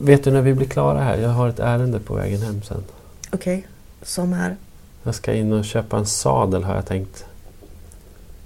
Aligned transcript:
vet 0.00 0.24
du 0.24 0.30
när 0.30 0.40
vi 0.42 0.54
blir 0.54 0.66
klara 0.66 1.00
här? 1.02 1.16
Jag 1.18 1.28
har 1.28 1.48
ett 1.48 1.58
ärende 1.60 2.00
på 2.00 2.14
vägen 2.14 2.42
hem 2.42 2.62
sen. 2.62 2.84
Okej, 3.32 3.66
som 4.02 4.32
är 4.32 4.56
Jag 5.02 5.14
ska 5.14 5.32
in 5.32 5.52
och 5.52 5.64
köpa 5.64 5.98
en 5.98 6.06
sadel 6.06 6.64
har 6.64 6.74
jag 6.74 6.86
tänkt. 6.86 7.24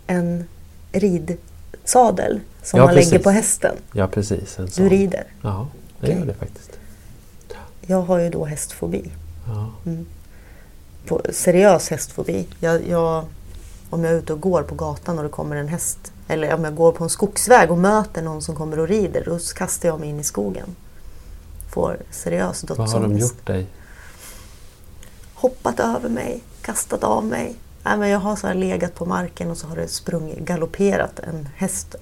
en 0.07 0.45
ridsadel 0.93 2.41
som 2.63 2.79
Ja, 2.79 2.85
man 2.87 2.95
lägger 2.95 3.09
precis. 3.11 3.25
på 3.25 3.31
hästen. 3.31 3.77
Ja 3.93 4.07
precis, 4.07 4.59
en 4.59 4.69
Du 4.77 4.89
rider. 4.89 5.25
Ja, 5.43 5.69
det 6.01 6.07
Okej. 6.07 6.19
gör 6.19 6.27
det 6.27 6.35
faktiskt. 6.35 6.71
Jag 7.87 8.03
har 8.03 8.19
ju 8.19 8.31
då 8.31 8.45
hästfobi. 8.45 9.11
Ja. 9.47 9.71
På, 11.07 11.21
seriös 11.31 11.89
hästfobi. 11.91 12.47
Jag, 12.61 12.89
jag, 12.89 13.25
om 13.91 14.05
jag 14.05 14.13
är 14.13 14.19
ute 14.19 14.33
och 14.33 14.41
går 14.41 14.63
på 14.63 14.75
gatan 14.75 15.19
och 15.19 15.25
det 15.25 15.31
kommer 15.31 15.57
en 15.57 15.69
häst 15.69 16.13
eller 16.29 16.55
om 16.55 16.65
jag 16.65 16.75
går 16.75 16.93
på 16.93 17.05
en 17.05 17.11
skogsväg 17.11 17.71
och 17.71 17.79
möter 17.79 18.23
någon 18.23 18.43
som 18.43 18.55
kommer 18.55 18.79
och 18.79 18.89
rider 18.89 19.23
då 19.27 19.39
kastar 19.57 19.89
jag 19.89 20.01
mig 20.01 20.09
in 20.09 20.21
i 20.21 20.25
skogen. 20.25 20.77
Får 21.73 21.97
seriös 22.11 22.65
Vad 22.69 22.79
har 22.79 22.87
de 22.87 22.93
dödsångest. 22.93 23.35
gjort 23.35 23.47
dig? 23.47 23.67
Hoppat 25.35 25.81
över 25.81 26.09
mig, 26.09 26.43
kastat 26.63 27.05
av 27.05 27.25
mig. 27.25 27.57
Nej, 27.85 27.99
men 27.99 28.09
jag 28.09 28.19
har 28.19 28.37
så 28.37 28.47
här 28.47 28.55
legat 28.55 28.95
på 28.95 29.07
marken 29.07 29.51
och 29.51 29.57
så 29.57 29.67
har 29.67 29.77
det 29.77 29.89
sprungit, 29.89 30.39
galopperat 30.39 31.19
en 31.19 31.49
häst 31.57 31.95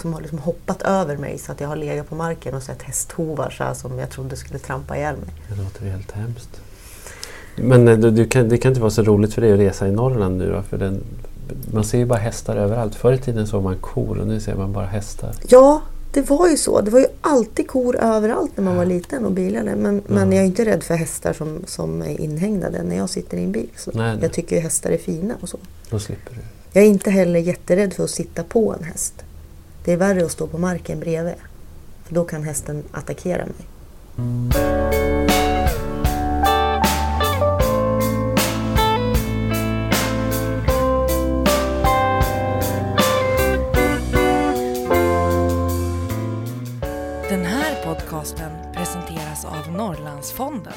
som 0.00 0.12
har 0.12 0.20
liksom 0.20 0.38
hoppat 0.38 0.82
över 0.82 1.16
mig 1.16 1.38
så 1.38 1.52
att 1.52 1.60
jag 1.60 1.68
har 1.68 1.76
legat 1.76 2.08
på 2.08 2.14
marken 2.14 2.54
och 2.54 2.62
sett 2.62 2.82
hästhovar 2.82 3.50
så 3.50 3.64
här 3.64 3.74
som 3.74 3.98
jag 3.98 4.10
trodde 4.10 4.36
skulle 4.36 4.58
trampa 4.58 4.96
ihjäl 4.96 5.16
mig. 5.16 5.34
Det 5.48 5.62
låter 5.62 5.84
helt 5.84 6.12
hemskt. 6.12 6.60
Men 7.56 7.88
eh, 7.88 7.98
du, 7.98 8.10
du 8.10 8.26
kan, 8.28 8.48
det 8.48 8.58
kan 8.58 8.70
inte 8.70 8.80
vara 8.80 8.90
så 8.90 9.02
roligt 9.02 9.34
för 9.34 9.42
dig 9.42 9.52
att 9.52 9.58
resa 9.58 9.88
i 9.88 9.92
Norrland 9.92 10.38
nu 10.38 10.52
då? 10.52 10.62
För 10.62 10.78
den, 10.78 11.04
man 11.72 11.84
ser 11.84 11.98
ju 11.98 12.06
bara 12.06 12.18
hästar 12.18 12.56
överallt. 12.56 12.94
Förr 12.94 13.12
i 13.12 13.18
tiden 13.18 13.46
såg 13.46 13.62
man 13.62 13.76
kor 13.78 14.18
och 14.18 14.26
nu 14.26 14.40
ser 14.40 14.54
man 14.54 14.72
bara 14.72 14.86
hästar. 14.86 15.34
Ja, 15.48 15.82
det 16.12 16.30
var 16.30 16.48
ju 16.48 16.56
så. 16.56 16.80
Det 16.80 16.90
var 16.90 17.00
ju 17.00 17.06
alltid 17.20 17.68
kor 17.68 17.96
överallt 17.96 18.56
när 18.56 18.64
man 18.64 18.76
var 18.76 18.84
liten 18.84 19.24
och 19.24 19.32
bilade. 19.32 19.76
Men, 19.76 20.02
men 20.06 20.32
jag 20.32 20.42
är 20.42 20.46
inte 20.46 20.64
rädd 20.64 20.82
för 20.82 20.94
hästar 20.94 21.32
som, 21.32 21.62
som 21.66 22.02
är 22.02 22.20
inhägnade 22.20 22.82
när 22.82 22.96
jag 22.96 23.10
sitter 23.10 23.36
i 23.36 23.44
en 23.44 23.52
bil. 23.52 23.70
Så 23.76 23.90
Nej, 23.94 24.12
nej. 24.12 24.18
Jag 24.22 24.32
tycker 24.32 24.60
hästar 24.60 24.90
är 24.90 24.98
fina 24.98 25.34
och 25.40 25.48
så. 25.48 25.58
Då 25.90 25.98
slipper 25.98 26.34
du. 26.34 26.40
Jag 26.72 26.84
är 26.84 26.88
inte 26.88 27.10
heller 27.10 27.40
jätterädd 27.40 27.94
för 27.94 28.04
att 28.04 28.10
sitta 28.10 28.44
på 28.44 28.74
en 28.78 28.84
häst. 28.84 29.14
Det 29.84 29.92
är 29.92 29.96
värre 29.96 30.24
att 30.24 30.32
stå 30.32 30.46
på 30.46 30.58
marken 30.58 31.00
bredvid. 31.00 31.34
För 32.04 32.14
då 32.14 32.24
kan 32.24 32.42
hästen 32.42 32.82
attackera 32.92 33.46
mig. 33.46 33.66
Den 34.16 35.57
av 50.18 50.24
Norrlandsfonden. 50.24 50.72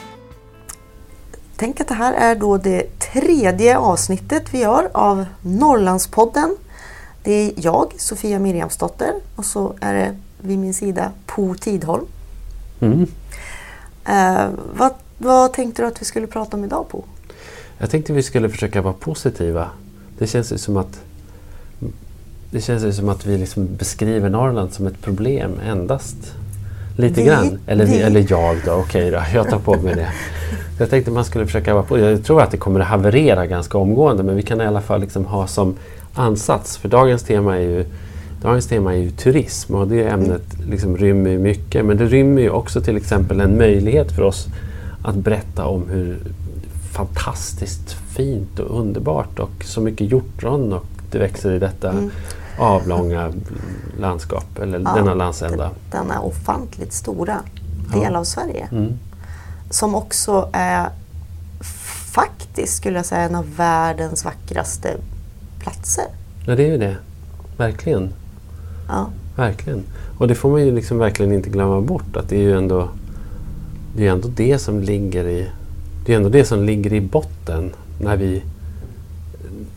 Tänk 1.56 1.82
att 1.82 1.88
det 1.88 1.94
här 1.94 2.14
är 2.14 2.36
då 2.36 2.58
det 2.58 3.00
tredje 3.00 3.78
avsnittet 3.78 4.54
vi 4.54 4.62
gör 4.62 4.90
av 4.94 5.26
Norrlandspodden. 5.42 6.58
Det 7.24 7.32
är 7.32 7.54
jag, 7.56 7.94
Sofia 7.98 8.40
Miriamsdotter, 8.40 9.14
och 9.36 9.46
så 9.46 9.74
är 9.80 9.94
det 9.94 10.16
vid 10.42 10.58
min 10.58 10.74
sida 10.74 11.12
Po 11.26 11.56
Tidholm. 11.56 12.06
Mm. 12.80 13.08
Eh, 14.06 14.50
vad, 14.78 14.94
vad 15.18 15.54
tänkte 15.54 15.82
du 15.82 15.88
att 15.88 16.02
vi 16.02 16.06
skulle 16.06 16.28
prata 16.28 16.58
om 16.58 16.64
idag 16.64 16.86
Po? 16.90 17.04
Jag 17.78 17.90
tänkte 17.90 18.14
vi 18.14 18.24
skulle 18.24 18.50
försöka 18.50 18.82
vara 18.82 18.94
positiva. 18.94 19.70
Det 20.18 20.28
känns 20.28 20.52
ju 20.52 20.58
som 20.58 20.78
att 20.78 21.00
det 22.52 22.62
känns 22.62 22.84
ju 22.84 22.94
som 22.94 23.10
att 23.10 23.26
vi 23.26 23.38
liksom 23.38 23.76
beskriver 23.76 24.30
Norrland 24.30 24.74
som 24.74 24.88
ett 24.88 25.02
problem 25.02 25.60
endast. 25.66 26.18
Lite 26.96 27.22
Vi- 27.22 27.28
grann. 27.28 27.60
Eller, 27.68 27.86
vi, 27.86 28.02
eller 28.02 28.26
jag 28.30 28.56
då, 28.66 28.72
okej 28.74 29.12
då. 29.12 29.20
Jag 29.34 29.50
tar 29.50 29.60
på 29.60 29.76
mig 29.76 29.96
det. 29.96 30.08
Jag 30.80 30.90
tänkte 30.90 31.12
man 31.12 31.26
skulle 31.26 31.46
försöka 31.46 31.74
vara 31.74 31.84
på. 31.84 32.00
Jag 32.00 32.24
tror 32.24 32.42
att 32.42 32.52
det 32.52 32.58
kommer 32.58 32.80
att 32.80 32.88
haverera 32.88 33.46
ganska 33.46 33.78
omgående 33.78 34.24
men 34.24 34.36
vi 34.36 34.42
kan 34.42 34.62
i 34.62 34.66
alla 34.66 34.82
fall 34.82 35.02
liksom 35.02 35.26
ha 35.26 35.48
som 35.48 35.76
ansats. 36.14 36.78
För 36.78 36.90
dagens 36.90 37.24
tema 37.24 37.56
är 37.58 37.62
ju, 37.62 37.86
dagens 38.42 38.68
tema 38.68 38.94
är 38.94 38.98
ju 38.98 39.12
turism 39.12 39.76
och 39.76 39.88
det 39.88 40.04
ämnet 40.08 40.44
liksom 40.70 40.98
rymmer 40.98 41.38
mycket. 41.38 41.86
Men 41.86 41.98
det 41.98 42.06
rymmer 42.06 42.42
ju 42.42 42.50
också 42.50 42.82
till 42.82 42.98
exempel 42.98 43.40
en 43.42 43.58
möjlighet 43.58 44.12
för 44.12 44.22
oss 44.22 44.48
att 45.04 45.16
berätta 45.16 45.66
om 45.66 45.90
hur 45.90 46.18
fantastiskt 46.92 47.96
fint 48.16 48.60
och 48.60 48.80
underbart 48.80 49.40
och 49.40 49.64
så 49.66 49.82
mycket 49.82 50.12
hjortron 50.12 50.74
och 50.74 50.86
det 51.12 51.18
växer 51.18 51.52
i 51.52 51.60
detta 51.60 51.94
avlånga 52.62 53.32
landskap 54.00 54.60
eller 54.60 54.80
Ja, 54.80 54.94
denna 54.96 55.14
landsända. 55.14 55.72
Denna 55.92 56.22
ofantligt 56.22 56.94
stora 56.94 57.42
del 57.94 58.16
av 58.16 58.24
Sverige. 58.24 58.68
Mm. 58.72 58.94
Som 59.70 59.96
också 59.96 60.50
är 60.52 60.90
faktiskt, 62.14 62.78
skulle 62.78 62.96
jag 62.98 63.06
säga, 63.06 63.22
en 63.22 63.36
av 63.36 63.56
världens 63.56 64.26
vackraste 64.26 64.98
platser. 65.60 66.06
Ja, 66.46 66.56
det 66.56 66.64
är 66.64 66.68
ju 66.68 66.78
det. 66.78 66.98
Verkligen. 67.58 68.14
Ja. 68.88 69.10
Verkligen. 69.36 69.84
Och 70.18 70.28
det 70.28 70.36
får 70.36 70.50
man 70.50 70.66
ju 70.66 70.72
liksom 70.72 70.98
verkligen 70.98 71.34
inte 71.34 71.50
glömma 71.50 71.82
bort 71.82 72.16
att 72.16 72.30
det 72.30 72.36
är 72.36 72.42
ju 72.42 72.58
ändå 72.58 72.90
det, 73.96 74.08
är 74.08 74.12
ändå 74.12 74.28
det 74.28 74.60
som 74.60 74.82
ligger 74.82 75.28
i 75.28 75.50
det 76.06 76.14
är 76.14 76.18
ändå 76.18 76.30
det 76.30 76.46
som 76.46 76.64
ligger 76.64 76.94
i 76.94 77.02
botten 77.02 77.74
när 78.00 78.18
vi 78.18 78.44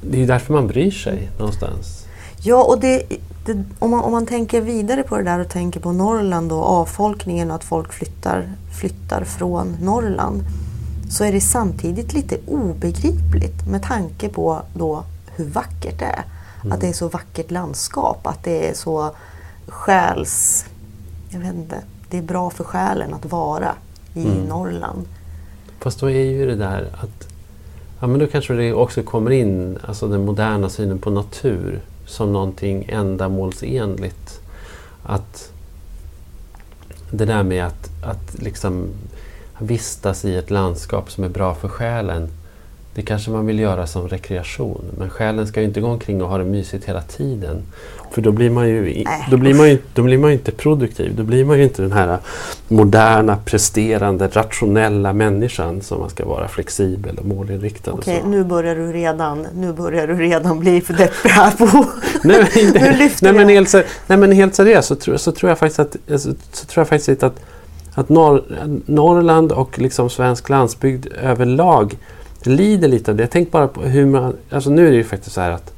det 0.01 0.17
är 0.17 0.21
ju 0.21 0.27
därför 0.27 0.53
man 0.53 0.67
bryr 0.67 0.91
sig 0.91 1.31
någonstans. 1.39 2.04
Ja, 2.47 2.65
och 2.65 2.81
det, 2.81 3.03
det, 3.45 3.65
om, 3.79 3.91
man, 3.91 4.01
om 4.01 4.13
man 4.13 4.27
tänker 4.27 4.61
vidare 4.61 5.03
på 5.03 5.17
det 5.17 5.23
där 5.23 5.39
och 5.39 5.49
tänker 5.49 5.81
på 5.81 5.93
Norrland 5.93 6.53
och 6.53 6.65
avfolkningen 6.65 7.51
och 7.51 7.57
att 7.57 7.65
folk 7.65 7.93
flyttar, 7.93 8.53
flyttar 8.81 9.25
från 9.25 9.77
Norrland 9.81 10.45
så 11.11 11.25
är 11.25 11.33
det 11.33 11.41
samtidigt 11.41 12.13
lite 12.13 12.39
obegripligt 12.47 13.67
med 13.71 13.83
tanke 13.83 14.29
på 14.29 14.63
då 14.75 15.05
hur 15.37 15.45
vackert 15.45 15.99
det 15.99 16.05
är. 16.05 16.25
Att 16.71 16.81
det 16.81 16.89
är 16.89 16.93
så 16.93 17.09
vackert 17.09 17.51
landskap, 17.51 18.27
att 18.27 18.45
det 18.45 18.69
är 18.69 18.75
så 18.75 19.11
själs... 19.67 20.67
Jag 21.29 21.41
vet 21.41 21.55
inte. 21.55 21.77
Det 22.11 22.19
är 22.19 22.23
bra 22.23 22.51
för 22.51 22.65
själen 22.65 23.15
att 23.15 23.33
vara 23.33 23.75
i 24.15 24.25
Norrland. 24.49 25.07
Fast 25.81 26.01
då 26.01 26.11
är 26.11 26.25
ju 26.25 26.47
det 26.47 26.57
där 26.57 26.89
att 27.01 27.29
ja, 28.01 28.07
men 28.07 28.21
då 28.21 28.27
kanske 28.27 28.55
det 28.55 28.73
också 28.73 29.03
kommer 29.03 29.31
in 29.31 29.79
alltså 29.83 30.09
den 30.09 30.25
moderna 30.25 30.69
synen 30.69 30.99
på 30.99 31.11
natur 31.11 31.83
som 32.07 32.33
någonting 32.33 32.87
ändamålsenligt. 32.89 34.41
Att 35.03 35.53
det 37.11 37.25
där 37.25 37.43
med 37.43 37.67
att, 37.67 37.91
att 38.05 38.43
liksom 38.43 38.89
vistas 39.59 40.25
i 40.25 40.37
ett 40.37 40.51
landskap 40.51 41.11
som 41.11 41.25
är 41.25 41.29
bra 41.29 41.55
för 41.55 41.69
själen 41.69 42.31
det 42.95 43.03
kanske 43.03 43.31
man 43.31 43.47
vill 43.47 43.59
göra 43.59 43.87
som 43.87 44.09
rekreation. 44.09 44.85
Men 44.99 45.11
själen 45.11 45.47
ska 45.47 45.61
ju 45.61 45.67
inte 45.67 45.81
gå 45.81 45.87
omkring 45.89 46.23
och 46.23 46.29
ha 46.29 46.39
det 46.39 46.45
mysigt 46.45 46.85
hela 46.89 47.03
tiden. 47.03 47.63
För 48.11 48.23
då 48.23 48.33
blir 48.33 48.51
man 48.51 48.69
ju, 48.69 48.91
i- 48.95 49.05
Nej, 49.07 49.27
då 49.31 49.37
blir 49.37 49.55
man 49.55 49.71
ju, 49.71 49.79
då 49.95 50.03
blir 50.03 50.19
man 50.19 50.31
inte 50.33 50.53
produktiv. 50.53 51.15
Då 51.17 51.23
blir 51.23 51.45
man 51.45 51.59
ju 51.59 51.65
inte 51.65 51.83
den 51.83 51.93
här 51.93 52.19
moderna, 52.69 53.37
presterande, 53.45 54.29
rationella 54.33 55.13
människan 55.13 55.81
som 55.81 56.01
man 56.01 56.11
ska 56.11 56.25
vara 56.27 56.49
flexibel 56.49 57.19
och 57.19 57.25
målinriktad. 57.27 57.93
Okej, 57.93 58.19
så. 58.23 58.29
nu 58.29 58.45
börjar 58.45 58.77
du 58.77 58.93
redan, 58.93 59.47
nu 59.55 59.73
börjar 59.73 60.07
du 60.07 60.15
redan 60.15 60.61
bli 60.61 60.81
för 60.81 60.95
deppig 60.95 61.29
här 61.29 61.51
på. 61.59 61.87
Nej, 62.25 62.37
men, 62.55 62.65
inte, 62.67 62.93
lyfter 62.97 63.27
nej, 63.27 63.35
men 63.35 63.49
helt, 63.49 63.75
nej 64.07 64.19
men 64.19 64.33
helt 64.33 64.55
seriöst 64.55 64.89
så, 64.89 64.95
tror- 64.95 65.17
så 65.17 65.33
tror 65.33 65.49
jag 65.51 65.59
faktiskt 65.59 65.79
att, 65.81 65.97
alltså, 66.13 66.29
så 66.53 66.67
tror 66.67 66.81
jag 66.81 66.89
faktiskt 66.89 67.23
att, 67.23 67.41
att 67.95 68.09
Norr, 68.09 68.43
Norrland 68.87 69.53
och 69.53 69.79
liksom 69.79 70.11
svensk 70.11 70.49
landsbygd 70.49 71.07
överlag 71.23 71.97
lider 72.47 72.89
lite 72.89 73.11
av 73.11 73.17
det. 73.17 73.27
Tänk 73.27 73.51
bara 73.51 73.69
på 73.69 73.81
hur 73.81 74.07
man... 74.07 74.37
Alltså 74.51 74.71
nu 74.71 74.87
är 74.87 74.91
det 74.91 74.97
ju 74.97 75.05
faktiskt 75.05 75.35
så 75.35 75.41
här 75.41 75.51
att 75.51 75.73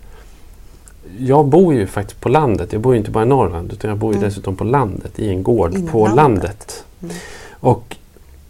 jag 1.19 1.47
bor 1.47 1.75
ju 1.75 1.87
faktiskt 1.87 2.21
på 2.21 2.28
landet. 2.28 2.72
Jag 2.72 2.81
bor 2.82 2.94
ju 2.94 2.99
inte 2.99 3.10
bara 3.10 3.25
i 3.25 3.28
Norrland 3.28 3.72
utan 3.72 3.88
jag 3.88 3.99
bor 3.99 4.12
ju 4.12 4.16
Mm. 4.16 4.28
dessutom 4.28 4.56
på 4.56 4.65
landet 4.65 5.19
i 5.19 5.28
en 5.28 5.43
gård 5.43 5.75
Inom 5.75 5.88
på 5.88 6.06
landet. 6.06 6.84
Mm. 7.03 7.15
Och, 7.51 7.97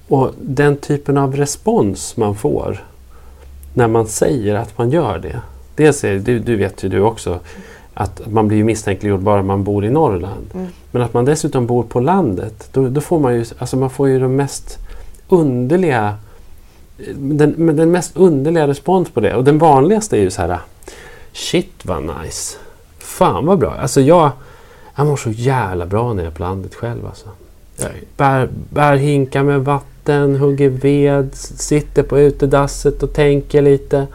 och 0.08 0.30
den 0.40 0.76
typen 0.76 1.18
av 1.18 1.36
respons 1.36 2.16
man 2.16 2.34
får 2.34 2.84
när 3.74 3.88
man 3.88 4.06
säger 4.06 4.54
att 4.54 4.78
man 4.78 4.90
gör 4.90 5.18
det. 5.18 5.40
Dels 5.74 6.04
är 6.04 6.12
det, 6.12 6.18
du, 6.18 6.38
du 6.38 6.56
vet 6.56 6.84
ju 6.84 6.88
du 6.88 7.00
också, 7.00 7.38
att 7.94 8.20
man 8.32 8.48
blir 8.48 8.64
misstänkliggjord 8.64 9.20
bara 9.20 9.42
man 9.42 9.64
bor 9.64 9.84
i 9.84 9.90
Norrland. 9.90 10.50
Mm. 10.54 10.66
Men 10.90 11.02
att 11.02 11.14
man 11.14 11.24
dessutom 11.24 11.66
bor 11.66 11.82
på 11.82 12.00
landet, 12.00 12.68
då, 12.72 12.88
då 12.88 13.00
får 13.00 13.20
man 13.20 13.34
ju, 13.34 13.44
alltså 13.58 13.76
man 13.76 13.90
får 13.90 14.08
ju 14.08 14.20
de 14.20 14.36
mest 14.36 14.78
underliga 15.28 16.14
den, 17.14 17.54
men 17.56 17.76
den 17.76 17.90
mest 17.90 18.16
underliga 18.16 18.66
respons 18.68 19.10
på 19.10 19.20
det. 19.20 19.34
Och 19.34 19.44
den 19.44 19.58
vanligaste 19.58 20.16
är 20.16 20.20
ju 20.20 20.30
så 20.30 20.42
här 20.42 20.58
Shit 21.32 21.72
vad 21.82 22.02
nice. 22.02 22.56
Fan 22.98 23.46
vad 23.46 23.58
bra. 23.58 23.74
Alltså 23.74 24.00
jag, 24.00 24.30
jag 24.96 25.06
mår 25.06 25.16
så 25.16 25.30
jävla 25.30 25.86
bra 25.86 26.12
när 26.12 26.22
jag 26.22 26.32
är 26.32 26.36
på 26.36 26.42
landet 26.42 26.74
själv. 26.74 27.06
Alltså. 27.06 27.26
Jag 27.76 27.90
bär, 28.16 28.48
bär 28.70 28.96
hinkar 28.96 29.42
med 29.42 29.64
vatten, 29.64 30.36
hugger 30.36 30.68
ved, 30.68 31.34
sitter 31.34 32.02
på 32.02 32.18
utedasset 32.18 33.02
och 33.02 33.12
tänker 33.12 33.62
lite. 33.62 34.06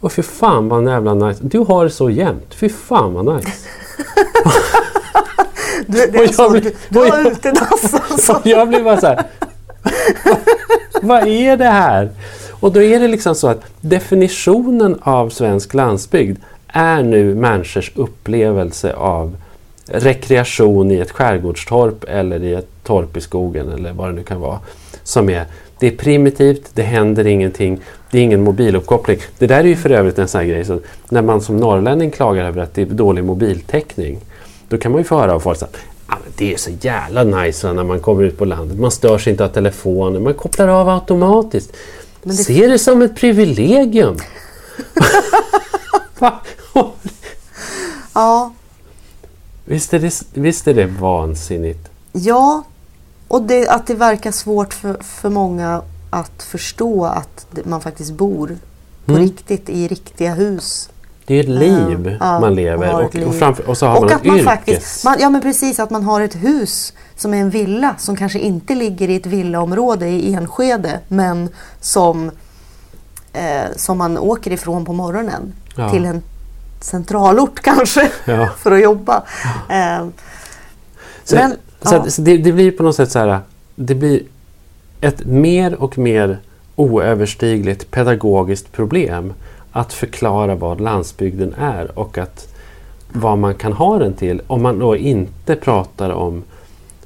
Och 0.00 0.12
fy 0.12 0.22
fan 0.22 0.68
vad 0.68 0.84
jävla 0.84 1.14
nice. 1.14 1.40
Du 1.42 1.58
har 1.58 1.84
det 1.84 1.90
så 1.90 2.10
jämnt. 2.10 2.54
Fy 2.54 2.68
fan 2.68 3.12
vad 3.14 3.36
nice. 3.36 3.48
Du, 5.86 5.98
det 5.98 6.08
Och 6.08 6.14
är 6.16 6.20
jag 6.22 6.34
så, 6.34 6.50
blir- 6.50 6.60
du, 6.60 6.72
du 6.88 6.98
och 7.00 7.06
har 7.06 7.18
jag- 7.18 7.32
utedass 7.32 7.94
alltså. 8.10 8.32
Och 8.36 8.46
jag 8.46 8.68
blir 8.68 8.82
bara 8.84 9.00
så 9.00 9.06
här. 9.06 9.26
Vad 11.02 11.28
är 11.28 11.56
det 11.56 11.64
här? 11.64 12.10
Och 12.60 12.72
då 12.72 12.82
är 12.82 13.00
det 13.00 13.08
liksom 13.08 13.34
så 13.34 13.48
att 13.48 13.62
definitionen 13.80 14.98
av 15.02 15.30
svensk 15.30 15.74
landsbygd 15.74 16.38
är 16.68 17.02
nu 17.02 17.34
människors 17.34 17.92
upplevelse 17.94 18.92
av 18.92 19.36
rekreation 19.86 20.90
i 20.90 20.98
ett 20.98 21.10
skärgårdstorp 21.10 22.04
eller 22.08 22.42
i 22.42 22.54
ett 22.54 22.68
torp 22.84 23.16
i 23.16 23.20
skogen 23.20 23.72
eller 23.72 23.92
vad 23.92 24.08
det 24.08 24.12
nu 24.12 24.22
kan 24.22 24.40
vara. 24.40 24.58
Som 25.02 25.30
är, 25.30 25.44
det 25.78 25.86
är 25.86 25.96
primitivt, 25.96 26.70
det 26.74 26.82
händer 26.82 27.26
ingenting, 27.26 27.80
det 28.10 28.18
är 28.18 28.22
ingen 28.22 28.42
mobiluppkoppling. 28.42 29.18
Det 29.38 29.46
där 29.46 29.58
är 29.58 29.64
ju 29.64 29.76
för 29.76 29.90
övrigt 29.90 30.18
en 30.18 30.28
sån 30.28 30.40
här 30.40 30.48
grej, 30.48 30.64
så 30.64 30.80
när 31.08 31.22
man 31.22 31.40
som 31.40 31.56
norrlänning 31.56 32.10
klagar 32.10 32.44
över 32.44 32.62
att 32.62 32.74
det 32.74 32.82
är 32.82 32.86
dålig 32.86 33.24
mobiltäckning, 33.24 34.18
då 34.68 34.78
kan 34.78 34.92
man 34.92 35.00
ju 35.00 35.04
få 35.04 35.18
höra 35.18 35.34
av 35.34 35.40
folk 35.40 35.62
att 35.62 35.76
det 36.36 36.54
är 36.54 36.56
så 36.56 36.70
jävla 36.80 37.24
nice 37.24 37.72
när 37.72 37.84
man 37.84 38.00
kommer 38.00 38.22
ut 38.22 38.38
på 38.38 38.44
landet. 38.44 38.78
Man 38.78 38.90
störs 38.90 39.28
inte 39.28 39.44
av 39.44 39.48
telefonen, 39.48 40.22
man 40.22 40.34
kopplar 40.34 40.68
av 40.68 40.88
automatiskt. 40.88 41.72
Men 42.22 42.36
det- 42.36 42.42
Se 42.44 42.66
det 42.66 42.78
som 42.78 43.02
ett 43.02 43.16
privilegium! 43.16 44.16
Ja, 48.14 48.52
visst, 49.64 49.94
är 49.94 49.98
det, 49.98 50.22
visst 50.34 50.68
är 50.68 50.74
det 50.74 50.86
vansinnigt? 50.86 51.88
ja. 52.12 52.62
och 53.28 53.42
det, 53.42 53.68
att 53.68 53.86
det 53.86 53.94
verkar 53.94 54.30
svårt 54.32 54.74
för, 54.74 55.02
för 55.02 55.28
många 55.30 55.82
att 56.10 56.42
förstå 56.42 57.04
att 57.04 57.46
man 57.64 57.80
faktiskt 57.80 58.12
bor 58.12 58.56
på 59.04 59.12
Mm. 59.12 59.22
riktigt 59.22 59.68
i 59.68 59.88
riktiga 59.88 60.34
hus. 60.34 60.88
Det 61.28 61.34
är 61.34 61.40
ett 61.40 61.48
liv 61.48 62.16
ja, 62.20 62.40
man 62.40 62.54
lever 62.54 62.94
och, 62.94 63.02
och, 63.04 63.14
liv. 63.14 63.30
framför, 63.30 63.68
och 63.68 63.76
så 63.78 63.86
har 63.86 63.96
och 63.96 64.02
man 64.02 64.12
att 64.12 64.20
ett 64.20 64.26
man 64.26 64.36
yrkes... 64.36 64.46
faktiskt, 64.52 65.04
man, 65.04 65.16
ja 65.20 65.30
men 65.30 65.40
precis, 65.40 65.80
att 65.80 65.90
man 65.90 66.02
har 66.02 66.20
ett 66.20 66.34
hus 66.34 66.92
som 67.16 67.34
är 67.34 67.38
en 67.38 67.50
villa 67.50 67.94
som 67.98 68.16
kanske 68.16 68.38
inte 68.38 68.74
ligger 68.74 69.08
i 69.10 69.16
ett 69.16 69.26
villaområde 69.26 70.06
i 70.08 70.34
Enskede 70.34 71.00
men 71.08 71.48
som, 71.80 72.30
eh, 73.32 73.64
som 73.76 73.98
man 73.98 74.18
åker 74.18 74.50
ifrån 74.52 74.84
på 74.84 74.92
morgonen 74.92 75.52
Ja. 75.76 75.90
till 75.90 76.04
en 76.04 76.22
centralort 76.80 77.60
kanske 77.62 78.10
Ja. 78.24 78.48
för 78.58 78.72
att 78.72 78.82
jobba. 78.82 79.22
Eh, 79.68 80.06
Så, 81.24 81.34
men, 81.34 81.56
så, 81.82 82.04
så 82.10 82.22
det, 82.22 82.36
det 82.36 82.52
blir 82.52 82.70
på 82.70 82.82
något 82.82 82.96
sätt 82.96 83.10
så 83.10 83.18
här, 83.18 83.40
det 83.74 83.94
blir 83.94 84.22
ett 85.00 85.26
mer 85.26 85.74
och 85.74 85.98
mer 85.98 86.38
oöverstigligt 86.76 87.90
pedagogiskt 87.90 88.72
problem 88.72 89.32
att 89.72 89.92
förklara 89.92 90.54
vad 90.54 90.80
landsbygden 90.80 91.54
är 91.58 91.98
och 91.98 92.18
att 92.18 92.54
vad 93.12 93.38
man 93.38 93.54
kan 93.54 93.72
ha 93.72 93.98
den 93.98 94.14
till 94.14 94.42
om 94.46 94.62
man 94.62 94.78
då 94.78 94.96
inte 94.96 95.56
pratar 95.56 96.10
om 96.10 96.42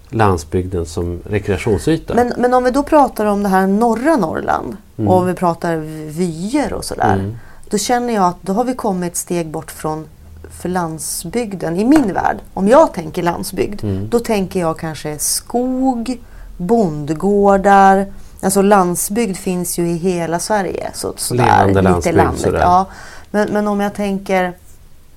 landsbygden 0.08 0.86
som 0.86 1.20
rekreationsyta. 1.30 2.14
Men, 2.14 2.32
men 2.38 2.54
om 2.54 2.64
vi 2.64 2.70
då 2.70 2.82
pratar 2.82 3.26
om 3.26 3.42
det 3.42 3.48
här 3.48 3.66
norra 3.66 4.16
Norrland 4.16 4.76
och 4.96 5.14
om 5.14 5.26
vi 5.26 5.34
pratar 5.34 5.76
vyer 6.08 6.72
och 6.72 6.84
sådär. 6.84 7.14
Mm. 7.14 7.36
Då 7.70 7.78
känner 7.78 8.14
jag 8.14 8.24
att 8.24 8.42
då 8.42 8.52
har 8.52 8.64
vi 8.64 8.74
kommit 8.74 9.12
ett 9.12 9.16
steg 9.16 9.48
bort 9.48 9.70
från 9.70 10.06
för 10.50 10.68
landsbygden 10.68 11.76
i 11.76 11.84
min 11.84 12.12
värld. 12.12 12.36
Om 12.54 12.68
jag 12.68 12.92
tänker 12.92 13.22
landsbygd, 13.22 13.84
Mm. 13.84 14.08
då 14.08 14.18
tänker 14.18 14.60
jag 14.60 14.78
kanske 14.78 15.18
skog, 15.18 16.18
bondgårdar. 16.56 18.06
Alltså 18.42 18.62
landsbygd 18.62 19.36
finns 19.36 19.78
ju 19.78 19.88
i 19.88 19.96
hela 19.96 20.38
Sverige. 20.38 20.90
Så, 20.94 21.12
sådär, 21.16 21.44
Levande 21.44 21.82
landsbygd, 21.82 22.16
landet. 22.16 22.54
Ja. 22.60 22.86
Men, 23.30 23.48
men 23.52 23.68
om 23.68 23.80
jag 23.80 23.94
tänker 23.94 24.52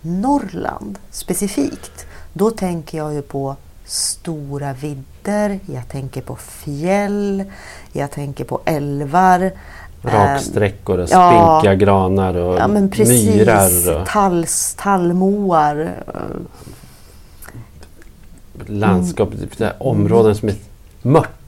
Norrland 0.01 1.00
specifikt. 1.12 2.06
Då 2.33 2.51
tänker 2.51 2.98
jag 2.98 3.13
ju 3.13 3.22
på 3.22 3.56
stora 3.86 4.74
vidder, 4.74 5.60
jag 5.66 5.88
tänker 5.88 6.22
på 6.22 6.36
fjäll, 6.36 7.44
jag 7.92 8.12
tänker 8.12 8.44
på 8.44 8.60
älvar. 8.66 9.51
Raksträckor 10.01 10.98
och 11.00 11.10
ja. 11.12 11.60
spinkiga 11.62 11.75
granar 11.75 12.36
och 12.36 12.60
Ja 12.60 12.68
men 12.68 12.89
precis. 12.89 13.36
myrar 13.36 14.00
och 14.01 14.07
Talls, 14.07 14.75
tallmoar. 14.78 15.94
eh, 16.07 16.21
landskap. 18.66 19.30
Områden 19.78 20.36
som 20.36 20.50
är 20.50 20.56
mört. 21.01 21.44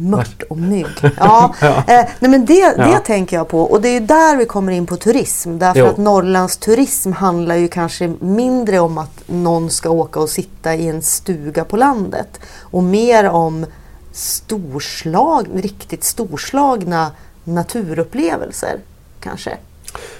Mört 0.00 0.42
och 0.50 0.58
mygg. 0.58 0.86
Ja, 1.16 1.54
Ja. 1.60 1.76
Eh, 1.76 2.06
nej 2.18 2.30
men 2.30 2.44
det, 2.46 2.76
det 2.76 2.90
Ja. 2.92 2.98
tänker 3.06 3.36
jag 3.36 3.48
på. 3.48 3.62
Och 3.62 3.80
det 3.80 3.88
är 3.88 4.00
där 4.00 4.36
vi 4.36 4.44
kommer 4.46 4.72
in 4.72 4.86
på 4.86 4.96
turism. 4.96 5.58
Därför 5.58 5.80
Jo. 5.80 5.86
att 5.86 5.96
Norrlands 5.96 6.56
turism 6.56 7.12
handlar 7.12 7.54
ju 7.54 7.68
kanske 7.68 8.12
mindre 8.20 8.80
om 8.80 8.98
att 8.98 9.22
någon 9.26 9.70
ska 9.70 9.90
åka 9.90 10.20
och 10.20 10.28
sitta 10.28 10.74
i 10.74 10.88
en 10.88 11.02
stuga 11.02 11.64
på 11.64 11.76
landet. 11.76 12.40
Och 12.60 12.82
mer 12.82 13.28
om 13.28 13.66
storslag, 14.12 15.46
riktigt 15.54 16.04
storslagna 16.04 17.10
naturupplevelser. 17.44 18.78
Kanske. 19.20 19.56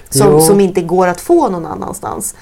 Som, 0.09 0.27
Jo. 0.31 0.41
som 0.41 0.59
inte 0.59 0.81
går 0.81 1.07
att 1.07 1.21
få 1.21 1.49
någon 1.49 1.65
annanstans. 1.65 2.35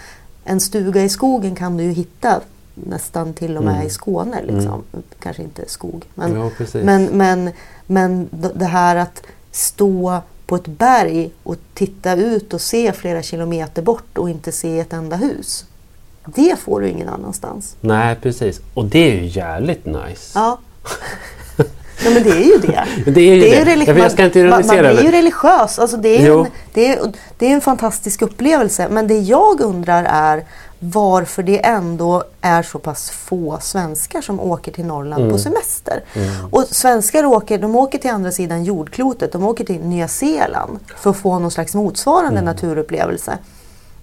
En 0.43 0.59
stuga 0.59 1.03
i 1.03 1.09
skogen 1.09 1.55
kan 1.55 1.77
du 1.77 1.83
ju 1.83 1.91
hitta 1.91 2.39
nästan 2.85 3.33
till 3.33 3.57
och 3.57 3.63
med 3.63 3.73
Mm. 3.75 3.87
i 3.87 3.89
Skåne. 3.89 4.41
Liksom. 4.43 4.83
Kanske 5.19 5.43
inte 5.43 5.69
skog. 5.69 6.05
Men, 6.15 6.35
Ja, 6.35 6.51
men, 6.73 7.05
men, 7.05 7.51
men 7.85 8.29
det 8.31 8.65
här 8.65 8.95
att 8.95 9.23
stå 9.51 10.21
på 10.45 10.55
ett 10.55 10.67
berg 10.67 11.31
och 11.43 11.55
titta 11.73 12.15
ut 12.15 12.53
och 12.53 12.61
se 12.61 12.91
flera 12.91 13.21
kilometer 13.21 13.81
bort 13.81 14.17
och 14.17 14.29
inte 14.29 14.51
se 14.51 14.79
ett 14.79 14.93
enda 14.93 15.15
hus. 15.15 15.65
Det 16.25 16.59
får 16.59 16.81
du 16.81 16.89
ingen 16.89 17.09
annanstans. 17.09 17.75
Nej, 17.81 18.15
precis. 18.15 18.61
Och 18.73 18.85
det 18.85 19.11
är 19.11 19.15
ju 19.15 19.25
jävligt 19.25 19.85
nice. 19.85 20.31
Ja. 20.39 20.59
ja 22.03 22.09
men 22.09 22.23
det 22.23 22.29
är 22.29 22.43
ju 22.43 22.57
det. 22.57 22.85
Det 23.11 23.21
är 23.21 23.35
ju 23.35 23.85
det. 23.85 23.99
jag 23.99 24.11
ska 24.11 24.25
inte 24.25 24.43
man, 24.43 24.67
man, 24.67 24.77
är 24.77 25.03
ju 25.03 25.11
religiös. 25.11 25.79
Alltså 25.79 25.97
det, 25.97 26.25
är 26.25 26.39
en, 26.39 26.47
det, 26.73 26.87
är, 26.87 27.13
det 27.37 27.45
är 27.47 27.53
en 27.53 27.61
fantastisk 27.61 28.21
upplevelse. 28.21 28.87
Men 28.89 29.07
det 29.07 29.17
jag 29.19 29.61
undrar 29.61 30.03
är 30.03 30.45
varför 30.79 31.43
det 31.43 31.65
ändå 31.65 32.23
är 32.41 32.63
så 32.63 32.79
pass 32.79 33.09
få 33.09 33.57
svenskar 33.61 34.21
som 34.21 34.39
åker 34.39 34.71
till 34.71 34.85
Norrland 34.85 35.21
Mm. 35.21 35.33
på 35.33 35.39
semester. 35.39 36.03
Och 36.51 36.63
svenskar 36.71 37.25
åker, 37.25 37.57
de 37.59 37.75
åker 37.75 37.97
till 37.97 38.11
andra 38.11 38.31
sidan 38.31 38.63
jordklotet. 38.63 39.31
De 39.31 39.43
åker 39.43 39.65
till 39.65 39.79
Nya 39.81 40.07
Zeeland 40.07 40.79
för 40.97 41.09
att 41.09 41.17
få 41.17 41.39
någon 41.39 41.51
slags 41.51 41.75
motsvarande 41.75 42.39
Mm. 42.39 42.45
naturupplevelse. 42.45 43.37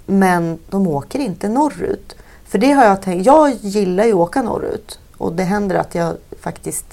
Men 0.07 0.59
de 0.71 0.87
åker 0.87 1.19
inte 1.19 1.49
norrut. 1.49 2.17
För 2.49 2.59
det 2.59 2.73
har 2.73 2.85
jag 2.85 3.03
tänkt. 3.03 3.27
Jag 3.27 3.53
gillar 3.61 4.05
ju 4.05 4.11
att 4.13 4.17
åka 4.17 4.43
norrut. 4.43 4.99
Och 5.17 5.33
det 5.33 5.43
händer 5.43 5.77
att 5.77 5.95
jag 5.95 6.15
faktiskt 6.41 6.85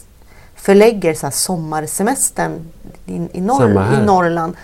förlägger 0.55 1.13
så 1.13 1.31
sommarsemestern 1.31 2.59
i, 3.05 3.27
i, 3.31 3.41
norr, 3.41 3.93
i 4.01 4.05
Norrland. 4.05 4.55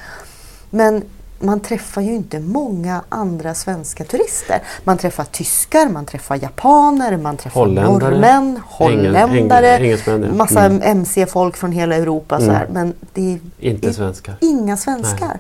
Men 0.70 1.04
man 1.40 1.60
träffar 1.60 2.02
ju 2.02 2.16
inte 2.16 2.40
många 2.40 3.02
andra 3.10 3.54
svenska 3.54 4.04
turister. 4.04 4.62
Man 4.84 4.98
träffar 4.98 5.24
tyskar, 5.24 5.90
man 5.90 6.06
träffar 6.06 6.36
japaner, 6.42 7.18
man 7.18 7.38
träffar 7.38 7.60
Holländare. 7.62 8.12
norrmän, 8.12 8.60
holländare, 8.68 9.98
massa 10.34 10.66
Mm. 10.66 10.82
MC-folk 10.84 11.58
från 11.58 11.72
hela 11.72 11.96
Europa. 11.96 12.40
Så 12.40 12.52
här. 12.52 12.68
Men 12.72 12.94
det 13.14 13.34
är 13.34 13.40
Inte 13.60 13.94
svenskar. 13.94 14.36
inga 14.42 14.78
svenskar. 14.78 15.40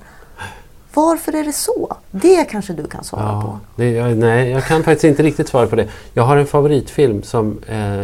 Varför 0.93 1.35
är 1.35 1.43
det 1.43 1.53
så? 1.53 1.95
Det 2.11 2.43
kanske 2.43 2.73
du 2.73 2.87
kan 2.87 3.03
svara 3.03 3.23
Ja, 3.23 3.41
på. 3.41 3.59
det, 3.75 3.91
jag, 3.91 4.17
nej, 4.17 4.49
jag 4.49 4.63
kan 4.65 4.83
faktiskt 4.83 5.03
inte 5.03 5.23
riktigt 5.23 5.47
svara 5.49 5.67
på 5.67 5.75
det. 5.75 5.87
Jag 6.13 6.23
har 6.23 6.37
en 6.37 6.47
favoritfilm 6.47 7.23
som 7.23 7.59
eh, 7.67 8.01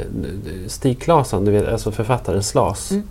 Stig 0.67 1.01
Claesson, 1.01 1.45
du 1.45 1.51
vet, 1.51 1.67
alltså 1.67 1.91
författaren 1.91 2.43
Slas, 2.43 2.91
Mm. 2.91 3.03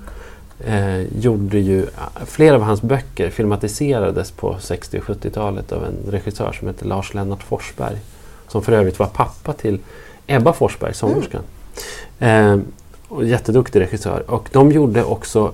Eh, 0.61 1.19
gjorde 1.19 1.59
ju... 1.59 1.87
Flera 2.27 2.55
av 2.55 2.63
hans 2.63 2.83
böcker 2.83 3.31
filmatiserades 3.31 4.31
på 4.31 4.57
60 4.61 4.99
och 4.99 5.05
70-talet 5.05 5.73
av 5.73 5.85
en 5.85 6.13
regissör 6.13 6.53
som 6.53 6.69
heter 6.69 6.87
Lars 6.87 7.15
Lennart 7.15 7.43
Forsberg. 7.43 7.97
Som 8.49 8.63
för 8.63 8.73
övrigt 8.73 8.99
var 8.99 9.07
pappa 9.07 9.53
till 9.53 9.79
Ebba 10.27 10.53
Forsberg, 10.53 10.95
sångerskan. 10.95 11.43
Eh, 12.19 12.59
och 13.09 13.25
jätteduktig 13.25 13.81
regissör. 13.81 14.31
Och 14.31 14.49
de 14.53 14.73
gjorde 14.73 15.05
också 15.05 15.53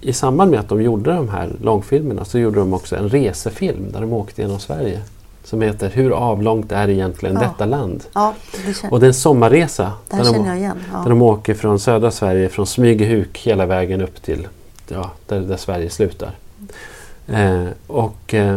i 0.00 0.12
samband 0.12 0.50
med 0.50 0.60
att 0.60 0.68
de 0.68 0.82
gjorde 0.82 1.12
de 1.12 1.28
här 1.28 1.50
långfilmerna 1.60 2.24
så 2.24 2.38
gjorde 2.38 2.58
de 2.58 2.74
också 2.74 2.96
en 2.96 3.08
resefilm 3.08 3.92
där 3.92 4.00
de 4.00 4.12
åkte 4.12 4.42
genom 4.42 4.60
Sverige. 4.60 5.00
Som 5.44 5.62
heter 5.62 5.90
Hur 5.90 6.10
avlångt 6.10 6.72
är 6.72 6.88
egentligen 6.90 7.34
Ja. 7.34 7.40
detta 7.40 7.64
land? 7.64 8.04
Ja, 8.12 8.34
det 8.66 8.74
känner, 8.74 8.92
Och 8.92 9.00
det 9.00 9.06
är 9.06 9.08
en 9.08 9.14
sommarresa. 9.14 9.92
det 10.10 10.16
där, 10.16 10.24
känner 10.24 10.38
de, 10.38 10.46
jag 10.46 10.56
igen. 10.58 10.76
där 10.92 10.98
Ja. 11.02 11.08
de 11.08 11.22
åker 11.22 11.54
från 11.54 11.78
södra 11.78 12.10
Sverige, 12.10 12.48
från 12.48 12.66
Smygehuk 12.66 13.38
hela 13.38 13.66
vägen 13.66 14.00
upp 14.00 14.22
till 14.22 14.48
ja, 14.88 15.10
där, 15.28 15.40
där 15.40 15.56
Sverige 15.56 15.90
slutar. 15.90 16.30
Eh, 17.26 17.64
och 17.86 18.34
eh, 18.34 18.56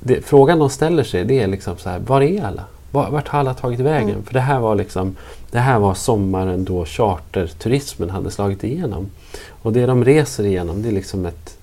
det, 0.00 0.22
Frågan 0.26 0.58
de 0.58 0.70
ställer 0.70 1.04
sig 1.04 1.24
det 1.24 1.42
är 1.42 1.46
liksom 1.46 1.76
så 1.78 1.88
här, 1.88 1.98
var 1.98 2.20
är 2.22 2.44
alla? 2.44 2.62
Var, 2.90 3.10
vart 3.10 3.28
har 3.28 3.38
alla 3.38 3.54
tagit 3.54 3.80
vägen? 3.80 4.10
Mm. 4.10 4.22
För 4.22 4.34
det 4.34 4.40
här 4.40 4.60
var 4.60 4.74
liksom 4.74 5.16
det 5.50 5.58
här 5.58 5.78
var 5.78 5.94
sommaren 5.94 6.64
då 6.64 6.84
charterturismen 6.84 8.10
hade 8.10 8.30
slagit 8.30 8.64
igenom. 8.64 9.06
Och 9.62 9.72
det 9.72 9.86
de 9.86 10.04
reser 10.04 10.44
igenom 10.44 10.82
det 10.82 10.88
är 10.88 10.92
liksom 10.92 11.26
ett, 11.26 11.58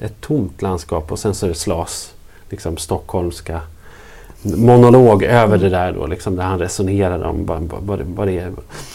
ett 0.00 0.20
tomt 0.20 0.62
landskap 0.62 1.12
och 1.12 1.18
sen 1.18 1.34
så 1.34 1.46
är 1.46 1.50
det 1.50 1.54
slas, 1.56 2.12
liksom 2.50 2.76
stockholmska 2.76 3.60
monolog 4.42 5.22
över 5.22 5.58
det 5.58 5.68
där 5.68 5.92
då, 5.92 6.06
liksom, 6.06 6.36
där 6.36 6.44
han 6.44 6.58
resonerar 6.58 7.22
om 7.22 7.46
vad, 7.46 7.62
vad, 7.62 8.00
vad 8.00 8.28
det 8.28 8.38
är. 8.38 8.52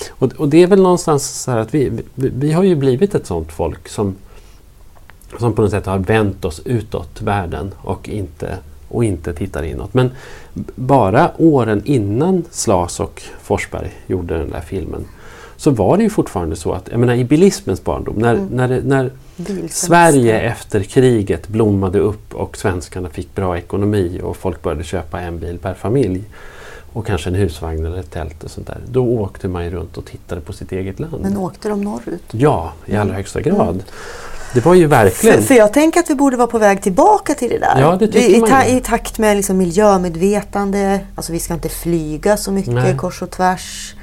Och, 0.09 0.33
och, 0.37 0.49
det 0.49 0.63
är 0.63 0.67
väl 0.67 0.81
någonstans 0.81 1.41
så 1.43 1.51
här 1.51 1.57
att 1.57 1.73
vi, 1.73 1.91
vi, 2.15 2.29
vi, 2.35 2.51
har 2.51 2.63
ju 2.63 2.75
blivit 2.75 3.15
ett 3.15 3.27
sånt 3.27 3.51
folk 3.51 3.89
som, 3.89 4.15
som 5.39 5.53
på 5.53 5.61
något 5.61 5.71
sätt 5.71 5.85
har 5.85 5.97
vänt 5.97 6.45
oss 6.45 6.61
utåt 6.65 7.21
världen 7.21 7.71
och 7.77 8.09
inte, 8.09 8.57
och 8.89 9.03
inte 9.03 9.33
tittar 9.33 9.63
inåt. 9.63 9.93
Men 9.93 10.11
bara 10.75 11.31
åren 11.37 11.81
innan 11.85 12.43
Slas 12.51 12.99
och 12.99 13.21
Forsberg 13.41 13.91
gjorde 14.07 14.37
den 14.37 14.49
där 14.49 14.61
filmen 14.61 15.05
så 15.57 15.71
var 15.71 15.97
det 15.97 16.03
ju 16.03 16.09
fortfarande 16.09 16.55
så 16.55 16.73
att, 16.73 16.87
jag 16.91 16.99
menar 16.99 17.13
i 17.13 17.23
bilismens 17.23 17.83
barndom, 17.83 18.15
när, 18.15 18.33
mm. 18.33 18.47
när, 18.47 18.81
när 18.81 19.11
Sverige 19.69 20.39
efter 20.39 20.83
kriget 20.83 21.47
blommade 21.47 21.99
upp 21.99 22.35
och 22.35 22.57
svenskarna 22.57 23.09
fick 23.09 23.35
bra 23.35 23.57
ekonomi 23.57 24.19
och 24.23 24.37
folk 24.37 24.61
började 24.61 24.83
köpa 24.83 25.21
en 25.21 25.39
bil 25.39 25.57
per 25.57 25.73
familj 25.73 26.23
och 26.93 27.07
kanske 27.07 27.29
en 27.29 27.35
husvagn 27.35 27.85
eller 27.85 27.99
ett 27.99 28.11
tält 28.11 28.43
och 28.43 28.51
sånt 28.51 28.67
där. 28.67 28.77
Då 28.87 29.05
åkte 29.05 29.47
man 29.47 29.63
ju 29.63 29.69
runt 29.69 29.97
och 29.97 30.05
tittade 30.05 30.41
på 30.41 30.53
sitt 30.53 30.71
eget 30.71 30.99
land. 30.99 31.21
Men 31.21 31.37
åkte 31.37 31.69
de 31.69 31.81
norrut? 31.81 32.23
Ja, 32.31 32.73
i 32.85 32.95
allra 32.95 33.13
högsta 33.13 33.41
grad. 33.41 33.69
Mm. 33.69 33.81
Det 34.53 34.65
var 34.65 34.73
ju 34.73 34.87
verkligen... 34.87 35.37
För, 35.37 35.43
för, 35.43 35.55
jag 35.55 35.73
tänker 35.73 35.99
att 35.99 36.09
vi 36.09 36.15
borde 36.15 36.37
vara 36.37 36.47
på 36.47 36.57
väg 36.57 36.81
tillbaka 36.81 37.33
till 37.33 37.49
det 37.49 37.59
där. 37.59 37.81
Ja, 37.81 37.95
det 37.95 38.15
I, 38.15 38.39
man 38.39 38.49
ta, 38.49 38.65
I 38.65 38.81
takt 38.81 39.17
med 39.17 39.37
liksom 39.37 39.57
miljömedvetande, 39.57 40.99
alltså 41.15 41.31
vi 41.31 41.39
ska 41.39 41.53
inte 41.53 41.69
flyga 41.69 42.37
så 42.37 42.51
mycket 42.51 42.73
Nej. 42.73 42.97
kors 42.97 43.21
och 43.21 43.29
tvärs. 43.29 43.95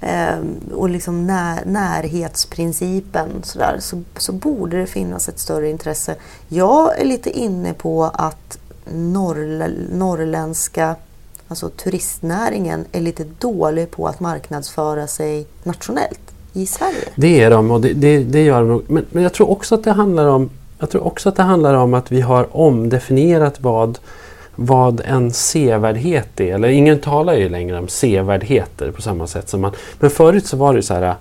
Ehm, 0.00 0.60
och 0.74 0.90
liksom 0.90 1.26
när, 1.26 1.64
närhetsprincipen 1.64 3.28
sådär, 3.42 3.76
så, 3.80 4.02
så 4.16 4.32
borde 4.32 4.80
det 4.80 4.86
finnas 4.86 5.28
ett 5.28 5.38
större 5.38 5.70
intresse. 5.70 6.14
Jag 6.48 7.00
är 7.00 7.04
lite 7.04 7.30
inne 7.30 7.74
på 7.74 8.04
att 8.04 8.58
norrlä, 8.92 9.70
norrländska 9.92 10.96
alltså 11.48 11.68
turistnäringen 11.68 12.84
är 12.92 13.00
lite 13.00 13.24
dålig 13.38 13.90
på 13.90 14.06
att 14.06 14.20
marknadsföra 14.20 15.06
sig 15.06 15.46
nationellt 15.62 16.20
i 16.52 16.66
Sverige. 16.66 17.08
Det 17.14 17.40
är 17.40 17.50
de 17.50 17.70
och 17.70 17.80
det, 17.80 17.92
det, 17.92 18.18
det 18.24 18.42
gör 18.42 18.64
de 18.64 18.82
men, 18.88 19.06
men 19.10 19.22
jag 19.22 19.32
tror 19.32 19.50
också 19.50 19.74
att 19.74 19.84
det 19.84 19.92
handlar 19.92 20.26
om 20.26 20.50
jag 20.78 20.90
tror 20.90 21.06
också 21.06 21.28
att 21.28 21.36
det 21.36 21.42
handlar 21.42 21.74
om 21.74 21.94
att 21.94 22.12
vi 22.12 22.20
har 22.20 22.56
omdefinierat 22.56 23.60
vad 23.60 23.98
vad 24.62 25.00
en 25.04 25.32
sevärdhet 25.32 26.40
är. 26.40 26.54
Eller 26.54 26.68
ingen 26.68 26.98
talar 26.98 27.34
ju 27.34 27.48
längre 27.48 27.78
om 27.78 27.88
sevärdheter 27.88 28.90
på 28.90 29.02
samma 29.02 29.26
sätt 29.26 29.48
som 29.48 29.60
man... 29.60 29.72
Men 29.98 30.10
förut 30.10 30.46
så 30.46 30.56
var 30.56 30.74
det 30.74 30.82
så 30.82 30.94
här... 30.94 31.14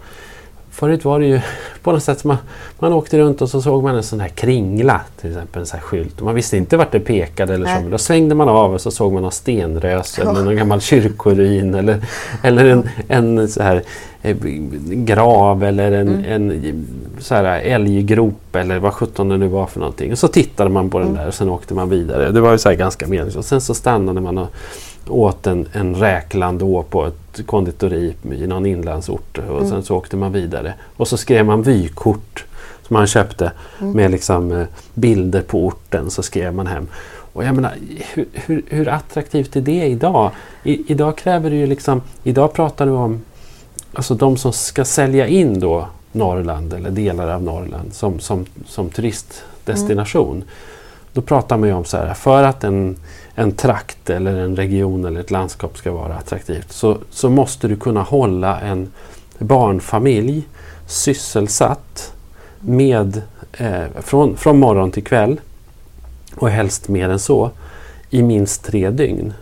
Förut 0.79 1.05
var 1.05 1.19
det 1.19 1.25
ju 1.25 1.41
på 1.83 1.91
något 1.91 2.03
sätt 2.03 2.19
som 2.19 2.27
man, 2.27 2.37
man 2.79 2.93
åkte 2.93 3.17
runt 3.17 3.41
och 3.41 3.49
så 3.49 3.61
såg 3.61 3.83
man 3.83 3.95
en 3.95 4.03
sån 4.03 4.19
här 4.19 4.27
kringla, 4.27 5.01
till 5.21 5.29
exempel 5.29 5.59
en 5.59 5.65
sån 5.65 5.79
här 5.79 5.85
skylt. 5.85 6.19
Och 6.19 6.25
man 6.25 6.35
visste 6.35 6.57
inte 6.57 6.77
vart 6.77 6.91
det 6.91 6.99
pekade 6.99 7.53
eller 7.53 7.65
så. 7.65 7.81
Men 7.81 7.91
då 7.91 7.97
svängde 7.97 8.35
man 8.35 8.49
av 8.49 8.73
och 8.73 8.81
så 8.81 8.91
såg 8.91 9.13
man 9.13 9.21
någon 9.21 9.31
stenrös 9.31 10.19
eller 10.19 10.33
någon 10.33 10.55
gammal 10.55 10.81
kyrkoruin 10.81 11.75
eller, 11.75 12.01
eller 12.43 12.65
en, 12.65 12.89
en 13.07 13.47
så 13.47 13.63
här 13.63 13.83
Eh, 14.21 14.35
grav 14.89 15.63
eller 15.63 15.91
en, 15.91 16.07
mm. 16.07 16.51
en 16.51 16.85
så 17.19 17.35
här 17.35 17.59
älggrop 17.59 18.55
eller 18.55 18.79
vad 18.79 18.93
sjutton 18.93 19.29
det 19.29 19.37
nu 19.37 19.47
var 19.47 19.65
för 19.65 19.79
någonting. 19.79 20.11
Och 20.11 20.17
så 20.17 20.27
tittade 20.27 20.69
man 20.69 20.89
på 20.89 20.99
den 20.99 21.07
mm. 21.07 21.19
där 21.19 21.27
och 21.27 21.33
sen 21.33 21.49
åkte 21.49 21.73
man 21.73 21.89
vidare. 21.89 22.31
Det 22.31 22.41
var 22.41 22.51
ju 22.51 22.57
så 22.57 22.71
ganska 22.71 23.07
meningslöst. 23.07 23.49
Sen 23.49 23.61
så 23.61 23.73
stannade 23.73 24.21
man 24.21 24.37
och 24.37 24.47
åt 25.09 25.47
en, 25.47 25.67
en 25.71 25.95
räklandå 25.95 26.83
på 26.83 27.05
ett 27.05 27.47
konditori 27.47 28.15
i 28.31 28.47
någon 28.47 28.65
inlandsort 28.65 29.37
och 29.37 29.57
mm. 29.57 29.69
sen 29.69 29.83
så 29.83 29.95
åkte 29.95 30.17
man 30.17 30.31
vidare. 30.31 30.73
Och 30.97 31.07
så 31.07 31.17
skrev 31.17 31.45
man 31.45 31.61
vykort 31.61 32.45
som 32.87 32.93
man 32.93 33.07
köpte 33.07 33.51
mm. 33.81 33.91
med 33.93 34.11
liksom 34.11 34.51
eh, 34.51 34.67
bilder 34.93 35.41
på 35.41 35.65
orten 35.65 36.09
så 36.09 36.23
skrev 36.23 36.53
man 36.53 36.67
hem. 36.67 36.87
Och 37.33 37.43
jag 37.43 37.55
menar, 37.55 37.73
hur, 38.13 38.25
hur, 38.33 38.63
hur 38.67 38.87
attraktivt 38.87 39.55
är 39.55 39.61
det 39.61 39.85
idag? 39.85 40.31
I, 40.63 40.91
idag 40.91 41.17
kräver 41.17 41.49
det 41.49 41.55
ju 41.55 41.67
liksom, 41.67 42.01
idag 42.23 42.53
pratar 42.53 42.85
du 42.85 42.91
om 42.91 43.21
alltså 43.93 44.13
de 44.13 44.37
som 44.37 44.53
ska 44.53 44.85
sälja 44.85 45.27
in 45.27 45.59
då 45.59 45.87
Norrland 46.11 46.73
eller 46.73 46.89
delar 46.89 47.27
av 47.27 47.43
Norrland 47.43 47.93
som, 47.93 48.19
som, 48.19 48.45
som 48.67 48.89
turistdestination. 48.89 50.35
Mm. 50.35 50.47
Då 51.13 51.21
pratar 51.21 51.57
man 51.57 51.69
ju 51.69 51.75
om 51.75 51.85
så 51.85 51.97
här, 51.97 52.13
för 52.13 52.43
att 52.43 52.63
en, 52.63 52.97
en 53.35 53.51
trakt 53.51 54.09
eller 54.09 54.35
en 54.35 54.55
region 54.55 55.05
eller 55.05 55.19
ett 55.19 55.31
landskap 55.31 55.77
ska 55.77 55.91
vara 55.91 56.13
attraktivt 56.13 56.71
så, 56.71 56.97
så 57.09 57.29
måste 57.29 57.67
du 57.67 57.75
kunna 57.75 58.01
hålla 58.01 58.59
en 58.59 58.91
barnfamilj 59.39 60.47
sysselsatt 60.87 62.13
med, 62.59 63.21
eh, 63.53 63.83
från, 64.01 64.37
från 64.37 64.59
morgon 64.59 64.91
till 64.91 65.03
kväll 65.03 65.39
och 66.35 66.49
helst 66.49 66.87
mer 66.87 67.09
än 67.09 67.19
så 67.19 67.51
i 68.09 68.23
minst 68.23 68.63
tre 68.63 68.89
dygn 68.89 69.33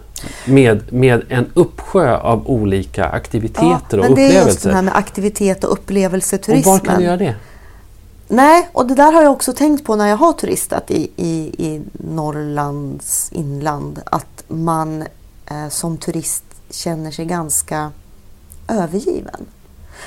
med, 0.46 0.94
med 0.94 1.24
en 1.30 1.46
uppsjö 1.54 2.18
av 2.18 2.48
olika 2.50 3.06
aktiviteter 3.06 3.98
ja, 3.98 4.00
och 4.00 4.12
upplevelser. 4.12 4.16
Det 4.16 4.40
är 4.40 4.46
just 4.46 4.64
det 4.64 4.74
här 4.74 4.82
med 4.82 4.96
aktivitet 4.96 5.64
och 5.64 5.74
upplevelseturismen. 5.74 6.76
Och 6.76 6.80
var 6.80 6.86
kan 6.86 7.00
du 7.00 7.06
göra 7.06 7.18
det? 7.18 7.36
Nej, 8.28 8.70
och 8.74 8.88
det 8.88 8.96
där 8.96 9.12
har 9.12 9.24
jag 9.24 9.32
också 9.32 9.54
tänkt 9.54 9.86
på 9.86 9.96
när 9.96 10.08
jag 10.08 10.18
har 10.18 10.34
turistat 10.34 10.92
i, 10.92 11.12
i, 11.16 11.54
i 11.58 11.82
Norrlands 11.94 13.30
inland. 13.32 14.02
Att 14.06 14.44
man 14.48 15.02
eh, 15.46 15.70
som 15.70 15.98
turist 15.98 16.44
känner 16.70 17.12
sig 17.12 17.26
ganska 17.26 17.92
övergiven. 18.68 19.46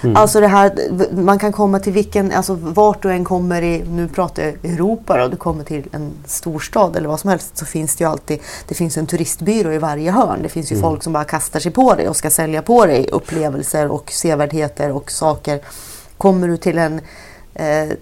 Mm. 0.02 0.16
Alltså 0.16 0.40
det 0.40 0.46
här, 0.46 0.72
man 1.12 1.38
kan 1.38 1.52
komma 1.52 1.78
till 1.78 1.92
vilken, 1.92 2.32
alltså 2.32 2.54
vart 2.54 3.02
du 3.02 3.12
än 3.12 3.24
kommer 3.24 3.62
i, 3.62 3.84
nu 3.88 4.08
pratar 4.08 4.42
jag 4.42 4.72
Europa 4.72 5.18
då, 5.18 5.28
du 5.28 5.36
kommer 5.36 5.64
till 5.64 5.88
en 5.92 6.12
storstad 6.26 6.96
eller 6.96 7.08
vad 7.08 7.20
som 7.20 7.30
helst 7.30 7.56
så 7.56 7.66
finns 7.66 7.96
det 7.96 8.04
ju 8.04 8.10
alltid, 8.10 8.40
det 8.68 8.74
finns 8.74 8.96
en 8.96 9.06
turistbyrå 9.06 9.72
i 9.72 9.78
varje 9.78 10.10
hörn. 10.10 10.42
Det 10.42 10.48
finns 10.48 10.72
ju 10.72 10.76
mm. 10.76 10.82
folk 10.82 11.02
som 11.02 11.12
bara 11.12 11.24
kastar 11.24 11.60
sig 11.60 11.72
på 11.72 11.94
dig 11.94 12.08
och 12.08 12.16
ska 12.16 12.30
sälja 12.30 12.62
på 12.62 12.86
dig 12.86 13.08
upplevelser 13.12 13.88
och 13.88 14.10
sevärdheter 14.12 14.92
och 14.92 15.10
saker. 15.10 15.60
Kommer 16.18 16.48
du 16.48 16.56
till 16.56 16.78
en 16.78 17.00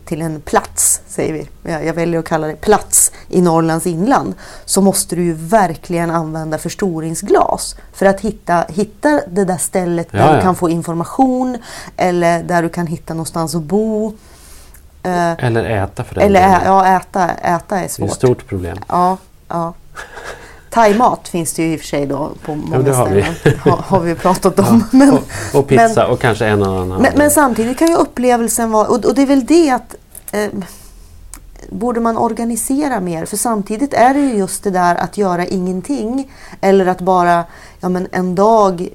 till 0.05 0.23
en 0.23 0.41
plats, 0.41 1.01
säger 1.07 1.33
vi, 1.33 1.49
jag 1.87 1.95
väljer 1.95 2.21
att 2.21 2.27
kalla 2.27 2.47
det 2.47 2.57
plats 2.57 3.13
i 3.29 3.41
Norrlands 3.41 3.87
inland, 3.87 4.35
så 4.65 4.81
måste 4.81 5.17
du 5.17 5.25
ju 5.25 5.33
verkligen 5.33 6.11
använda 6.11 6.59
förstoringsglas 6.59 7.77
för 7.93 8.07
att 8.07 8.21
hitta, 8.21 8.65
hitta 8.69 9.21
det 9.29 9.45
där 9.45 9.57
stället 9.57 10.13
där 10.13 10.19
ja, 10.19 10.37
du 10.37 10.43
kan 10.43 10.55
få 10.55 10.71
information 10.71 11.59
eller 11.97 12.43
där 12.43 12.63
du 12.63 12.69
kan 12.69 12.87
hitta 12.87 13.15
någonstans 13.15 13.55
att 13.55 13.63
bo. 13.63 14.13
Eh, 15.03 15.45
eller 15.45 15.65
äta 15.65 16.05
för 16.05 16.15
den 16.15 16.25
Eller 16.25 16.41
ä, 16.41 16.61
ja, 16.65 16.97
äta, 16.97 17.29
äta 17.29 17.81
är 17.81 17.89
svårt. 17.89 18.07
Det 18.07 18.11
är 18.11 18.13
ett 18.13 18.19
stort 18.19 18.47
problem. 18.47 18.79
Ja, 18.89 19.17
ja. 19.49 19.75
Thaimat 20.79 21.29
finns 21.29 21.53
det 21.53 21.63
ju 21.63 21.73
i 21.73 21.77
och 21.77 21.81
för 21.81 21.87
sig 21.87 22.07
då 22.07 22.31
på 22.45 22.55
många 22.55 22.89
ja, 22.89 23.07
ställen. 23.07 23.35
Vi. 23.45 23.55
har, 23.59 23.77
har 23.77 24.01
vi 24.01 24.15
pratat 24.15 24.59
om. 24.59 24.85
Ja, 24.93 24.99
men, 24.99 25.11
och, 25.11 25.21
och, 25.55 25.69
pizza 25.69 26.03
men, 26.03 26.11
och 26.11 26.21
kanske 26.21 26.47
en 26.47 26.63
annan. 26.63 27.03
Men, 27.03 27.13
men, 27.17 27.31
samtidigt 27.31 27.79
kan 27.79 27.89
ju 27.89 27.95
upplevelsen 27.95 28.71
vara, 28.71 28.89
och, 28.89 29.05
och 29.05 29.15
det 29.15 29.23
är 29.23 29.27
väl 29.27 29.47
det 29.47 29.71
att 29.71 29.95
eh, 30.33 30.49
borde 31.69 32.01
man 32.01 32.19
organisera 32.19 33.01
mer? 33.01 33.25
För 33.25 33.37
samtidigt 33.37 33.95
är 33.95 34.15
det 34.15 34.21
ju 34.21 34.35
just 34.35 34.65
det 34.65 34.71
där 34.71 34.95
att 34.95 35.19
göra 35.19 35.47
ingenting 35.47 36.31
eller 36.61 36.87
att 36.87 37.01
bara 37.01 37.45
ja, 37.81 37.89
men 37.89 38.09
en 38.13 38.35
dag 38.35 38.89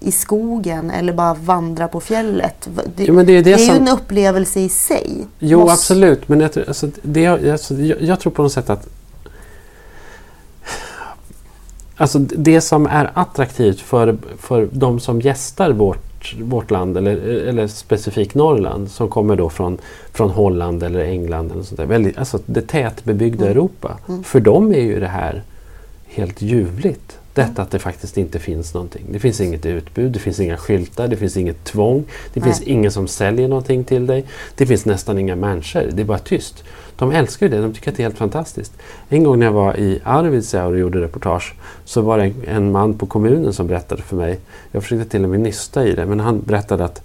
i 0.00 0.12
skogen 0.12 0.90
eller 0.90 1.12
bara 1.12 1.34
vandra 1.34 1.88
på 1.88 2.00
fjället. 2.00 2.68
Det, 2.96 3.04
jo, 3.04 3.14
det 3.14 3.20
är, 3.20 3.24
det 3.26 3.42
det 3.42 3.52
är 3.52 3.58
som... 3.58 3.74
ju 3.74 3.80
en 3.80 3.88
upplevelse 3.88 4.60
i 4.60 4.68
sig. 4.68 5.26
Jo, 5.38 5.58
Måste... 5.60 5.72
absolut. 5.72 6.28
Men 6.28 6.40
jag, 6.40 6.50
alltså, 6.68 6.88
det, 7.02 7.26
alltså, 7.26 7.74
jag, 7.74 8.02
jag 8.02 8.20
tror 8.20 8.32
på 8.32 8.42
något 8.42 8.52
sätt 8.52 8.70
att 8.70 8.88
Alltså 11.98 12.18
det 12.18 12.60
som 12.60 12.86
är 12.86 13.10
attraktivt 13.14 13.80
för, 13.80 14.16
för 14.38 14.68
de 14.72 15.00
som 15.00 15.20
gästar 15.20 15.72
vårt, 15.72 16.34
vårt 16.40 16.70
land 16.70 16.96
eller, 16.96 17.16
eller 17.48 17.66
specifikt 17.66 18.34
Norrland 18.34 18.90
som 18.90 19.08
kommer 19.08 19.36
då 19.36 19.50
från, 19.50 19.78
från 20.12 20.30
Holland 20.30 20.82
eller 20.82 21.04
England 21.04 21.52
eller 21.52 21.62
sånt 21.62 21.76
där. 21.76 21.86
Väldigt, 21.86 22.18
alltså 22.18 22.38
det 22.46 22.62
tätbebyggda 22.62 23.44
mm. 23.44 23.50
Europa. 23.50 23.98
Mm. 24.08 24.24
För 24.24 24.40
dem 24.40 24.72
är 24.72 24.80
ju 24.80 25.00
det 25.00 25.06
här 25.06 25.42
helt 26.06 26.42
ljuvligt. 26.42 27.18
Detta 27.34 27.50
mm. 27.50 27.62
att 27.62 27.70
det 27.70 27.78
faktiskt 27.78 28.18
inte 28.18 28.38
finns 28.38 28.74
någonting. 28.74 29.04
Det 29.10 29.18
finns 29.18 29.40
inget 29.40 29.66
utbud, 29.66 30.12
det 30.12 30.18
finns 30.18 30.40
inga 30.40 30.56
skyltar, 30.56 31.08
det 31.08 31.16
finns 31.16 31.36
inget 31.36 31.64
tvång. 31.64 32.04
Det 32.34 32.40
Nej. 32.40 32.44
finns 32.44 32.62
ingen 32.68 32.92
som 32.92 33.08
säljer 33.08 33.48
någonting 33.48 33.84
till 33.84 34.06
dig. 34.06 34.24
Det 34.56 34.66
finns 34.66 34.84
nästan 34.84 35.18
inga 35.18 35.36
människor, 35.36 35.90
det 35.92 36.02
är 36.02 36.06
bara 36.06 36.18
tyst. 36.18 36.64
De 36.98 37.12
älskar 37.12 37.46
ju 37.46 37.50
det, 37.50 37.62
de 37.62 37.74
tycker 37.74 37.90
att 37.90 37.96
det 37.96 38.02
är 38.02 38.04
helt 38.04 38.18
fantastiskt. 38.18 38.72
En 39.08 39.24
gång 39.24 39.38
när 39.38 39.46
jag 39.46 39.52
var 39.52 39.76
i 39.76 40.00
Arvidsjaur 40.04 40.72
och 40.72 40.78
gjorde 40.78 41.00
reportage 41.00 41.54
så 41.84 42.00
var 42.00 42.18
det 42.18 42.32
en 42.46 42.72
man 42.72 42.94
på 42.94 43.06
kommunen 43.06 43.52
som 43.52 43.66
berättade 43.66 44.02
för 44.02 44.16
mig, 44.16 44.38
jag 44.72 44.82
försökte 44.82 45.10
till 45.10 45.24
och 45.24 45.30
med 45.30 45.40
nysta 45.40 45.86
i 45.86 45.94
det, 45.94 46.06
men 46.06 46.20
han 46.20 46.40
berättade 46.40 46.84
att 46.84 47.02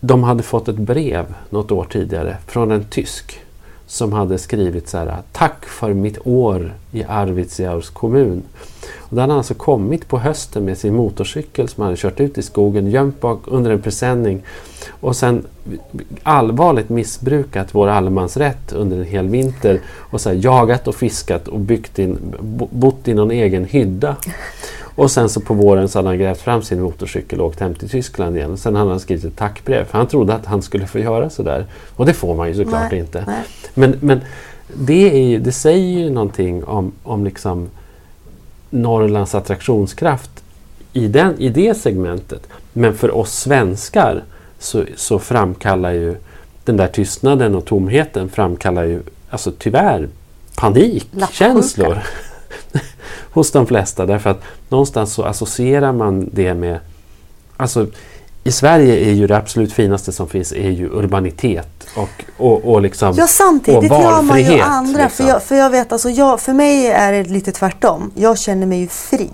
de 0.00 0.22
hade 0.22 0.42
fått 0.42 0.68
ett 0.68 0.76
brev 0.76 1.34
något 1.50 1.70
år 1.70 1.86
tidigare 1.90 2.36
från 2.46 2.70
en 2.70 2.84
tysk 2.84 3.40
som 3.88 4.12
hade 4.12 4.38
skrivit 4.38 4.88
så 4.88 4.98
här 4.98 5.16
Tack 5.32 5.64
för 5.64 5.92
mitt 5.92 6.18
år 6.26 6.74
i 6.92 7.04
Arvidsjaurs 7.04 7.90
kommun. 7.90 8.42
Och 8.98 9.16
då 9.16 9.20
hade 9.20 9.32
han 9.32 9.38
alltså 9.38 9.54
kommit 9.54 10.08
på 10.08 10.18
hösten 10.18 10.64
med 10.64 10.78
sin 10.78 10.94
motorcykel 10.94 11.68
som 11.68 11.82
han 11.82 11.86
hade 11.86 12.00
kört 12.00 12.20
ut 12.20 12.38
i 12.38 12.42
skogen, 12.42 12.90
gömt 12.90 13.20
bak 13.20 13.40
under 13.44 13.70
en 13.70 13.82
presenning 13.82 14.42
och 15.00 15.16
sen 15.16 15.46
allvarligt 16.22 16.88
missbrukat 16.88 17.68
vår 17.74 17.88
allemansrätt 17.88 18.72
under 18.72 18.96
en 18.96 19.04
hel 19.04 19.28
vinter 19.28 19.80
och 19.96 20.20
så 20.20 20.28
här, 20.28 20.36
jagat 20.42 20.88
och 20.88 20.94
fiskat 20.94 21.48
och 21.48 21.60
byggt 21.60 21.98
in, 21.98 22.18
bott 22.70 23.08
i 23.08 23.14
någon 23.14 23.30
egen 23.30 23.64
hydda. 23.64 24.16
Och 24.98 25.10
sen 25.10 25.28
så 25.28 25.40
på 25.40 25.54
våren 25.54 25.88
så 25.88 25.98
hade 25.98 26.08
han 26.08 26.18
grävt 26.18 26.40
fram 26.40 26.62
sin 26.62 26.80
motorcykel 26.80 27.40
och 27.40 27.46
åkt 27.46 27.60
hem 27.60 27.74
till 27.74 27.88
Tyskland 27.88 28.36
igen. 28.36 28.56
Sen 28.56 28.76
hade 28.76 28.90
han 28.90 29.00
skrivit 29.00 29.24
ett 29.24 29.36
tackbrev 29.36 29.84
för 29.84 29.98
han 29.98 30.06
trodde 30.06 30.34
att 30.34 30.46
han 30.46 30.62
skulle 30.62 30.86
få 30.86 30.98
göra 30.98 31.30
sådär. 31.30 31.66
Och 31.96 32.06
det 32.06 32.14
får 32.14 32.34
man 32.34 32.48
ju 32.48 32.54
såklart 32.54 32.90
nej, 32.90 33.00
inte. 33.00 33.24
Nej. 33.26 33.42
Men, 33.74 33.98
men 34.00 34.20
det, 34.74 35.10
är 35.10 35.28
ju, 35.28 35.38
det 35.38 35.52
säger 35.52 35.98
ju 35.98 36.10
någonting 36.10 36.64
om, 36.64 36.92
om 37.02 37.24
liksom 37.24 37.70
Norrlands 38.70 39.34
attraktionskraft 39.34 40.30
i, 40.92 41.08
den, 41.08 41.34
i 41.38 41.48
det 41.48 41.74
segmentet. 41.74 42.48
Men 42.72 42.94
för 42.94 43.14
oss 43.16 43.32
svenskar 43.32 44.24
så, 44.58 44.84
så 44.96 45.18
framkallar 45.18 45.92
ju 45.92 46.16
den 46.64 46.76
där 46.76 46.88
tystnaden 46.88 47.54
och 47.54 47.64
tomheten 47.64 48.28
framkallar 48.28 48.84
ju 48.84 49.02
alltså 49.30 49.52
tyvärr 49.58 50.08
panikkänslor 50.56 51.98
hos 53.32 53.50
de 53.50 53.66
flesta. 53.66 54.06
Därför 54.06 54.30
att 54.30 54.42
någonstans 54.68 55.12
så 55.12 55.24
associerar 55.24 55.92
man 55.92 56.30
det 56.32 56.54
med 56.54 56.78
alltså, 57.56 57.86
i 58.44 58.52
Sverige 58.52 59.10
är 59.10 59.12
ju 59.12 59.26
det 59.26 59.36
absolut 59.36 59.72
finaste 59.72 60.12
som 60.12 60.28
finns 60.28 60.52
är 60.52 60.70
ju 60.70 60.88
urbanitet 60.88 61.86
och, 61.96 62.24
och, 62.36 62.72
och, 62.72 62.82
liksom, 62.82 63.14
ja, 63.16 63.26
samtidigt 63.26 63.78
och 63.78 63.84
gör 63.84 64.22
man 64.22 64.44
ju 64.44 64.60
andra. 64.60 65.02
Liksom. 65.02 65.24
För, 65.26 65.32
jag, 65.32 65.42
för 65.42 65.56
jag 65.56 65.70
vet, 65.70 65.92
alltså 65.92 66.10
jag, 66.10 66.40
för 66.40 66.52
mig 66.52 66.86
är 66.86 67.12
det 67.12 67.24
lite 67.24 67.52
tvärtom. 67.52 68.10
Jag 68.14 68.38
känner 68.38 68.66
mig 68.66 68.80
ju 68.80 68.88
fri. 68.88 69.30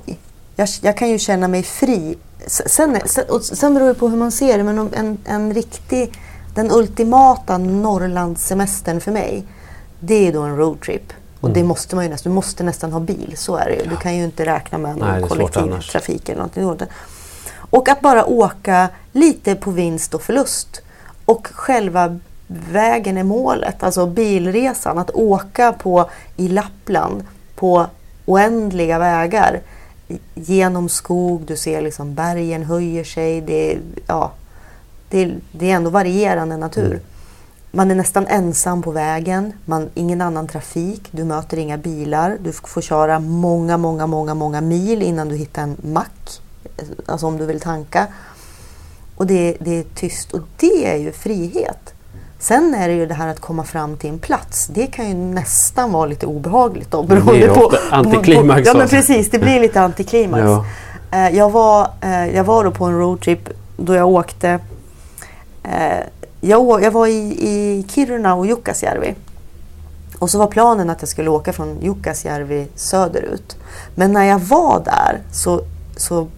Jag, 0.56 0.68
jag 0.80 0.96
kan 0.96 1.10
ju 1.10 1.18
känna 1.18 1.48
mig 1.48 1.62
fri. 1.62 2.18
Sen, 2.46 2.98
sen, 3.04 3.24
och 3.28 3.44
sen 3.44 3.74
beror 3.74 3.88
det 3.88 3.94
på 3.94 4.08
hur 4.08 4.16
man 4.16 4.32
ser 4.32 4.58
det, 4.58 4.64
men 4.64 4.78
en, 4.78 5.18
en 5.24 5.54
riktig, 5.54 6.12
den 6.54 6.70
ultimata 6.70 7.58
Norrlandssemestern 7.58 9.00
för 9.00 9.12
mig, 9.12 9.44
det 10.00 10.28
är 10.28 10.32
då 10.32 10.42
en 10.42 10.56
roadtrip. 10.56 11.12
Och 11.44 11.50
mm. 11.50 11.62
det 11.62 11.68
måste 11.68 11.96
man 11.96 12.04
ju 12.04 12.10
nästan, 12.10 12.32
du 12.32 12.34
måste 12.34 12.64
nästan 12.64 12.92
ha 12.92 13.00
bil, 13.00 13.34
så 13.36 13.56
är 13.56 13.64
det 13.66 13.74
ju. 13.74 13.90
Du 13.90 13.96
kan 13.96 14.16
ju 14.16 14.24
inte 14.24 14.46
räkna 14.46 14.78
med 14.78 14.96
någon 14.96 15.28
kollektivtrafik 15.28 16.28
eller 16.28 16.48
någonting. 16.64 16.88
Och 17.70 17.88
att 17.88 18.00
bara 18.00 18.24
åka 18.24 18.88
lite 19.12 19.54
på 19.54 19.70
vinst 19.70 20.14
och 20.14 20.22
förlust. 20.22 20.82
Och 21.24 21.48
själva 21.52 22.18
vägen 22.70 23.18
är 23.18 23.24
målet, 23.24 23.82
alltså 23.82 24.06
bilresan. 24.06 24.98
Att 24.98 25.10
åka 25.10 25.72
på 25.72 26.10
i 26.36 26.48
Lappland 26.48 27.24
på 27.54 27.86
oändliga 28.24 28.98
vägar 28.98 29.60
genom 30.34 30.88
skog, 30.88 31.42
du 31.46 31.56
ser 31.56 31.82
liksom 31.82 32.14
bergen 32.14 32.64
höjer 32.64 33.04
sig. 33.04 33.40
Det, 33.40 33.78
ja, 34.06 34.32
det, 35.08 35.34
det 35.52 35.70
är 35.70 35.74
ändå 35.76 35.90
varierande 35.90 36.56
natur. 36.56 36.86
Mm. 36.86 37.00
Man 37.74 37.90
är 37.90 37.94
nästan 37.94 38.26
ensam 38.26 38.82
på 38.82 38.90
vägen, 38.90 39.52
man, 39.64 39.90
ingen 39.94 40.20
annan 40.20 40.46
trafik, 40.46 41.08
du 41.10 41.24
möter 41.24 41.56
inga 41.56 41.78
bilar. 41.78 42.38
Du 42.40 42.52
får 42.52 42.80
köra 42.80 43.18
många, 43.18 43.76
många, 43.76 44.06
många, 44.06 44.34
många 44.34 44.60
mil 44.60 45.02
innan 45.02 45.28
du 45.28 45.36
hittar 45.36 45.62
en 45.62 45.76
mack. 45.82 46.40
Alltså 47.06 47.26
om 47.26 47.36
du 47.36 47.46
vill 47.46 47.60
tanka. 47.60 48.06
Och 49.16 49.26
det, 49.26 49.56
det 49.60 49.78
är 49.78 49.84
tyst 49.94 50.32
och 50.32 50.40
det 50.56 50.86
är 50.86 50.96
ju 50.96 51.12
frihet. 51.12 51.94
Sen 52.38 52.74
är 52.74 52.88
det 52.88 52.94
ju 52.94 53.06
det 53.06 53.14
här 53.14 53.28
att 53.28 53.40
komma 53.40 53.64
fram 53.64 53.96
till 53.96 54.10
en 54.10 54.18
plats. 54.18 54.66
Det 54.66 54.86
kan 54.86 55.08
ju 55.08 55.14
nästan 55.14 55.92
vara 55.92 56.06
lite 56.06 56.26
obehagligt 56.26 56.90
då. 56.90 57.02
Beroende 57.02 57.48
på, 57.48 57.72
antiklimax. 57.90 58.66
ja 58.66 58.74
men 58.74 58.88
precis, 58.88 59.30
det 59.30 59.38
blir 59.38 59.60
lite 59.60 59.80
antiklimax. 59.88 60.42
Ja. 60.42 60.64
Eh, 61.10 61.36
jag, 61.36 61.50
var, 61.50 61.90
eh, 62.00 62.36
jag 62.36 62.44
var 62.44 62.64
då 62.64 62.70
på 62.70 62.84
en 62.84 62.98
roadtrip 62.98 63.48
då 63.76 63.94
jag 63.94 64.08
åkte 64.08 64.58
eh, 65.62 65.98
jag, 66.48 66.82
jag 66.82 66.90
var 66.90 67.06
i, 67.06 67.48
i 67.48 67.84
Kiruna 67.88 68.34
och 68.34 68.46
Jukkasjärvi. 68.46 69.14
Och 70.18 70.30
så 70.30 70.38
var 70.38 70.46
planen 70.46 70.90
att 70.90 71.02
jag 71.02 71.08
skulle 71.08 71.30
åka 71.30 71.52
från 71.52 71.80
Jukkasjärvi 71.80 72.68
söderut. 72.74 73.56
Men 73.94 74.12
när 74.12 74.24
jag 74.24 74.38
var 74.38 74.82
där 74.84 75.20
så, 75.32 75.60
så 75.96 76.28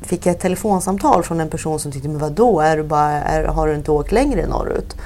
fick 0.00 0.26
jag 0.26 0.34
ett 0.34 0.40
telefonsamtal 0.40 1.22
från 1.22 1.40
en 1.40 1.48
person 1.48 1.80
som 1.80 1.92
tyckte, 1.92 2.08
men 2.08 2.18
vadå, 2.18 2.60
är 2.60 2.76
du 2.76 2.82
bara, 2.82 3.10
är, 3.10 3.44
har 3.44 3.66
du 3.66 3.74
inte 3.74 3.90
åkt 3.90 4.12
längre 4.12 4.46
norrut? 4.46 4.96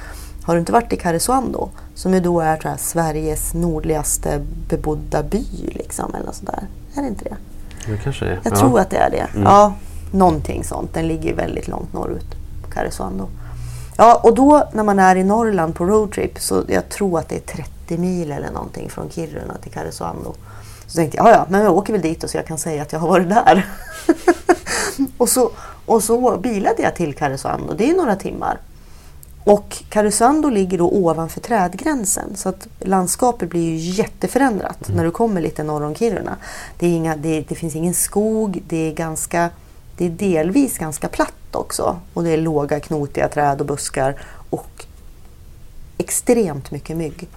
Har 0.43 0.53
du 0.53 0.59
inte 0.59 0.71
varit 0.71 0.93
i 0.93 0.97
Karesuando? 0.97 1.69
Som 1.95 2.13
ju 2.13 2.19
då 2.19 2.39
är 2.39 2.59
här, 2.63 2.77
Sveriges 2.77 3.53
nordligaste 3.53 4.41
bebodda 4.69 5.23
by, 5.23 5.45
liksom, 5.71 6.15
eller 6.15 6.31
sådär. 6.31 6.67
Är 6.95 7.01
det 7.01 7.07
inte 7.07 7.23
det? 7.23 7.35
Det 7.91 7.97
kanske 7.97 8.25
är. 8.25 8.39
Jag 8.43 8.53
ja. 8.53 8.59
tror 8.59 8.79
att 8.79 8.89
det 8.89 8.97
är 8.97 9.09
det. 9.09 9.27
Mm. 9.33 9.43
Ja, 9.43 9.73
någonting 10.11 10.63
sånt. 10.63 10.93
Den 10.93 11.07
ligger 11.07 11.35
väldigt 11.35 11.67
långt 11.67 11.93
norrut, 11.93 12.35
Karesuando. 12.73 13.27
Ja, 13.97 14.19
och 14.23 14.35
då 14.35 14.69
när 14.73 14.83
man 14.83 14.99
är 14.99 15.15
i 15.15 15.23
Norrland 15.23 15.75
på 15.75 15.85
roadtrip, 15.85 16.39
så 16.39 16.63
jag 16.67 16.89
tror 16.89 17.19
att 17.19 17.29
det 17.29 17.35
är 17.35 17.63
30 17.63 17.97
mil 17.97 18.31
eller 18.31 18.51
någonting 18.51 18.89
från 18.89 19.09
Kiruna 19.09 19.57
till 19.61 19.71
Karesuando. 19.71 20.33
Så 20.87 20.95
tänkte 20.95 21.17
jag, 21.17 21.27
ja 21.27 21.45
men 21.49 21.61
jag 21.61 21.77
åker 21.77 21.93
väl 21.93 22.01
dit 22.01 22.23
och 22.23 22.29
så 22.29 22.37
jag 22.37 22.47
kan 22.47 22.57
säga 22.57 22.81
att 22.81 22.93
jag 22.93 22.99
har 22.99 23.07
varit 23.07 23.29
där. 23.29 23.67
och, 25.17 25.29
så, 25.29 25.51
och 25.85 26.03
så 26.03 26.37
bilade 26.37 26.81
jag 26.81 26.95
till 26.95 27.13
Karesuando, 27.13 27.73
det 27.73 27.89
är 27.89 27.95
några 27.95 28.15
timmar. 28.15 28.59
Och 29.43 29.83
Karesuando 29.89 30.49
ligger 30.49 30.77
då 30.77 30.89
ovanför 30.89 31.41
trädgränsen 31.41 32.35
så 32.35 32.49
att 32.49 32.67
landskapet 32.79 33.49
blir 33.49 33.61
ju 33.61 33.75
jätteförändrat 33.75 34.87
mm. 34.87 34.97
när 34.97 35.03
du 35.03 35.11
kommer 35.11 35.41
lite 35.41 35.63
norr 35.63 35.83
om 35.83 35.95
Kiruna. 35.95 36.35
Det, 36.79 36.87
inga, 36.87 37.15
det, 37.15 37.41
det, 37.41 37.55
finns 37.55 37.75
ingen 37.75 37.93
skog, 37.93 38.63
det 38.67 38.89
är, 38.89 38.93
ganska, 38.93 39.49
det 39.97 40.05
är 40.05 40.09
delvis 40.09 40.77
ganska 40.77 41.07
platt 41.07 41.44
också. 41.55 41.99
Och 42.13 42.23
det 42.23 42.29
är 42.29 42.37
låga 42.37 42.79
knotiga 42.79 43.27
träd 43.27 43.61
och 43.61 43.67
buskar 43.67 44.21
och 44.49 44.85
extremt 45.97 46.71
mycket 46.71 46.97
mygg. 46.97 47.29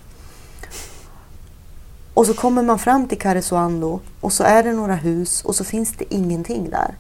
Och 2.15 2.27
så 2.27 2.35
kommer 2.35 2.63
man 2.63 2.79
fram 2.79 3.09
till 3.09 3.19
Karesuando 3.19 4.01
och 4.21 4.33
så 4.33 4.45
är 4.45 4.63
det 4.63 4.73
några 4.73 4.95
hus 4.95 5.45
och 5.45 5.55
så 5.55 5.65
finns 5.65 5.93
det 5.99 6.15
ingenting 6.15 6.71
där. 6.71 6.95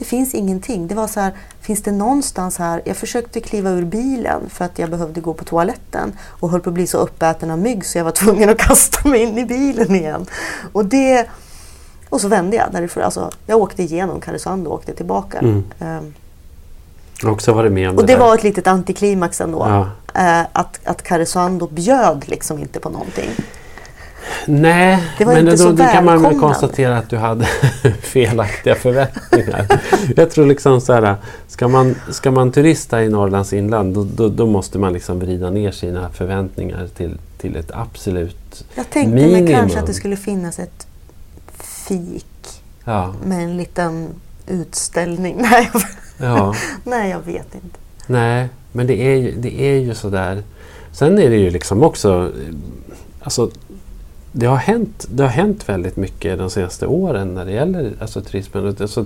Det 0.00 0.04
finns 0.04 0.34
ingenting. 0.34 0.86
Det 0.86 0.94
var 0.94 1.06
så 1.06 1.20
här, 1.20 1.32
finns 1.60 1.82
det 1.82 1.92
någonstans 1.92 2.58
här? 2.58 2.82
Jag 2.84 2.96
försökte 2.96 3.40
kliva 3.40 3.70
ur 3.70 3.84
bilen 3.84 4.50
för 4.50 4.64
att 4.64 4.78
jag 4.78 4.90
behövde 4.90 5.20
gå 5.20 5.34
på 5.34 5.44
toaletten 5.44 6.12
och 6.22 6.50
höll 6.50 6.60
på 6.60 6.70
att 6.70 6.74
bli 6.74 6.86
så 6.86 6.98
uppäten 6.98 7.50
av 7.50 7.58
mygg 7.58 7.86
så 7.86 7.98
jag 7.98 8.04
var 8.04 8.12
tvungen 8.12 8.48
att 8.48 8.58
kasta 8.68 9.08
mig 9.08 9.22
in 9.22 9.38
i 9.38 9.44
bilen 9.44 9.94
igen. 9.94 10.26
Och, 10.72 10.84
det, 10.84 11.26
och 12.08 12.20
så 12.20 12.28
vände 12.28 12.56
jag 12.56 12.72
därifrån. 12.72 13.04
Alltså, 13.04 13.30
jag 13.46 13.58
åkte 13.58 13.82
igenom 13.82 14.20
Karesuando 14.20 14.70
och 14.70 14.76
åkte 14.76 14.94
tillbaka. 14.94 15.38
Mm. 15.38 15.64
Um, 15.78 16.14
också 17.24 17.52
varit 17.52 17.72
med 17.72 17.90
om 17.90 17.96
och 17.96 18.06
det, 18.06 18.12
det 18.12 18.18
var 18.18 18.34
ett 18.34 18.42
litet 18.42 18.66
antiklimax 18.66 19.40
ändå. 19.40 19.66
Ja. 19.68 19.86
Uh, 20.40 20.46
att, 20.52 20.80
att 20.84 21.02
Karesuando 21.02 21.66
bjöd 21.66 22.24
liksom 22.26 22.58
inte 22.58 22.80
på 22.80 22.90
någonting. 22.90 23.30
Nej, 24.46 25.02
men 25.18 25.44
då, 25.44 25.72
då 25.72 25.84
kan 25.84 26.04
man 26.04 26.22
väl 26.22 26.40
konstatera 26.40 26.98
att 26.98 27.10
du 27.10 27.16
hade 27.16 27.44
felaktiga 28.00 28.74
förväntningar. 28.74 29.66
jag 30.16 30.30
tror 30.30 30.46
liksom 30.46 30.80
så 30.80 30.92
här, 30.92 31.16
ska 31.48 31.68
man, 31.68 31.94
ska 32.10 32.30
man 32.30 32.52
turista 32.52 33.02
i 33.02 33.08
Norrlands 33.08 33.52
inland 33.52 33.94
då, 33.94 34.04
då, 34.04 34.28
då, 34.28 34.46
måste 34.46 34.78
man 34.78 34.92
liksom 34.92 35.18
vrida 35.18 35.50
ner 35.50 35.70
sina 35.70 36.10
förväntningar 36.10 36.88
till, 36.96 37.18
till 37.38 37.56
ett 37.56 37.70
absolut 37.74 38.64
Jag 38.74 38.90
tänkte 38.90 39.14
minimum. 39.14 39.44
mig 39.44 39.54
kanske 39.54 39.78
att 39.78 39.86
det 39.86 39.94
skulle 39.94 40.16
finnas 40.16 40.58
ett 40.58 40.86
fik 41.58 42.62
ja. 42.84 43.14
med 43.24 43.44
en 43.44 43.56
liten 43.56 44.08
utställning. 44.46 45.36
Nej, 45.50 45.70
ja. 46.20 46.54
Nej, 46.84 47.10
jag 47.10 47.20
vet 47.20 47.54
inte. 47.54 47.78
Nej, 48.06 48.48
men 48.72 48.86
det 48.86 49.00
är 49.02 49.16
ju, 49.16 49.34
det 49.38 49.60
är 49.60 49.78
ju 49.78 49.94
sådär. 49.94 50.42
Sen 50.92 51.18
är 51.18 51.30
det 51.30 51.36
ju 51.36 51.50
liksom 51.50 51.82
också 51.82 52.32
alltså, 53.20 53.50
det 54.32 54.46
har, 54.46 54.56
hänt, 54.56 55.06
det 55.10 55.22
har 55.22 55.30
hänt 55.30 55.68
väldigt 55.68 55.96
mycket 55.96 56.38
de 56.38 56.50
senaste 56.50 56.86
åren 56.86 57.34
när 57.34 57.44
det 57.44 57.52
gäller 57.52 57.92
alltså, 58.00 58.20
turismen. 58.20 58.76
Alltså, 58.80 59.04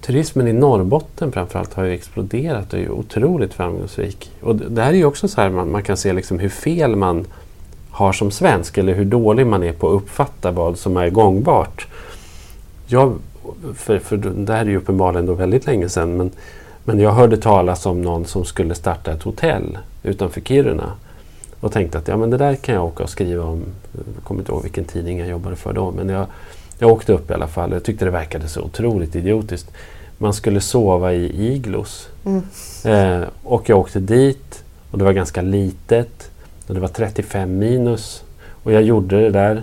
turismen 0.00 0.48
i 0.48 0.52
Norrbotten 0.52 1.32
framförallt 1.32 1.74
har 1.74 1.84
ju 1.84 1.92
exploderat 1.92 2.72
och 2.72 2.78
är 2.78 2.90
otroligt 2.90 3.54
framgångsrik. 3.54 4.30
Och 4.40 4.56
det 4.56 4.82
här 4.82 4.92
är 4.92 4.96
ju 4.96 5.04
också 5.04 5.28
så 5.28 5.40
här 5.40 5.50
man, 5.50 5.70
man 5.70 5.82
kan 5.82 5.96
se 5.96 6.12
liksom 6.12 6.38
hur 6.38 6.48
fel 6.48 6.96
man 6.96 7.26
har 7.90 8.12
som 8.12 8.30
svensk 8.30 8.78
eller 8.78 8.94
hur 8.94 9.04
dålig 9.04 9.46
man 9.46 9.62
är 9.62 9.72
på 9.72 9.88
att 9.88 9.94
uppfatta 9.94 10.50
vad 10.50 10.78
som 10.78 10.96
är 10.96 11.10
gångbart. 11.10 11.86
Jag, 12.86 13.18
för, 13.74 13.98
för 13.98 14.16
det 14.16 14.52
här 14.52 14.60
är 14.60 14.70
ju 14.70 14.76
uppenbarligen 14.76 15.26
då 15.26 15.34
väldigt 15.34 15.66
länge 15.66 15.88
sedan 15.88 16.16
men, 16.16 16.30
men 16.84 16.98
jag 16.98 17.12
hörde 17.12 17.36
talas 17.36 17.86
om 17.86 18.02
någon 18.02 18.24
som 18.24 18.44
skulle 18.44 18.74
starta 18.74 19.12
ett 19.12 19.22
hotell 19.22 19.78
utanför 20.02 20.40
Kiruna 20.40 20.92
och 21.62 21.72
tänkte 21.72 21.98
att 21.98 22.08
ja, 22.08 22.16
men 22.16 22.30
det 22.30 22.36
där 22.36 22.54
kan 22.54 22.74
jag 22.74 22.84
åka 22.84 23.02
och 23.02 23.10
skriva 23.10 23.44
om. 23.44 23.64
Jag 23.92 24.24
kommer 24.24 24.40
inte 24.40 24.52
ihåg 24.52 24.62
vilken 24.62 24.84
tidning 24.84 25.18
jag 25.18 25.28
jobbade 25.28 25.56
för 25.56 25.72
då. 25.72 25.90
Men 25.90 26.08
jag, 26.08 26.26
jag 26.78 26.90
åkte 26.90 27.12
upp 27.12 27.30
i 27.30 27.34
alla 27.34 27.46
fall. 27.46 27.72
Jag 27.72 27.84
tyckte 27.84 28.04
det 28.04 28.10
verkade 28.10 28.48
så 28.48 28.60
otroligt 28.60 29.16
idiotiskt. 29.16 29.70
Man 30.18 30.34
skulle 30.34 30.60
sova 30.60 31.12
i 31.12 31.52
iglos. 31.52 32.08
Mm. 32.24 32.42
Eh, 32.84 33.28
och 33.42 33.68
jag 33.68 33.78
åkte 33.78 34.00
dit 34.00 34.64
och 34.90 34.98
det 34.98 35.04
var 35.04 35.12
ganska 35.12 35.42
litet. 35.42 36.30
Och 36.66 36.74
det 36.74 36.80
var 36.80 36.88
35 36.88 37.58
minus. 37.58 38.24
Och 38.62 38.72
jag 38.72 38.82
gjorde 38.82 39.20
det 39.20 39.30
där. 39.30 39.62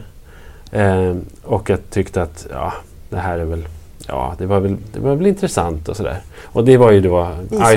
Eh, 0.72 1.16
och 1.44 1.70
jag 1.70 1.80
tyckte 1.90 2.22
att 2.22 2.48
ja, 2.52 2.74
det 3.10 3.18
här 3.18 3.40
är 3.40 3.46
väl 3.46 3.66
Ja, 4.08 4.36
det 4.38 4.46
var 4.46 4.60
väl, 4.60 4.78
det 4.94 5.00
var 5.00 5.16
väl 5.16 5.28
intressant 5.28 5.90
och 5.90 5.98
sådär. 5.98 6.22
Och 6.44 6.66
det 6.66 6.78
var 6.78 6.92
ju 6.92 7.02
då 7.02 7.28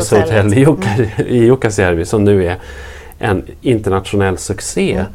Ice 0.00 0.10
Hotel 0.10 0.54
i, 0.54 0.60
Jukka, 0.60 0.88
mm. 0.88 1.08
i 1.26 1.44
Jukkasjärvi 1.44 2.04
som 2.04 2.24
nu 2.24 2.46
är 2.46 2.58
en 3.18 3.42
internationell 3.60 4.38
succé. 4.38 4.92
Mm. 4.92 5.06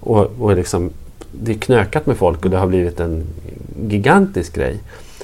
Och, 0.00 0.30
och 0.40 0.56
liksom, 0.56 0.90
det 1.32 1.52
är 1.52 1.58
knökat 1.58 2.06
med 2.06 2.16
folk 2.16 2.44
och 2.44 2.50
det 2.50 2.56
har 2.56 2.66
blivit 2.66 3.00
en 3.00 3.24
gigantisk 3.88 4.54
grej. 4.54 4.78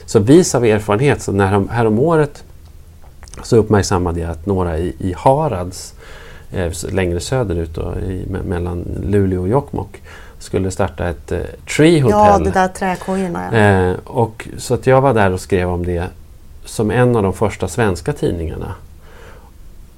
Så 0.07 0.19
vis 0.19 0.55
av 0.55 0.65
erfarenhet, 0.65 1.23
så 1.23 1.33
när, 1.33 1.69
härom 1.69 1.99
året 1.99 2.45
så 3.43 3.57
uppmärksammade 3.57 4.21
jag 4.21 4.31
att 4.31 4.47
några 4.47 4.79
i, 4.79 4.95
i 4.99 5.15
Harads, 5.17 5.95
eh, 6.53 6.73
längre 6.93 7.21
söderut 7.21 7.75
då, 7.75 7.95
i, 8.09 8.27
me, 8.31 8.39
mellan 8.43 8.85
Luleå 9.03 9.43
och 9.43 9.49
Jokkmokk, 9.49 10.03
skulle 10.39 10.71
starta 10.71 11.09
ett 11.09 11.33
eh, 11.33 11.39
Tree 11.77 12.01
Hotel. 12.01 12.19
Ja, 12.19 12.39
det 12.39 12.51
där 12.51 12.69
träkojorna. 12.69 13.43
Ja. 13.53 13.59
Eh, 13.59 13.97
och, 14.05 14.49
så 14.57 14.75
att 14.75 14.87
jag 14.87 15.01
var 15.01 15.15
där 15.15 15.33
och 15.33 15.41
skrev 15.41 15.69
om 15.69 15.87
det 15.87 16.05
som 16.65 16.91
en 16.91 17.17
av 17.17 17.23
de 17.23 17.33
första 17.33 17.69
svenska 17.69 18.13
tidningarna. 18.13 18.75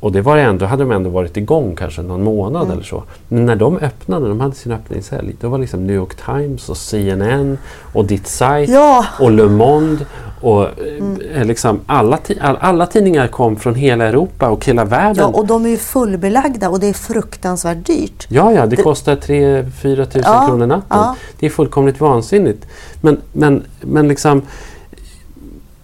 Och 0.00 0.12
det 0.12 0.20
var 0.20 0.37
ändå, 0.37 0.66
hade 0.66 0.83
de 0.83 0.92
ändå 0.92 1.11
varit 1.11 1.37
igång 1.37 1.76
kanske 1.76 2.03
någon 2.03 2.22
månad 2.22 2.62
mm. 2.62 2.72
eller 2.72 2.83
så. 2.83 3.03
Men 3.29 3.46
när 3.46 3.57
de 3.57 3.76
öppnade, 3.76 4.29
de 4.29 4.40
hade 4.40 4.55
sin 4.55 4.72
öppningshelg, 4.72 5.37
då 5.40 5.48
var 5.48 5.59
liksom 5.59 5.87
New 5.87 5.96
York 5.96 6.14
Times 6.14 6.68
och 6.68 6.76
CNN 6.76 7.59
och 7.92 8.05
Ditt 8.05 8.26
Site 8.26 8.66
ja. 8.68 9.07
och 9.18 9.31
Le 9.31 9.46
Monde 9.46 10.07
och 10.40 10.66
mm. 10.79 11.48
Liksom 11.48 11.81
alla, 11.87 12.18
alla 12.40 12.87
tidningar 12.87 13.26
kom 13.26 13.57
från 13.57 13.74
hela 13.74 14.05
Europa 14.05 14.48
och 14.48 14.64
hela 14.64 14.85
världen. 14.85 15.31
Ja, 15.33 15.38
och 15.38 15.46
de 15.46 15.64
är 15.64 15.68
ju 15.68 15.76
fullbelagda 15.76 16.68
och 16.68 16.81
det 16.81 16.87
är 16.87 16.92
fruktansvärt 16.92 17.87
dyrt. 17.87 18.26
Ja, 18.29 18.53
ja, 18.53 18.66
det, 18.66 18.76
det... 18.76 18.83
kostar 18.83 19.16
3-4 19.16 20.05
tusen 20.05 20.22
ja, 20.24 20.46
kronor 20.46 20.66
natten. 20.66 20.98
Ja. 20.98 21.16
Det 21.38 21.46
är 21.46 21.50
fullkomligt 21.50 22.00
vansinnigt. 22.00 22.66
Men, 23.00 23.20
men, 23.33 23.62
men 23.81 24.09
liksom 24.09 24.42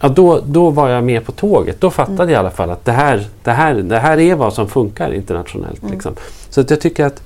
Ja, 0.00 0.08
då, 0.08 0.40
då 0.46 0.70
var 0.70 0.88
jag 0.88 1.04
med 1.04 1.26
på 1.26 1.32
tåget. 1.32 1.80
Då 1.80 1.90
fattade 1.90 2.22
mm. 2.22 2.28
jag 2.28 2.36
i 2.36 2.40
alla 2.40 2.50
fall 2.50 2.70
att 2.70 2.84
det 2.84 2.92
här, 2.92 3.26
det, 3.42 3.50
här, 3.50 3.74
det 3.74 3.98
här 3.98 4.18
är 4.18 4.34
vad 4.34 4.52
som 4.52 4.68
funkar 4.68 5.12
internationellt. 5.12 5.82
Mm. 5.82 5.92
Liksom. 5.92 6.14
Så 6.50 6.60
att 6.60 6.70
jag 6.70 6.80
tycker 6.80 7.04
att 7.04 7.22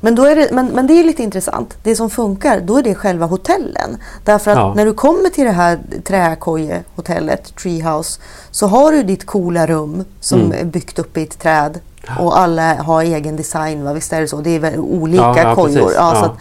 men, 0.00 0.14
då 0.14 0.24
är 0.24 0.36
det, 0.36 0.48
men, 0.52 0.66
men 0.66 0.86
det 0.86 0.92
är 0.92 1.04
lite 1.04 1.22
intressant. 1.22 1.78
Det 1.82 1.96
som 1.96 2.10
funkar, 2.10 2.60
då 2.60 2.76
är 2.76 2.82
det 2.82 2.94
själva 2.94 3.26
hotellen. 3.26 3.96
Därför 4.24 4.50
att 4.50 4.56
ja. 4.56 4.74
när 4.74 4.84
du 4.84 4.94
kommer 4.94 5.30
till 5.30 5.44
det 5.44 5.50
här 5.50 5.78
träkojehotellet, 6.04 7.56
Treehouse, 7.56 8.20
så 8.50 8.66
har 8.66 8.92
du 8.92 9.02
ditt 9.02 9.26
coola 9.26 9.66
rum 9.66 10.04
som 10.20 10.40
mm. 10.40 10.60
är 10.60 10.64
byggt 10.64 10.98
upp 10.98 11.16
i 11.16 11.22
ett 11.22 11.38
träd. 11.38 11.80
Och 12.18 12.38
alla 12.38 12.74
har 12.74 13.02
egen 13.02 13.36
design, 13.36 13.84
va? 13.84 13.92
visst 13.92 14.12
är 14.12 14.20
det 14.20 14.28
så? 14.28 14.40
Det 14.40 14.56
är 14.56 14.78
olika 14.78 15.22
ja, 15.22 15.38
ja, 15.38 15.54
kojor. 15.54 15.92
Ja, 15.94 16.14
så, 16.14 16.24
att, 16.24 16.36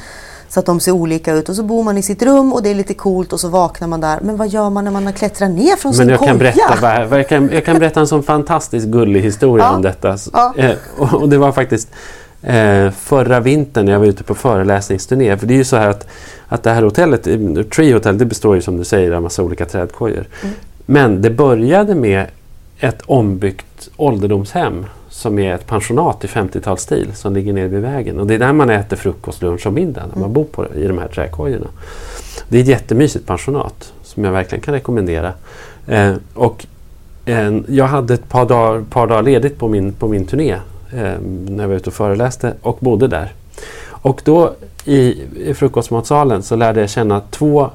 så, 0.50 0.60
att, 0.60 0.65
de 0.65 0.80
ser 0.80 0.91
olika 0.91 1.34
ut. 1.34 1.50
Och 1.50 1.56
så 1.56 1.63
bor 1.63 1.84
man 1.84 1.98
i 1.98 2.02
sitt 2.02 2.22
rum 2.22 2.54
och 2.54 2.63
det 2.63 2.70
är 2.70 2.76
lite 2.76 2.93
coolt 2.93 3.34
och 3.34 3.39
så 3.39 3.50
vaknar 3.50 3.88
man 3.88 4.02
där. 4.02 4.20
Men 4.22 4.38
vad 4.38 4.48
gör 4.48 4.70
man 4.70 4.84
när 4.84 4.91
man 4.91 5.06
har 5.06 5.13
klättrat 5.13 5.52
ner 5.52 5.76
från 5.76 5.89
Men 5.89 5.98
sin 5.98 6.10
jag 6.10 6.20
koja? 6.20 6.30
Kan 6.30 6.38
berätta, 6.38 7.17
jag, 7.17 7.30
kan, 7.30 7.50
jag 7.54 7.65
kan 7.65 7.80
berätta 7.80 8.00
en 8.00 8.08
sån 8.08 8.24
fantastiskt 8.24 8.88
gullig 8.88 9.22
historia 9.22 9.72
om 9.72 9.82
detta. 9.82 10.17
Eh, 10.56 10.72
och 11.00 11.30
det 11.30 11.38
var 11.38 11.52
faktiskt 11.52 11.89
eh, 12.41 12.91
förra 12.91 13.39
vintern 13.39 13.86
när 13.86 13.91
jag 13.91 14.00
var 14.00 14.06
ute 14.06 14.23
på 14.23 14.36
föreläsningsturné. 14.36 15.38
För 15.38 15.47
det 15.47 15.54
är 15.54 15.58
ju 15.58 15.63
så 15.63 15.76
här 15.76 15.89
att, 15.89 16.08
att 16.47 16.63
det 16.63 16.71
här 16.71 16.82
hotellet, 16.82 17.23
Tree 17.71 17.93
Hotel, 17.93 18.17
det 18.17 18.26
består 18.26 18.56
ju 18.56 18.62
som 18.62 18.78
du 18.78 18.84
säger 18.84 19.12
av 19.12 19.23
massa 19.23 19.43
olika 19.43 19.65
trädkojor. 19.65 20.26
Mm. 20.43 20.56
Men 20.86 21.21
det 21.21 21.30
började 21.30 21.95
med 21.95 22.26
ett 22.80 23.02
ombyggt 23.06 23.89
ålderdomshem 23.97 24.86
som 25.10 25.39
är 25.39 25.56
ett 25.56 25.67
pensionat 25.67 26.23
i 26.23 26.28
50-talsstil 26.28 27.13
som 27.13 27.34
ligger 27.34 27.54
nere 27.54 27.67
vid 27.67 27.82
vägen. 27.82 28.19
Och 28.19 28.28
det 28.28 28.34
är 28.34 28.39
där 28.39 28.54
man 28.54 28.69
äter 28.69 28.97
frukost, 28.97 29.41
lunch 29.41 29.67
och 29.67 29.73
middag 29.73 30.02
när 30.02 30.15
man 30.15 30.23
mm. 30.23 30.34
bor 30.34 30.43
på, 30.43 30.67
i 30.76 30.88
de 30.88 30.97
här 30.97 31.08
trädkojorna. 31.08 31.67
Det 32.50 32.58
är 32.58 32.62
ett 32.62 32.67
jättemysigt 32.67 33.28
pensionat 33.28 33.93
som 34.04 34.23
jag 34.23 34.32
verkligen 34.32 34.62
kan 34.62 34.73
rekommendera. 34.73 35.34
Eh, 35.88 36.13
och 36.34 36.65
eh, 37.26 37.58
jag 37.67 37.86
hade 37.86 38.13
ett 38.13 38.30
par 38.30 38.45
dagar, 38.45 38.82
par 38.89 39.08
dagar 39.08 39.23
ledigt 39.23 39.60
på 39.60 39.67
min, 39.67 39.93
på 39.93 40.08
min 40.08 40.26
turné 40.26 40.56
eh, 40.93 41.19
när 41.21 41.63
jag 41.63 41.67
var 41.67 41.76
ute 41.76 41.89
och 41.89 41.93
föreläste 41.93 42.54
och 42.62 42.78
bodde 42.80 43.08
där. 43.08 43.34
Och 43.89 44.21
då 44.23 44.54
i, 44.86 45.23
i 45.36 45.54
frukostmatsalen 45.54 46.43
så 46.43 46.56
lärde 46.56 46.80
jag 46.80 46.89
känna 46.89 47.21
två 47.32 47.69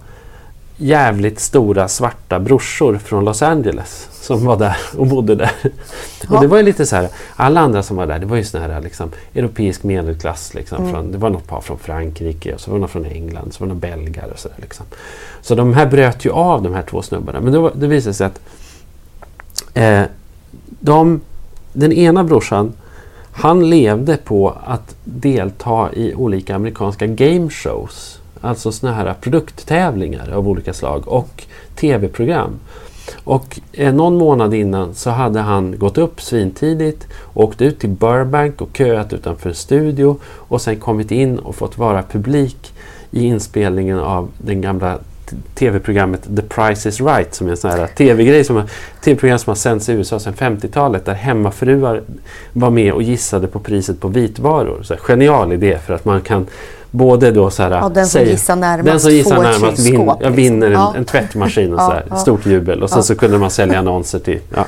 jävligt 0.77 1.40
stora 1.40 1.88
svarta 1.88 2.40
brorsor 2.40 2.98
från 2.98 3.25
Los 3.25 3.42
Angeles 3.42 4.09
som 4.12 4.44
var 4.44 4.57
där 4.57 4.77
och 4.96 5.07
bodde 5.07 5.35
där. 5.35 5.53
Ja. 5.62 6.35
Och 6.35 6.40
det 6.40 6.46
var 6.46 6.57
ju 6.57 6.62
lite 6.62 6.87
så 6.87 6.96
här, 6.96 7.09
alla 7.37 7.61
andra 7.61 7.83
som 7.83 7.96
var 7.96 8.07
där, 8.07 8.18
det 8.18 8.27
var 8.27 8.37
ju 8.37 8.44
sån 8.44 8.61
här 8.61 8.81
liksom, 8.81 9.11
europeisk 9.35 9.83
medelklass. 9.83 10.55
Liksom, 10.55 10.79
mm. 10.79 10.92
från, 10.92 11.12
det 11.12 11.18
var 11.18 11.31
något 11.31 11.46
par 11.46 11.61
från 11.61 11.79
Frankrike, 11.79 12.55
och 12.55 12.61
så 12.61 12.70
var 12.70 12.79
det 12.79 12.81
någon 12.81 12.88
från 12.88 13.05
England, 13.05 13.53
så 13.53 13.64
var 13.64 13.68
det 13.68 13.75
några 13.75 13.96
belgare 13.96 14.31
och 14.31 14.38
så 14.38 14.48
där, 14.48 14.57
liksom. 14.61 14.87
Så 15.42 15.55
de 15.55 15.75
här 15.75 15.87
bröt 15.87 16.25
ju 16.25 16.31
av 16.31 16.62
de 16.62 16.75
här 16.75 16.83
två 16.83 17.03
snubbarna. 17.03 17.40
Men 17.40 17.53
då, 17.53 17.70
det 17.75 17.87
visade 17.87 18.14
sig 18.14 18.27
att 18.27 18.40
eh, 19.75 20.03
de, 20.81 21.20
den 21.72 21.92
ena 21.92 22.25
brorsan 22.25 22.72
han 23.33 23.71
levde 23.71 24.16
på 24.16 24.57
att 24.64 24.97
delta 25.05 25.92
i 25.92 26.14
olika 26.14 26.57
amerikanska 26.57 27.07
game 27.07 27.51
shows. 27.51 28.18
Alltså 28.40 28.73
såna 28.73 28.92
här 28.92 29.14
produkttävlingar 29.21 30.31
av 30.31 30.49
olika 30.49 30.73
slag 30.73 31.09
och 31.09 31.45
tv-program. 31.75 32.51
Och 33.25 33.61
eh, 33.73 33.95
någon 33.95 34.16
månad 34.16 34.55
innan 34.55 34.95
så 34.95 35.11
hade 35.11 35.40
han 35.40 35.79
gått 35.79 35.99
upp 35.99 36.21
svintidigt, 36.21 37.07
åkt 37.35 37.62
ut 37.62 37.79
till 37.79 37.90
Burbank 37.90 38.61
och 38.61 38.77
köat 38.77 39.12
utanför 39.12 39.49
en 39.49 39.55
studio 39.55 40.16
och 40.25 40.61
sen 40.61 40.81
kommit 40.81 41.11
in 41.11 41.38
och 41.38 41.55
fått 41.55 41.79
vara 41.79 42.03
publik 42.03 42.75
i 43.11 43.25
inspelningen 43.25 43.99
av 43.99 44.29
den 44.38 44.61
gamla 44.61 44.99
tv-programmet 45.55 46.23
The 46.37 46.42
Price 46.42 46.88
is 46.88 47.01
Right 47.01 47.35
som 47.35 47.47
är 47.47 47.51
en 47.51 47.57
sån 47.57 47.71
här 47.71 47.87
tv-grej 47.87 48.45
som, 48.45 48.62
tv-program 49.01 49.38
som 49.38 49.51
har 49.51 49.55
sänts 49.55 49.88
i 49.88 49.92
USA 49.92 50.18
sedan 50.18 50.35
50-talet 50.35 51.05
där 51.05 51.14
hemmafruar 51.14 52.03
var 52.53 52.71
med 52.71 52.92
och 52.92 53.03
gissade 53.03 53.47
på 53.47 53.59
priset 53.59 54.01
på 54.01 54.09
vitvaror. 54.09 54.83
Så 54.83 54.95
här, 54.95 55.01
genial 55.01 55.53
idé 55.53 55.79
för 55.87 55.95
att 55.95 56.05
man 56.05 56.21
kan 56.21 56.47
både 56.92 57.31
då 57.31 57.50
så 57.50 57.62
här, 57.62 57.70
ja, 57.70 57.88
den 57.88 58.07
som 58.07 58.22
gissar 58.22 58.57
närmast, 58.57 58.87
den 58.87 59.00
som 59.00 59.11
gissar 59.11 59.42
närmast 59.42 59.87
vin, 59.87 59.94
skåp, 59.94 60.18
liksom. 60.18 60.37
vinner 60.37 60.66
en, 60.66 60.72
ja. 60.72 60.94
en 60.96 61.05
tvättmaskin 61.05 61.74
och 61.74 61.81
så 61.81 61.90
här, 61.90 62.16
stort 62.16 62.46
jubel 62.46 62.83
och 62.83 62.90
sen 62.90 63.02
så 63.02 63.14
kunde 63.14 63.38
man 63.38 63.50
sälja 63.50 63.78
annonser 63.78 64.18
till. 64.18 64.40
Ja. 64.55 64.66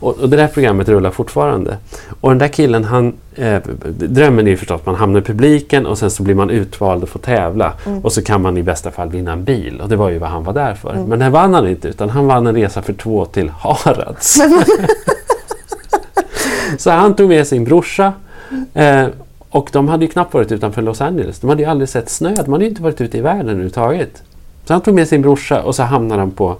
Och, 0.00 0.18
och, 0.18 0.28
det 0.28 0.36
där 0.36 0.48
programmet 0.48 0.88
rullar 0.88 1.10
fortfarande. 1.10 1.76
Och 2.20 2.30
den 2.30 2.38
där 2.38 2.48
killen, 2.48 2.84
han, 2.84 3.12
eh, 3.34 3.62
drömmen 3.88 4.46
är 4.46 4.50
ju 4.50 4.56
förstås 4.56 4.80
att 4.80 4.86
man 4.86 4.94
hamnar 4.94 5.20
i 5.20 5.22
publiken 5.22 5.86
och 5.86 5.98
sen 5.98 6.10
så 6.10 6.22
blir 6.22 6.34
man 6.34 6.50
utvald 6.50 7.02
och 7.02 7.08
får 7.08 7.20
tävla. 7.20 7.72
Mm. 7.86 8.00
Och 8.00 8.12
så 8.12 8.22
kan 8.22 8.42
man 8.42 8.58
i 8.58 8.62
bästa 8.62 8.90
fall 8.90 9.08
vinna 9.08 9.32
en 9.32 9.44
bil 9.44 9.80
och 9.80 9.88
det 9.88 9.96
var 9.96 10.10
ju 10.10 10.18
vad 10.18 10.30
han 10.30 10.44
var 10.44 10.52
där 10.52 10.74
för. 10.74 10.92
Mm. 10.92 11.04
Men 11.04 11.18
det 11.18 11.30
vann 11.30 11.54
han 11.54 11.68
inte 11.68 11.88
utan 11.88 12.10
han 12.10 12.26
vann 12.26 12.46
en 12.46 12.54
resa 12.54 12.82
för 12.82 12.92
två 12.92 13.24
till 13.24 13.48
Harads. 13.48 14.38
så 16.78 16.90
han 16.90 17.16
tog 17.16 17.28
med 17.28 17.46
sin 17.46 17.64
brorsa 17.64 18.12
eh, 18.74 19.06
och 19.56 19.68
de 19.72 19.88
hade 19.88 20.04
ju 20.04 20.10
knappt 20.10 20.34
varit 20.34 20.52
utanför 20.52 20.82
Los 20.82 21.00
Angeles. 21.00 21.38
De 21.38 21.48
hade 21.48 21.62
ju 21.62 21.68
aldrig 21.68 21.88
sett 21.88 22.10
snö. 22.10 22.34
De 22.34 22.52
hade 22.52 22.64
ju 22.64 22.70
inte 22.70 22.82
varit 22.82 23.00
ute 23.00 23.18
i 23.18 23.20
världen 23.20 23.48
överhuvudtaget. 23.48 24.22
Så 24.64 24.72
han 24.72 24.82
tog 24.82 24.94
med 24.94 25.08
sin 25.08 25.22
brorsa 25.22 25.62
och 25.62 25.74
så 25.74 25.82
hamnade 25.82 26.20
han 26.22 26.30
på, 26.30 26.56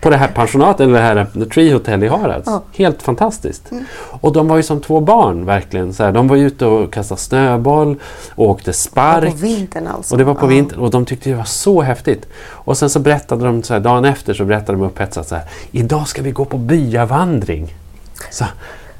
på 0.00 0.10
det 0.10 0.16
här 0.16 0.28
pensionatet, 0.28 0.80
eller 0.80 0.92
det 0.92 1.00
här 1.00 1.26
The 1.32 1.44
Tree 1.44 1.72
Hotel 1.72 2.04
i 2.04 2.08
Harads. 2.08 2.46
Ja. 2.46 2.62
Helt 2.72 3.02
fantastiskt. 3.02 3.70
Mm. 3.70 3.84
Och 4.20 4.32
de 4.32 4.48
var 4.48 4.56
ju 4.56 4.62
som 4.62 4.80
två 4.80 5.00
barn 5.00 5.44
verkligen. 5.44 5.94
Så 5.94 6.04
här, 6.04 6.12
de 6.12 6.28
var 6.28 6.36
ute 6.36 6.66
och 6.66 6.92
kastade 6.92 7.20
snöboll 7.20 7.96
och 8.30 8.48
åkte 8.48 8.72
spark. 8.72 9.20
Det 9.20 9.26
var 9.26 9.32
på 9.32 9.38
vintern 9.38 9.86
alltså? 9.86 10.14
Och 10.14 10.18
det 10.18 10.24
var 10.24 10.34
på 10.34 10.46
ja. 10.46 10.48
vintern 10.48 10.80
och 10.80 10.90
de 10.90 11.04
tyckte 11.04 11.30
det 11.30 11.36
var 11.36 11.44
så 11.44 11.82
häftigt. 11.82 12.28
Och 12.48 12.78
sen 12.78 12.90
så 12.90 12.98
berättade 12.98 13.44
de, 13.44 13.62
så 13.62 13.72
här, 13.72 13.80
dagen 13.80 14.04
efter 14.04 14.34
så 14.34 14.44
berättade 14.44 14.78
de 14.78 14.84
upphetsat 14.84 15.28
så 15.28 15.34
här. 15.34 15.44
Idag 15.70 16.08
ska 16.08 16.22
vi 16.22 16.30
gå 16.30 16.44
på 16.44 16.58
byavandring. 16.58 17.74
Så, 18.30 18.44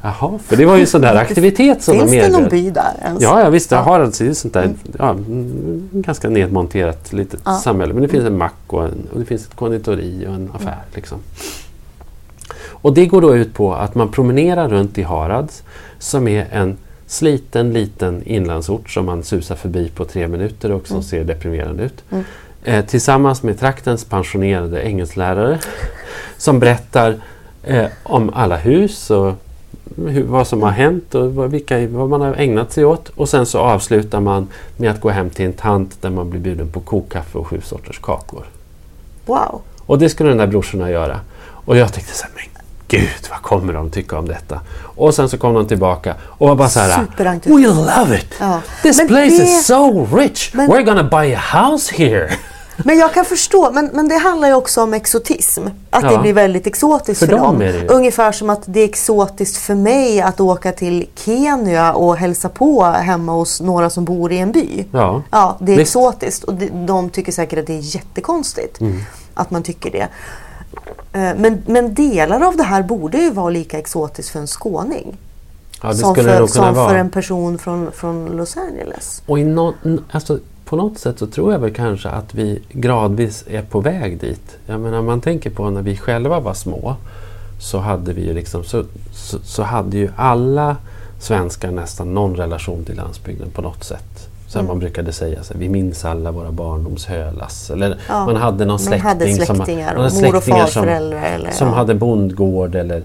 Jaha, 0.07 0.38
för 0.38 0.57
det 0.57 0.64
var 0.64 0.75
ju 0.75 0.81
en 0.81 0.87
sån 0.87 1.01
där 1.01 1.14
aktivitet 1.16 1.83
som 1.83 1.99
Finns 1.99 2.11
de 2.11 2.19
det 2.19 2.29
någon 2.29 2.49
by 2.49 2.71
där 2.71 2.92
ens? 3.03 3.23
Ja, 3.23 3.40
ja 3.40 3.51
visst. 3.51 3.71
Ja. 3.71 3.79
Harads 3.79 4.21
är 4.21 4.33
sånt 4.33 4.55
där 4.55 4.62
mm. 4.62 4.77
ja, 4.99 5.16
ganska 5.90 6.29
nedmonterat 6.29 7.12
litet 7.12 7.40
ja. 7.45 7.55
samhälle. 7.55 7.92
Men 7.95 8.03
det 8.03 8.09
finns 8.09 8.25
en 8.25 8.38
mack 8.38 8.55
och, 8.66 8.85
en, 8.85 9.09
och 9.12 9.21
det 9.21 9.27
finns 9.27 9.47
ett 9.47 9.57
konditori 9.57 10.27
och 10.29 10.35
en 10.35 10.51
affär. 10.55 10.73
Mm. 10.73 10.85
Liksom. 10.95 11.19
Och 12.66 12.95
det 12.95 13.07
går 13.07 13.21
då 13.21 13.37
ut 13.37 13.55
på 13.55 13.75
att 13.75 13.95
man 13.95 14.09
promenerar 14.09 14.69
runt 14.69 14.99
i 14.99 15.03
Harads 15.03 15.62
som 15.99 16.29
är 16.29 16.47
en 16.53 16.77
sliten 17.07 17.73
liten 17.73 18.23
inlandsort 18.23 18.90
som 18.90 19.07
man 19.07 19.23
susar 19.23 19.55
förbi 19.55 19.88
på 19.88 20.05
tre 20.05 20.29
minuter 20.29 20.73
och 20.73 20.87
som 20.87 20.97
mm. 20.97 21.03
ser 21.03 21.25
deprimerande 21.25 21.83
ut. 21.83 22.05
Mm. 22.11 22.25
Eh, 22.64 22.85
tillsammans 22.85 23.42
med 23.42 23.59
traktens 23.59 24.05
pensionerade 24.05 24.83
engelsklärare 24.83 25.59
som 26.37 26.59
berättar 26.59 27.16
eh, 27.62 27.87
om 28.03 28.31
alla 28.35 28.57
hus 28.57 29.11
och 29.11 29.35
hur, 29.96 30.22
vad 30.22 30.46
som 30.46 30.62
har 30.62 30.70
hänt 30.70 31.14
och 31.14 31.35
vad, 31.35 31.51
vilka, 31.51 31.87
vad 31.88 32.09
man 32.09 32.20
har 32.20 32.35
ägnat 32.35 32.72
sig 32.72 32.85
åt. 32.85 33.09
Och 33.09 33.29
sen 33.29 33.46
så 33.46 33.59
avslutar 33.59 34.20
man 34.20 34.49
med 34.77 34.90
att 34.90 35.01
gå 35.01 35.11
hem 35.11 35.31
till 35.31 35.44
en 35.46 35.53
tant 35.53 36.03
där 36.03 36.11
man 36.11 36.31
blir 36.31 36.40
bjuden 36.40 36.68
på 36.70 36.81
kokkaffe 36.81 37.38
och 37.38 37.46
sju 37.46 37.61
sorters 37.64 37.99
kakor. 37.99 38.44
Wow! 39.27 39.61
Och 39.87 39.99
det 39.99 40.09
skulle 40.09 40.29
den 40.29 40.38
där 40.38 40.46
brorsorna 40.46 40.90
göra. 40.90 41.20
Och 41.40 41.77
jag 41.77 41.92
tänkte 41.92 42.14
så 42.14 42.22
här, 42.25 42.33
men 42.35 42.44
Gud, 42.88 43.09
vad 43.31 43.42
kommer 43.42 43.72
de 43.72 43.90
tycka 43.90 44.18
om 44.18 44.29
detta? 44.29 44.61
Och 44.83 45.14
sen 45.14 45.29
så 45.29 45.38
kom 45.38 45.55
de 45.55 45.66
tillbaka 45.66 46.14
och 46.22 46.49
var 46.49 46.55
bara 46.57 46.68
så 46.68 46.81
här. 46.81 47.07
We 47.44 47.66
love 47.66 48.16
it! 48.18 48.35
Ja. 48.40 48.61
This 48.83 48.99
Men 48.99 49.09
place 49.09 49.37
det- 49.37 49.42
is 49.42 49.66
so 49.66 50.07
rich! 50.16 50.55
Men- 50.55 50.70
We're 50.70 50.83
gonna 50.85 51.05
buy 51.05 51.35
a 51.35 51.40
house 51.53 51.94
here! 51.96 52.31
Men 52.85 52.99
jag 52.99 53.15
kan 53.15 53.25
förstå, 53.25 53.71
men, 53.71 53.91
men 53.93 54.09
det 54.09 54.17
handlar 54.17 54.49
ju 54.49 54.55
också 54.55 54.83
om 54.83 54.95
exotism. 54.95 55.67
Att 55.91 56.03
Ja. 56.03 56.11
det 56.11 56.19
blir 56.19 56.33
väldigt 56.33 56.67
exotiskt 56.67 57.19
För 57.21 57.27
för, 57.27 57.37
dem 57.37 57.59
dem. 57.59 57.73
Ungefär 57.89 58.33
som 58.33 58.51
att 58.51 58.62
det 58.67 58.81
är 58.81 58.85
exotiskt 58.85 59.57
för 59.57 59.75
mig 59.75 60.21
att 60.21 60.41
åka 60.41 60.73
till 60.73 61.07
Kenya 61.15 61.93
och 61.93 62.17
hälsa 62.17 62.49
på 62.49 62.85
hemma 62.85 63.33
hos 63.33 63.61
några 63.61 63.91
som 63.91 64.05
bor 64.05 64.33
i 64.33 64.39
en 64.39 64.53
by. 64.53 64.85
Ja. 64.93 65.23
Ja, 65.31 65.57
det 65.61 65.73
är 65.73 65.77
Visst. 65.77 65.89
exotiskt 65.97 66.45
och 66.45 66.55
de, 66.55 66.87
de 66.87 67.11
tycker 67.11 67.33
säkert 67.33 67.59
att 67.59 67.67
det 67.67 67.75
är 67.79 67.97
jättekonstigt 67.97 68.81
Mm. 68.81 69.01
att 69.35 69.51
man 69.51 69.62
tycker 69.62 69.91
det. 69.91 70.09
Eh, 71.12 71.35
Men, 71.39 71.62
men 71.67 71.95
delar 71.95 72.41
av 72.41 72.57
det 72.57 72.62
här 72.62 72.83
borde 72.83 73.19
ju 73.19 73.31
vara 73.31 73.51
lika 73.51 73.79
exotiskt 73.79 74.29
för 74.31 74.39
en 74.41 74.47
skåning. 74.47 75.17
Ja, 75.83 75.89
det 75.89 75.95
som 75.95 76.15
för, 76.15 76.47
som 76.47 76.75
för 76.75 76.95
en 76.95 77.11
person 77.11 77.59
från, 77.59 77.93
från 77.93 78.27
Los 78.27 78.57
Angeles. 78.57 79.23
Och 79.27 79.39
i 79.39 79.45
nå- 79.45 79.75
n- 79.85 80.05
alltså, 80.11 80.39
på 80.69 80.77
något 80.77 80.99
sätt 80.99 81.19
så 81.19 81.27
tror 81.27 81.53
jag 81.53 81.59
väl 81.59 81.75
kanske 81.75 82.09
att 82.09 82.35
vi 82.35 82.63
gradvis 82.73 83.45
är 83.51 83.63
på 83.63 83.81
väg 83.81 84.21
dit. 84.21 84.59
Jag 84.67 84.81
menar, 84.81 85.03
man 85.03 85.21
tänker 85.21 85.51
på 85.51 85.71
när 85.71 85.83
vi 85.83 85.97
själva 85.97 86.41
var 86.41 86.55
små 86.55 86.97
så 87.61 87.79
hade 87.79 88.13
vi 88.13 88.27
ju 88.27 88.35
liksom, 88.35 88.65
så, 88.65 88.85
så, 89.13 89.39
så 89.43 89.63
hade 89.63 89.97
ju 89.97 90.09
alla 90.17 90.77
svenskar 91.21 91.71
nästan 91.71 92.15
någon 92.15 92.37
relation 92.37 92.85
till 92.85 92.97
landsbygden 92.97 93.51
på 93.51 93.63
något 93.63 93.85
sätt. 93.85 94.29
Så 94.49 94.59
Mm. 94.59 94.69
man 94.69 94.79
brukade 94.79 95.13
säga 95.13 95.43
så 95.43 95.53
här, 95.53 95.61
vi 95.61 95.69
minns 95.69 96.05
alla 96.05 96.31
våra 96.31 96.53
barndoms 96.53 97.07
hölas. 97.07 97.71
Eller 97.71 97.99
Ja, 98.09 98.27
man 98.27 98.37
hade 98.37 98.59
någon 98.65 98.69
man 98.69 98.79
släkting, 98.79 99.09
hade 99.09 99.35
som, 99.35 99.57
släktingar 99.57 99.87
man 99.87 99.95
hade 99.97 100.07
och 100.07 100.13
släktingar 100.13 100.67
som, 100.67 100.89
eller- 100.89 101.51
som 101.51 101.69
ja. 101.69 101.75
hade 101.75 101.95
bondgård 101.95 102.75
eller 102.75 103.03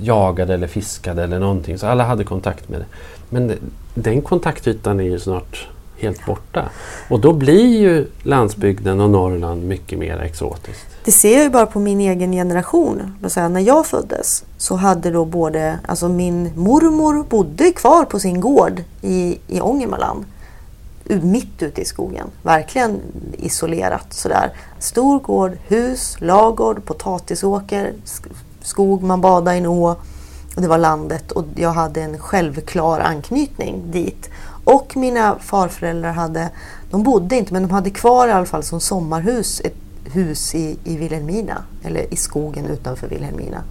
jagade 0.00 0.54
eller 0.54 0.66
fiskade 0.66 1.24
eller 1.24 1.38
någonting. 1.38 1.78
Så 1.78 1.86
alla 1.86 2.04
hade 2.04 2.24
kontakt 2.24 2.68
med 2.68 2.80
det. 2.80 2.86
Men 3.30 3.52
den 3.94 4.22
kontaktytan 4.22 5.00
är 5.00 5.04
ju 5.04 5.18
snart 5.18 5.68
helt 5.98 6.26
borta. 6.26 6.70
Och 7.08 7.20
då 7.20 7.32
blir 7.32 7.78
ju 7.80 8.06
landsbygden 8.22 9.00
och 9.00 9.10
Norrland 9.10 9.64
mycket 9.64 9.98
mer 9.98 10.18
exotiskt. 10.18 10.86
Det 11.04 11.12
ser 11.12 11.34
jag 11.34 11.42
ju 11.42 11.50
bara 11.50 11.66
på 11.66 11.78
min 11.78 12.00
egen 12.00 12.32
generation. 12.32 13.14
Säga, 13.28 13.48
när 13.48 13.60
jag 13.60 13.86
föddes 13.86 14.44
så 14.58 14.76
hade 14.76 15.10
då 15.10 15.24
både, 15.24 15.78
alltså 15.86 16.08
min 16.08 16.50
mormor 16.56 17.24
bodde 17.28 17.72
kvar 17.72 18.04
på 18.04 18.18
sin 18.18 18.40
gård 18.40 18.82
i, 19.02 19.38
i 19.48 19.60
Ångermanland. 19.60 20.24
Mitt 21.22 21.62
ute 21.62 21.80
i 21.80 21.84
skogen. 21.84 22.26
Verkligen 22.42 23.00
isolerat 23.38 24.12
sådär. 24.12 24.52
Stor 24.78 25.18
gård, 25.20 25.52
hus, 25.66 26.16
lagård, 26.20 26.84
potatisåker, 26.84 27.92
skog, 28.62 29.02
man 29.02 29.20
badade 29.20 29.56
i 29.56 29.58
en 29.58 29.66
å. 29.66 29.96
Och 30.56 30.62
det 30.62 30.68
var 30.68 30.78
landet 30.78 31.32
och 31.32 31.44
jag 31.54 31.70
hade 31.70 32.02
en 32.02 32.18
självklar 32.18 33.00
anknytning 33.00 33.82
dit. 33.90 34.30
Och 34.68 34.96
mina 34.96 35.38
farföräldrar 35.38 36.12
hade, 36.12 36.50
de 36.90 37.02
bodde 37.02 37.36
inte 37.36 37.52
men 37.52 37.62
de 37.62 37.70
hade 37.70 37.90
kvar 37.90 38.28
i 38.28 38.32
alla 38.32 38.46
fall 38.46 38.62
som 38.62 38.80
sommarhus 38.80 39.60
ett 39.64 39.74
hus 40.04 40.54
i, 40.54 40.78
i 40.84 40.96
Vilhelmina. 40.96 41.62
Eller 41.82 42.14
i 42.14 42.16
skogen 42.16 42.66
utanför 42.66 43.08
Vilhelmina. 43.08 43.62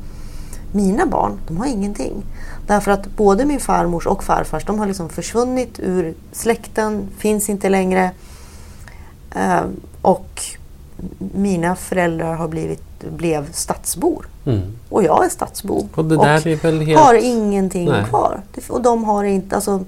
Mina 0.71 1.05
barn, 1.05 1.39
de 1.47 1.57
har 1.57 1.65
ingenting. 1.65 2.23
Därför 2.67 2.91
att 2.91 3.15
både 3.15 3.45
min 3.45 3.60
farmors 3.60 4.07
och 4.07 4.23
farfars, 4.23 4.65
de 4.65 4.79
har 4.79 4.86
liksom 4.86 5.10
försvunnit 5.10 5.79
ur 5.79 6.13
släkten, 6.31 7.07
finns 7.17 7.49
inte 7.49 7.69
längre. 7.69 8.12
Eh, 9.36 9.62
och 10.01 10.41
mina 11.17 11.75
föräldrar 11.75 12.36
har 12.36 12.47
blivit, 12.47 12.83
blev 13.10 13.51
stadsbor. 13.51 14.27
Mm. 14.45 14.62
Och 14.89 15.03
jag 15.03 15.25
är 15.25 15.29
stadsbo. 15.29 15.88
Och 15.95 16.05
där 16.05 16.47
är 16.47 16.86
helt... 16.86 16.99
har 16.99 17.13
ingenting 17.13 17.89
Nej. 17.89 18.05
kvar. 18.05 18.41
Och 18.69 18.81
de 18.81 19.03
har 19.03 19.23
inte, 19.23 19.55
alltså, 19.55 19.86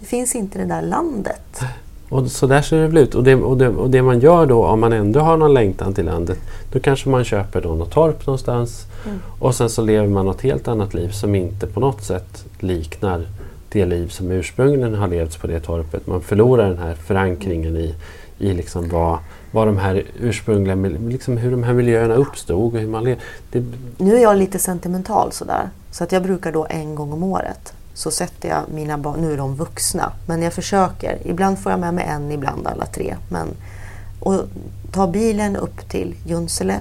det 0.00 0.06
finns 0.06 0.34
inte 0.34 0.58
det 0.58 0.64
där 0.64 0.82
landet. 0.82 1.60
Och 2.08 2.26
så 2.30 2.46
där 2.46 2.62
ser 2.62 2.80
det 2.80 2.86
väl 2.86 2.98
ut. 2.98 3.14
Och 3.14 3.24
det, 3.24 3.34
och, 3.34 3.56
det, 3.56 3.68
och 3.68 3.90
det 3.90 4.02
man 4.02 4.20
gör 4.20 4.46
då, 4.46 4.66
om 4.66 4.80
man 4.80 4.92
ändå 4.92 5.20
har 5.20 5.36
någon 5.36 5.54
längtan 5.54 5.94
till 5.94 6.04
landet, 6.04 6.38
då 6.72 6.80
kanske 6.80 7.08
man 7.08 7.24
köper 7.24 7.60
då 7.60 7.74
något 7.74 7.90
torp 7.90 8.26
någonstans 8.26 8.86
Mm. 9.06 9.18
och 9.38 9.54
sen 9.54 9.70
så 9.70 9.82
lever 9.82 10.08
man 10.08 10.26
något 10.26 10.40
helt 10.40 10.68
annat 10.68 10.94
liv 10.94 11.08
som 11.08 11.34
inte 11.34 11.66
på 11.66 11.80
något 11.80 12.02
sätt 12.02 12.44
liknar 12.58 13.26
det 13.68 13.84
liv 13.86 14.08
som 14.08 14.30
ursprungligen 14.30 14.94
har 14.94 15.08
levts 15.08 15.36
på 15.36 15.46
det 15.46 15.60
torpet. 15.60 16.06
Man 16.06 16.20
förlorar 16.20 16.68
den 16.68 16.78
här 16.78 16.94
förankringen 16.94 17.76
i, 17.76 17.94
i 18.38 18.54
liksom 18.54 18.88
vad, 18.88 19.18
vad 19.50 19.68
de 19.68 19.78
här 19.78 20.04
ursprungliga, 20.20 20.74
liksom 21.08 21.36
hur 21.36 21.50
de 21.50 21.62
här 21.62 21.72
miljöerna 21.72 22.14
uppstod 22.14 22.74
och 22.74 22.80
hur 22.80 22.88
man. 22.88 23.04
Det, 23.50 23.64
Nu 23.98 24.16
är 24.16 24.22
jag 24.22 24.36
lite 24.36 24.58
sentimental 24.58 25.32
sådär. 25.32 25.70
Så 25.90 26.04
att 26.04 26.12
jag 26.12 26.22
brukar 26.22 26.52
då 26.52 26.66
en 26.70 26.94
gång 26.94 27.12
om 27.12 27.22
året 27.22 27.72
så 27.94 28.10
sätter 28.10 28.48
jag 28.48 28.62
mina 28.74 28.98
barn, 28.98 29.20
nu 29.20 29.32
är 29.32 29.36
de 29.36 29.56
vuxna, 29.56 30.12
men 30.26 30.42
jag 30.42 30.52
försöker. 30.52 31.18
Ibland 31.24 31.58
får 31.58 31.72
jag 31.72 31.80
med 31.80 31.94
mig 31.94 32.04
en, 32.04 32.32
ibland 32.32 32.66
alla 32.66 32.86
tre. 32.86 33.16
Men, 33.28 33.48
och 34.20 34.44
ta 34.92 35.06
bilen 35.06 35.56
upp 35.56 35.90
till 35.90 36.14
Junsele, 36.26 36.80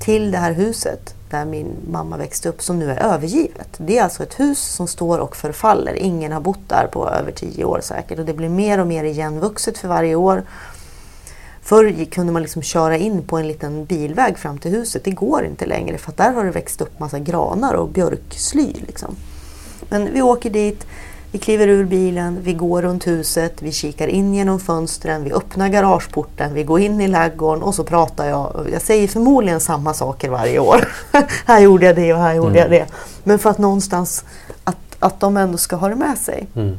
till 0.00 0.30
det 0.30 0.38
här 0.38 0.52
huset 0.52 1.14
där 1.30 1.44
min 1.44 1.76
mamma 1.90 2.16
växte 2.16 2.48
upp 2.48 2.62
som 2.62 2.78
nu 2.78 2.90
är 2.90 3.02
övergivet. 3.02 3.68
Det 3.76 3.98
är 3.98 4.02
alltså 4.02 4.22
ett 4.22 4.40
hus 4.40 4.58
som 4.58 4.88
står 4.88 5.18
och 5.18 5.36
förfaller. 5.36 5.94
Ingen 5.94 6.32
har 6.32 6.40
bott 6.40 6.68
där 6.68 6.88
på 6.92 7.08
över 7.08 7.32
tio 7.32 7.64
år 7.64 7.80
säkert 7.82 8.18
och 8.18 8.24
det 8.24 8.34
blir 8.34 8.48
mer 8.48 8.80
och 8.80 8.86
mer 8.86 9.04
igenvuxet 9.04 9.78
för 9.78 9.88
varje 9.88 10.14
år. 10.14 10.42
Förr 11.62 12.04
kunde 12.04 12.32
man 12.32 12.42
liksom 12.42 12.62
köra 12.62 12.96
in 12.96 13.22
på 13.22 13.38
en 13.38 13.48
liten 13.48 13.84
bilväg 13.84 14.38
fram 14.38 14.58
till 14.58 14.70
huset. 14.70 15.04
Det 15.04 15.10
går 15.10 15.44
inte 15.44 15.66
längre 15.66 15.98
för 15.98 16.10
att 16.10 16.16
där 16.16 16.32
har 16.32 16.44
det 16.44 16.50
växt 16.50 16.80
upp 16.80 17.00
massa 17.00 17.18
granar 17.18 17.74
och 17.74 17.88
björksly. 17.88 18.72
Liksom. 18.72 19.16
Men 19.88 20.12
vi 20.12 20.22
åker 20.22 20.50
dit, 20.50 20.86
vi 21.32 21.38
kliver 21.38 21.68
ur 21.68 21.84
bilen, 21.84 22.38
vi 22.42 22.52
går 22.52 22.82
runt 22.82 23.06
huset, 23.06 23.62
vi 23.62 23.72
kikar 23.72 24.08
in 24.08 24.34
genom 24.34 24.60
fönstren, 24.60 25.24
vi 25.24 25.32
öppnar 25.32 25.68
garageporten, 25.68 26.54
vi 26.54 26.64
går 26.64 26.80
in 26.80 27.00
i 27.00 27.08
ladugården 27.08 27.62
och 27.62 27.74
så 27.74 27.84
pratar 27.84 28.28
jag. 28.28 28.68
Jag 28.72 28.82
säger 28.82 29.08
förmodligen 29.08 29.60
samma 29.60 29.94
saker 29.94 30.30
varje 30.30 30.58
år. 30.58 30.88
här 31.46 31.60
gjorde 31.60 31.86
jag 31.86 31.96
det 31.96 32.12
och 32.14 32.20
här 32.20 32.34
gjorde 32.34 32.58
jag 32.58 32.70
det. 32.70 32.86
Men 33.24 33.38
för 33.38 33.50
att 33.50 33.58
någonstans 33.58 34.24
att, 34.64 34.96
att 34.98 35.20
de 35.20 35.36
ändå 35.36 35.58
ska 35.58 35.76
ha 35.76 35.88
det 35.88 35.96
med 35.96 36.18
sig. 36.18 36.46
mm. 36.54 36.78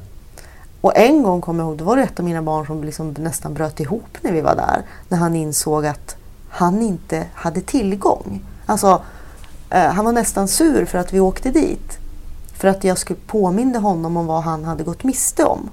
Och 0.82 0.98
en 0.98 1.24
gång 1.24 1.42
kommer 1.42 1.64
jag 1.64 1.70
ihåg, 1.70 1.78
då 1.78 1.86
var 1.86 1.96
det 1.96 2.04
ett 2.04 2.20
av 2.20 2.26
mina 2.26 2.42
barn 2.42 2.66
som 2.66 2.84
liksom 2.84 3.16
nästan 3.18 3.54
bröt 3.54 3.80
ihop 3.80 4.18
när 4.22 4.32
vi 4.32 4.42
var 4.42 4.56
där. 4.56 4.82
När 5.08 5.18
han 5.18 5.36
insåg 5.36 5.86
att 5.86 6.16
han 6.50 6.82
inte 6.82 7.26
hade 7.34 7.62
tillgång. 7.62 8.42
Alltså, 8.66 9.02
eh, 9.70 9.92
han 9.92 10.06
var 10.06 10.12
nästan 10.12 10.48
sur 10.48 10.86
för 10.86 10.98
att 10.98 11.14
vi 11.14 11.20
åkte 11.20 11.52
dit. 11.52 12.00
För 12.60 12.68
att 12.68 12.84
jag 12.84 12.98
skulle 12.98 13.20
påminna 13.28 13.80
honom 13.80 14.18
om 14.18 14.26
vad 14.26 14.44
han 14.44 14.66
hade 14.66 14.84
gått 14.84 15.04
miste 15.04 15.44
om. 15.44 15.70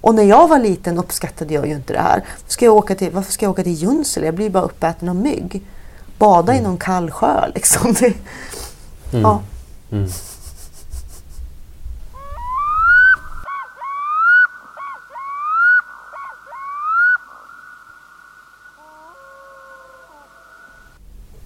Och 0.00 0.14
när 0.14 0.22
jag 0.22 0.48
var 0.48 0.58
liten 0.58 0.98
uppskattade 0.98 1.54
jag 1.54 1.66
ju 1.66 1.74
inte 1.74 1.92
det 1.92 2.00
här. 2.00 2.24
Ska 2.46 2.64
jag 2.64 2.74
åka 2.74 2.94
till, 2.94 3.12
varför 3.12 3.32
ska 3.32 3.44
jag 3.44 3.50
åka 3.50 3.62
till 3.62 3.72
Junsele? 3.72 4.26
Jag 4.26 4.34
blir 4.34 4.50
bara 4.50 4.62
uppäten 4.62 5.08
av 5.08 5.16
mygg. 5.16 5.62
Bada 6.18 6.56
i 6.56 6.60
någon 6.60 6.78
kall 6.78 7.10
sjö 7.10 7.48
liksom. 7.54 7.92
Det, 7.92 8.14
ja. 9.10 9.40
Mm. 9.90 10.08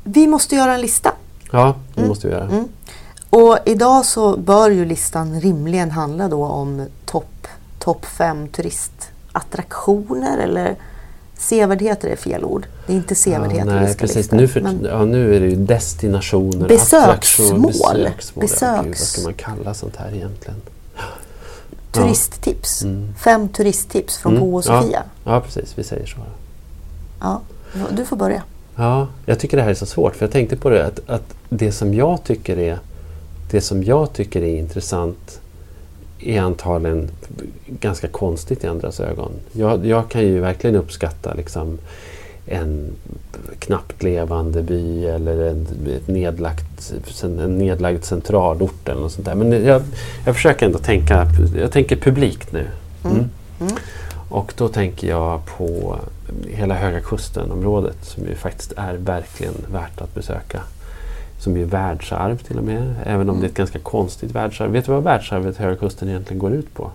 Vi 0.02 0.26
måste 0.26 0.56
göra 0.56 0.74
en 0.74 0.80
lista. 0.80 1.12
Ja, 1.50 1.76
det 1.94 2.08
måste 2.08 2.26
vi 2.26 2.32
göra. 2.32 2.64
Och 3.30 3.58
idag 3.66 4.04
så 4.06 4.36
bör 4.36 4.70
ju 4.70 4.84
listan 4.84 5.40
rimligen 5.40 5.90
handla 5.90 6.28
då 6.28 6.44
om 6.44 6.86
topp 7.04 7.46
top 7.78 8.04
fem 8.06 8.48
turistattraktioner 8.48 10.38
eller 10.38 10.76
sevärdheter 11.38 12.08
är 12.08 12.16
fel 12.16 12.44
ord. 12.44 12.66
Det 12.86 12.92
är 12.92 12.96
inte 12.96 13.14
sevärdheter 13.14 13.74
ja, 13.76 13.80
vi 13.86 13.92
ska 13.92 13.98
precis. 14.00 14.16
lista. 14.16 14.36
Nu, 14.36 14.48
för, 14.48 14.78
ja, 14.84 15.04
nu 15.04 15.36
är 15.36 15.40
det 15.40 15.46
ju 15.46 15.56
destinationer, 15.56 16.68
Besöksmål. 16.68 17.60
besöksmål. 17.66 18.02
Ja, 18.02 18.02
gud, 18.06 18.24
vad 18.34 18.44
Besöks- 18.44 19.04
ska 19.12 19.22
man 19.22 19.34
kalla 19.34 19.74
sånt 19.74 19.96
här 19.96 20.14
egentligen? 20.14 20.60
turisttips. 21.92 22.82
Mm. 22.82 23.14
Fem 23.18 23.48
turisttips 23.48 24.16
från 24.18 24.32
Mm, 24.36 24.44
Bo 24.50 24.56
och 24.56 24.64
ja. 24.66 24.80
Sofia. 24.82 25.02
Ja, 25.24 25.40
precis. 25.40 25.72
Vi 25.78 25.84
säger 25.84 26.06
så. 26.06 26.18
Ja. 27.20 27.40
Du 27.90 28.04
får 28.04 28.16
börja. 28.16 28.42
Ja, 28.76 29.08
jag 29.26 29.38
tycker 29.38 29.56
det 29.56 29.62
här 29.62 29.70
är 29.70 29.74
så 29.74 29.86
svårt 29.86 30.16
för 30.16 30.24
jag 30.26 30.32
tänkte 30.32 30.56
på 30.56 30.70
det 30.70 30.86
att, 30.86 31.00
att 31.06 31.34
det 31.48 31.72
som 31.72 31.94
jag 31.94 32.24
tycker 32.24 32.58
är 32.58 32.78
det 33.50 33.60
som 33.60 33.84
jag 33.84 34.12
tycker 34.12 34.42
är 34.42 34.58
intressant 34.58 35.40
är 36.20 36.40
antagligen 36.40 37.10
ganska 37.66 38.08
konstigt 38.08 38.64
i 38.64 38.66
andras 38.66 39.00
ögon. 39.00 39.32
Jag, 39.52 39.86
jag 39.86 40.08
kan 40.08 40.22
ju 40.22 40.40
verkligen 40.40 40.76
uppskatta 40.76 41.34
liksom 41.34 41.78
en 42.46 42.92
knappt 43.58 44.02
levande 44.02 44.62
by 44.62 45.06
eller 45.06 45.50
en, 45.50 45.66
ett 45.96 46.08
nedlagt, 46.08 46.92
en 47.22 47.58
nedlagd 47.58 48.04
centralort 48.04 48.88
eller 48.88 49.00
något 49.00 49.12
sånt 49.12 49.26
där. 49.26 49.34
Men 49.34 49.64
jag, 49.64 49.82
jag 50.26 50.34
försöker 50.34 50.66
ändå 50.66 50.78
tänka, 50.78 51.26
jag 51.56 51.72
tänker 51.72 51.96
publikt 51.96 52.52
nu. 52.52 52.66
Mm. 53.04 53.16
Mm. 53.60 53.72
Och 54.28 54.52
då 54.56 54.68
tänker 54.68 55.08
jag 55.08 55.46
på 55.46 55.96
hela 56.48 56.74
Höga 56.74 57.00
Kusten-området 57.00 57.96
som 58.02 58.26
ju 58.26 58.34
faktiskt 58.34 58.72
är 58.76 58.94
verkligen 58.94 59.54
värt 59.72 60.00
att 60.00 60.14
besöka. 60.14 60.60
Som 61.40 61.56
är 61.56 61.64
världsarv 61.64 62.36
till 62.38 62.58
och 62.58 62.64
med. 62.64 62.94
Även 63.04 63.30
om 63.30 63.40
det 63.40 63.46
är 63.46 63.48
ett 63.48 63.54
ganska 63.56 63.78
konstigt 63.78 64.30
världsarv. 64.30 64.70
Vet 64.70 64.86
du 64.86 64.92
vad 64.92 65.02
världsarvet 65.02 65.56
Höga 65.56 65.76
Kusten 65.76 66.08
egentligen 66.08 66.38
går 66.38 66.52
ut 66.52 66.74
på? 66.74 66.90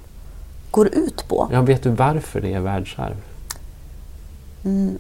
Går 0.72 0.88
ut 0.88 1.28
på? 1.28 1.50
Ja, 1.52 1.62
vet 1.62 1.84
du 1.84 1.90
varför 1.90 2.42
det 2.42 2.54
är 2.54 2.60
världsarv? 2.60 3.16
Mm, 4.66 4.98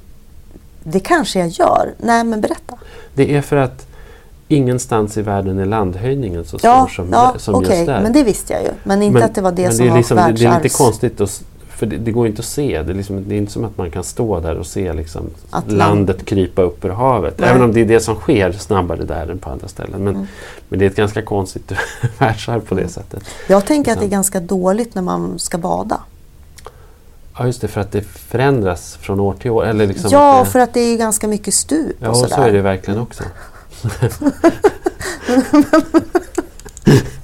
det 0.83 0.99
kanske 0.99 1.39
jag 1.39 1.47
gör. 1.47 1.93
Nej, 1.97 2.23
men 2.23 2.41
berätta. 2.41 2.77
Det 3.13 3.35
är 3.35 3.41
för 3.41 3.55
att 3.57 3.87
ingenstans 4.47 5.17
i 5.17 5.21
världen 5.21 5.59
är 5.59 5.65
landhöjningen 5.65 6.45
så 6.45 6.57
stor 6.59 6.69
Ja, 6.71 6.87
som, 6.95 7.09
ja 7.11 7.33
som 7.37 7.55
okej. 7.55 7.75
just 7.77 7.85
där. 7.87 8.01
Men 8.01 8.13
det 8.13 8.23
visste 8.23 8.53
jag 8.53 8.63
ju. 8.63 8.69
Men 8.83 9.01
inte 9.01 9.13
Men- 9.13 9.23
att 9.23 9.35
det 9.35 9.41
var 9.41 9.51
det 9.51 9.71
som 9.71 9.85
är 9.85 9.89
var 9.89 9.97
liksom, 9.97 10.17
det, 10.17 10.23
det 10.23 10.27
är 10.27 10.31
lite 10.33 10.45
världsarvs... 10.45 10.75
konstigt, 10.77 11.21
att, 11.21 11.43
för 11.75 11.85
det, 11.85 11.97
det 11.97 12.11
går 12.11 12.27
inte 12.27 12.39
att 12.39 12.45
se. 12.45 12.81
Det 12.81 12.91
är, 12.91 12.95
liksom, 12.95 13.23
det 13.29 13.35
är 13.35 13.37
inte 13.37 13.51
som 13.51 13.63
att 13.65 13.77
man 13.77 13.91
kan 13.91 14.03
stå 14.03 14.39
där 14.39 14.55
och 14.55 14.65
se 14.67 14.93
liksom, 14.93 15.29
Att 15.49 15.67
land- 15.71 15.77
landet 15.77 16.25
krypa 16.25 16.61
upp 16.61 16.85
ur 16.85 16.89
havet. 16.89 17.33
Nej. 17.39 17.49
Även 17.49 17.61
om 17.61 17.73
det 17.73 17.81
är 17.81 17.85
det 17.85 17.99
som 17.99 18.15
sker 18.15 18.51
snabbare 18.51 19.03
där 19.03 19.27
än 19.31 19.37
på 19.39 19.49
andra 19.49 19.67
ställen. 19.67 20.03
Men, 20.03 20.15
Mm. 20.15 20.27
men 20.69 20.79
det 20.79 20.85
är 20.85 20.89
ett 20.89 20.95
ganska 20.95 21.21
konstigt 21.21 21.71
världsarv 22.19 22.59
på 22.59 22.75
det 22.75 22.87
sättet. 22.87 23.23
Jag 23.47 23.65
tänker 23.65 23.91
att 23.91 23.97
det 23.97 24.01
är 24.05 24.09
Sant. 24.09 24.11
ganska 24.11 24.39
dåligt 24.39 24.95
när 24.95 25.01
man 25.01 25.39
ska 25.39 25.57
bada. 25.57 25.99
Ja, 27.37 27.45
just 27.45 27.61
det, 27.61 27.67
för 27.67 27.81
att 27.81 27.91
det 27.91 28.01
förändras 28.01 28.95
från 29.01 29.19
år 29.19 29.33
till 29.33 29.51
år. 29.51 29.65
Eller 29.65 29.87
liksom 29.87 30.09
ja, 30.13 30.39
att 30.39 30.45
det, 30.45 30.51
för 30.51 30.59
att 30.59 30.73
det 30.73 30.79
är 30.79 30.97
ganska 30.97 31.27
mycket 31.27 31.53
stup 31.53 31.95
ja, 31.99 32.09
och 32.09 32.23
och 32.23 32.29
så 32.29 32.41
är 32.41 32.51
det 32.51 32.61
verkligen 32.61 32.99
också. 32.99 33.23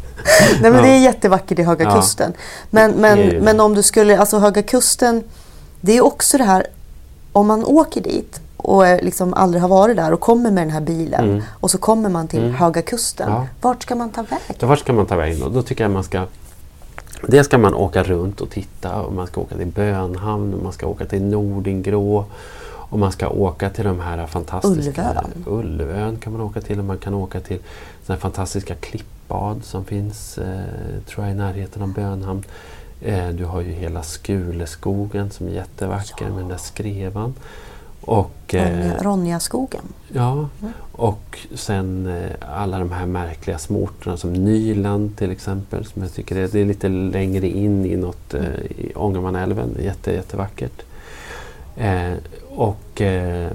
Nej 0.62 0.71
men 0.71 0.84
det 0.84 0.89
är 0.89 0.99
jättevackert 0.99 1.60
i 1.60 1.63
Höga. 1.63 1.91
Kusten. 1.91 2.34
Men, 2.69 2.91
men, 2.91 3.19
men 3.19 3.60
om 3.60 3.73
du 3.73 3.84
skulle, 3.84 4.19
alltså 4.19 4.39
Höga 4.39 4.62
Kusten, 4.62 5.23
det 5.81 5.97
är 5.97 6.01
också 6.01 6.38
det 6.38 6.43
här, 6.43 6.67
om 7.31 7.47
man 7.47 7.65
åker 7.65 8.01
dit 8.01 8.41
och 8.57 8.84
liksom 9.03 9.34
aldrig 9.34 9.62
har 9.62 9.69
varit 9.69 9.95
där 9.95 10.13
och 10.13 10.19
kommer 10.19 10.51
med 10.51 10.63
den 10.63 10.71
här 10.71 10.81
bilen 10.81 11.29
Mm. 11.29 11.43
och 11.60 11.71
så 11.71 11.77
kommer 11.77 12.10
man 12.10 12.27
till 12.27 12.39
Mm. 12.39 12.53
Höga 12.53 12.81
Kusten. 12.81 13.29
Ja. 13.29 13.47
Vart 13.62 13.84
ska 13.84 13.95
man 13.95 14.10
ta 14.10 14.21
vägen? 14.21 14.55
Vart 14.69 14.79
ska 14.79 14.93
man 14.93 15.05
ta 15.05 15.15
vägen 15.15 15.39
då? 15.39 15.49
Då 15.49 15.62
tycker 15.62 15.84
jag 15.84 15.91
man 15.91 16.03
ska 16.03 16.25
Dels 17.27 17.47
ska 17.47 17.57
man 17.57 17.73
åka 17.73 18.03
runt 18.03 18.41
och 18.41 18.49
titta 18.49 19.01
och 19.01 19.13
man 19.13 19.27
ska 19.27 19.41
åka 19.41 19.55
till 19.57 19.67
Bönhamn 19.67 20.53
och 20.53 20.63
man 20.63 20.71
ska 20.73 20.88
åka 20.88 21.05
till 21.05 21.21
Nordingrå 21.23 22.25
och 22.91 22.99
man 22.99 23.12
ska 23.12 23.27
åka 23.27 23.69
till 23.69 23.84
de 23.84 23.99
här 23.99 24.27
fantastiska 24.27 25.01
Ulvön. 25.01 25.43
Ulvön 25.45 26.17
kan 26.17 26.34
man 26.34 26.41
åka 26.41 26.62
till 26.62 26.79
och 26.79 26.86
man 26.86 26.97
kan 26.97 27.13
åka 27.13 27.39
till 27.39 27.60
såna 28.05 28.15
här 28.15 28.21
fantastiska 28.21 28.75
klippbad 29.32 29.63
som 29.63 29.86
finns 29.86 30.38
eh, 30.38 31.04
tror 31.08 31.26
jag 31.26 31.34
i 31.34 31.38
närheten 31.38 31.82
av 31.82 31.94
Bönhamn. 31.94 32.44
Eh, 33.02 33.30
du 33.30 33.46
har 33.46 33.62
ju 33.62 33.72
hela 33.72 34.04
Skuleskogen 34.04 35.32
som 35.32 35.48
är 35.48 35.52
jättevacker 35.52 36.26
med 36.30 36.38
den 36.38 36.48
där 36.48 36.58
skrevan. 36.58 37.34
Och, 38.02 38.56
eh, 38.56 38.80
Ronja, 38.80 39.04
Ronjaskogen. 39.04 39.82
Ja, 40.13 40.32
Mm. 40.62 40.74
och 40.91 41.39
sen 41.56 42.08
eh, 42.08 42.32
alla 42.58 42.80
de 42.80 42.91
här 42.91 43.06
märkliga 43.06 43.58
småorterna 43.58 44.17
som 44.17 44.34
Nyland 44.34 45.17
till 45.17 45.32
exempel. 45.32 45.86
Som 45.86 46.02
jag 46.02 46.13
tycker 46.13 46.36
är, 46.36 46.48
det 46.52 46.60
är 46.60 46.65
lite 46.65 46.89
längre 46.89 47.48
in 47.48 47.86
i 47.86 47.96
något, 47.96 48.34
eh, 48.34 48.56
i 48.78 48.91
Ångermanälven. 48.96 49.70
Jätte, 49.84 50.12
jättevackert. 50.12 50.82
Eh, 51.78 52.13
och, 52.56 53.02
eh, 53.02 53.52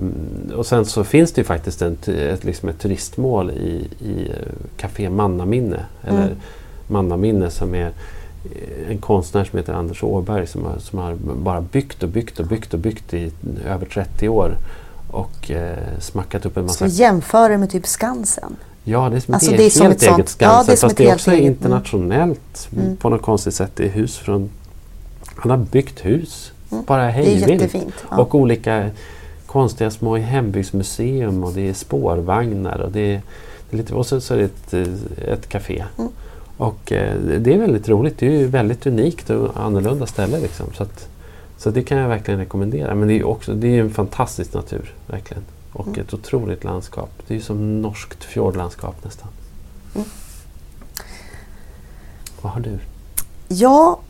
och 0.57 0.67
sen 0.67 0.85
så 0.85 1.05
finns 1.05 1.33
det 1.33 1.41
ju 1.41 1.45
faktiskt 1.45 1.83
en, 1.83 1.97
ett, 2.07 2.45
liksom 2.45 2.69
ett 2.69 2.79
turistmål 2.79 3.51
i, 3.51 3.89
i 4.01 4.29
eh, 4.31 4.53
Café 4.77 5.11
Mannaminne. 5.11 5.81
Eller 6.03 6.23
Mm. 6.27 6.37
Mannaminne 6.89 7.51
som 7.51 7.75
är 7.75 7.87
eh, 7.87 8.91
en 8.91 8.99
konstnär 8.99 9.45
som 9.45 9.59
heter 9.59 9.73
Anders 9.73 10.03
Åberg 10.03 10.47
som 10.47 10.65
har, 10.65 10.79
som 10.79 10.99
har 10.99 11.15
bara 11.37 11.61
byggt 11.61 12.03
och 12.03 12.09
byggt 12.09 12.41
och 12.41 12.47
byggt 12.47 12.75
och 12.75 12.81
byggt 12.81 13.15
i 13.15 13.33
över 13.67 13.87
30 13.87 14.29
år. 14.29 14.57
Och 15.11 15.51
eh, 15.51 15.77
smackat 16.01 16.47
upp 16.47 16.57
en 16.57 16.63
massa... 16.63 16.79
Som 16.79 16.89
jämför 16.89 17.57
med 17.57 17.71
typ 17.71 17.87
Skansen. 17.87 18.57
Ja, 18.85 19.09
det 19.09 19.17
är 19.17 19.21
som 19.21 19.35
Alltså, 19.35 19.51
ett 19.51 19.57
det 19.57 19.63
är 19.63 19.65
helt, 19.65 19.73
som 19.75 19.87
helt 19.87 20.03
ett 20.03 20.09
eget 20.11 20.29
Skansen. 20.29 20.57
ja, 20.59 20.65
det 20.67 20.73
är 20.73 20.77
fast 20.77 20.97
det 20.97 21.09
är 21.11 21.15
också 21.15 21.31
mm. 21.31 21.45
internationellt 21.45 22.69
Mm. 22.77 22.97
på 22.97 23.09
något 23.09 23.23
konstigt 23.23 23.55
sätt. 23.55 23.71
Det 23.75 23.85
är 23.85 23.89
hus 23.89 24.17
från... 24.19 24.51
Han 25.37 25.51
har 25.51 25.59
byggt 25.59 26.05
hus. 26.05 26.53
Mm. 26.73 26.85
Bara 26.85 27.09
hejvilt. 27.09 27.75
Ja. 28.11 28.17
Och 28.19 28.35
olika 28.35 28.91
konstiga 29.47 29.91
små 29.91 30.17
hembygdsmuseum 30.17 31.45
och 31.45 31.53
det 31.53 31.69
är 31.69 31.73
spårvagnar 31.73 32.79
och 32.81 32.93
det 32.93 33.01
är, 33.15 33.23
det 33.71 33.77
är 33.77 33.79
lite, 33.79 33.95
och 33.95 34.07
så, 34.07 34.21
så 34.21 34.35
är 34.35 34.39
det 34.39 34.45
ett, 34.45 34.75
eh, 34.75 35.33
ett 35.33 35.49
café. 35.49 35.85
Mm. 35.99 36.11
Och 36.57 36.93
eh, 36.93 37.17
det 37.39 37.55
är 37.55 37.59
väldigt 37.59 37.89
roligt. 37.89 38.19
Det 38.19 38.27
är 38.27 38.31
ju 38.31 38.47
väldigt 38.47 38.87
unikt 38.87 39.31
och 39.31 39.51
annorlunda 39.57 40.07
ställe. 40.07 40.39
Liksom. 40.39 40.67
Så, 40.75 40.83
att, 40.83 41.09
så 41.59 41.71
det 41.71 41.83
kan 41.83 41.99
jag 41.99 42.09
verkligen 42.09 42.41
rekommendera. 42.41 42.95
Men 42.95 43.09
det 43.09 43.15
är 43.15 43.19
ju 43.19 43.25
också 43.25 43.55
det 43.55 43.69
är 43.69 43.81
en 43.81 43.91
fantastisk 43.91 44.55
natur. 44.55 44.95
verkligen. 45.07 45.43
Och 45.73 45.87
Mm. 45.87 46.01
ett 46.01 46.15
otroligt 46.15 46.65
landskap. 46.65 47.11
Det 47.27 47.35
är 47.35 47.39
ju 47.39 47.43
som 47.43 47.83
norskt 47.83 48.25
fjordlandskap 48.25 49.05
nästan. 49.05 49.29
Mm. 49.95 50.07
Vad 52.41 52.53
har 52.53 52.61
du? 52.61 52.79
Ja, 53.49 54.01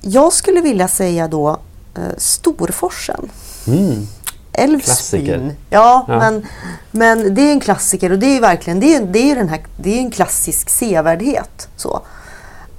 jag 0.00 0.32
skulle 0.32 0.60
vilja 0.60 0.88
säga 0.88 1.28
då 1.28 1.50
eh, 1.94 2.02
Storforsen. 2.18 3.30
Mm. 3.66 4.06
Älvsbyn. 4.52 5.52
Ja, 5.70 6.04
Ja. 6.08 6.18
Men, 6.18 6.46
men 6.90 7.34
det 7.34 7.42
är 7.42 7.52
en 7.52 7.60
klassiker 7.60 8.12
och 8.12 8.18
det 8.18 8.36
är 8.36 8.40
verkligen 8.40 8.80
det 8.80 8.94
är, 8.94 9.00
det 9.00 9.30
är, 9.30 9.36
den 9.36 9.48
här, 9.48 9.60
det 9.76 9.98
är 9.98 9.98
en 9.98 10.10
klassisk 10.10 10.68
sevärdhet. 10.70 11.68
Så. 11.76 12.00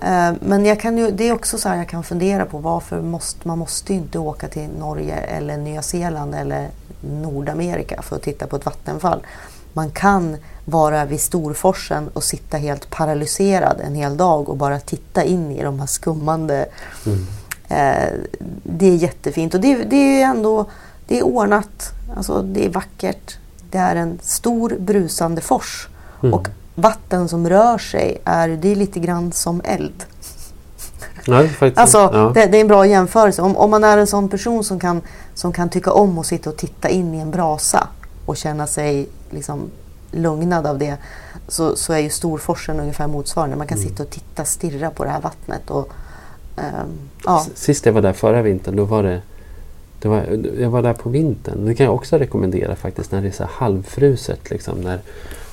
Eh, 0.01 0.31
Men 0.41 0.65
jag 0.65 0.79
kan 0.79 0.97
ju, 0.97 1.11
det 1.11 1.29
är 1.29 1.33
också 1.33 1.57
så 1.57 1.69
här 1.69 1.75
jag 1.75 1.89
kan 1.89 2.03
fundera 2.03 2.45
på 2.45 2.57
varför 2.57 3.01
måste, 3.01 3.47
man 3.47 3.57
måste 3.57 3.93
ju 3.93 3.99
inte 3.99 4.19
åka 4.19 4.47
till 4.47 4.69
Norge 4.79 5.15
eller 5.15 5.57
Nya 5.57 5.81
Zeeland 5.81 6.35
eller 6.35 6.67
Nordamerika 7.01 8.01
för 8.01 8.15
att 8.15 8.21
titta 8.21 8.47
på 8.47 8.55
ett 8.55 8.65
vattenfall. 8.65 9.19
Man 9.77 9.91
kan 9.91 10.37
vara 10.65 11.05
vid 11.05 11.21
Storforsen 11.21 12.09
och 12.13 12.23
sitta 12.23 12.57
helt 12.57 12.89
paralyserad 12.89 13.81
en 13.83 13.95
hel 13.95 14.17
dag 14.17 14.49
och 14.49 14.57
bara 14.57 14.79
titta 14.79 15.23
in 15.23 15.51
i 15.51 15.63
de 15.63 15.79
här 15.79 15.87
skummande 15.87 16.65
Mm. 17.05 17.27
Eh, 17.69 18.13
det 18.63 18.85
är 18.85 18.95
jättefint 18.95 19.53
och 19.53 19.61
det, 19.61 19.75
det 19.83 20.21
är 20.21 20.25
ändå 20.25 20.65
det 21.07 21.19
är 21.19 21.23
ordnat, 21.23 21.91
alltså 22.17 22.41
det 22.41 22.65
är 22.65 22.69
vackert. 22.69 23.37
Det 23.71 23.77
är 23.77 23.95
en 23.95 24.19
stor 24.21 24.75
brusande 24.79 25.41
fors 25.41 25.87
Mm. 26.23 26.33
och 26.33 26.47
vatten 26.75 27.29
som 27.29 27.49
rör 27.49 27.77
sig 27.77 28.17
är, 28.25 28.49
det 28.49 28.71
är 28.71 28.75
lite 28.75 28.99
grann 28.99 29.31
som 29.31 29.61
eld. 29.65 30.03
Faktiskt, 31.49 31.77
Alltså, 31.77 31.97
ja. 31.97 32.31
det, 32.33 32.45
det 32.45 32.57
är 32.57 32.61
en 32.61 32.67
bra 32.67 32.85
jämförelse. 32.85 33.41
Om, 33.41 33.57
om 33.57 33.71
man 33.71 33.83
är 33.83 33.97
en 33.97 34.07
sån 34.07 34.29
person 34.29 34.63
som 34.63 34.79
kan, 34.79 35.01
som 35.33 35.53
kan 35.53 35.69
tycka 35.69 35.91
om 35.91 36.17
att 36.17 36.25
sitta 36.25 36.49
och 36.49 36.57
titta 36.57 36.89
in 36.89 37.13
i 37.13 37.19
en 37.19 37.31
brasa 37.31 37.87
och 38.27 38.37
känna 38.37 38.67
sig 38.67 39.07
liksom 39.29 39.69
lugnad 40.11 40.67
av 40.67 40.77
det 40.77 40.97
så, 41.47 41.75
så 41.75 41.93
är 41.93 41.99
ju 41.99 42.09
Storforsen 42.09 42.79
ungefär 42.79 43.07
motsvarande. 43.07 43.55
Man 43.55 43.67
kan 43.67 43.77
Mm. 43.77 43.89
sitta 43.89 44.03
och 44.03 44.09
titta, 44.09 44.45
stirra 44.45 44.89
på 44.89 45.03
det 45.03 45.09
här 45.09 45.21
vattnet. 45.21 45.69
Och, 45.69 45.89
ehm, 46.57 46.89
ja. 47.25 47.45
Sist 47.55 47.85
jag 47.85 47.93
var 47.93 48.01
där 48.01 48.13
förra 48.13 48.41
vintern, 48.41 48.75
då 48.75 48.85
var 48.85 49.03
det, 49.03 49.21
det 50.01 50.07
var, 50.07 50.23
jag 50.59 50.69
var 50.69 50.81
där 50.81 50.93
på 50.93 51.09
vintern. 51.09 51.65
Det 51.65 51.75
kan 51.75 51.85
jag 51.85 51.95
också 51.95 52.17
rekommendera 52.17 52.75
faktiskt 52.75 53.11
när 53.11 53.21
det 53.21 53.27
är 53.27 53.31
så 53.31 53.45
halvfruset. 53.51 54.49
Liksom, 54.49 54.81
när, 54.81 54.99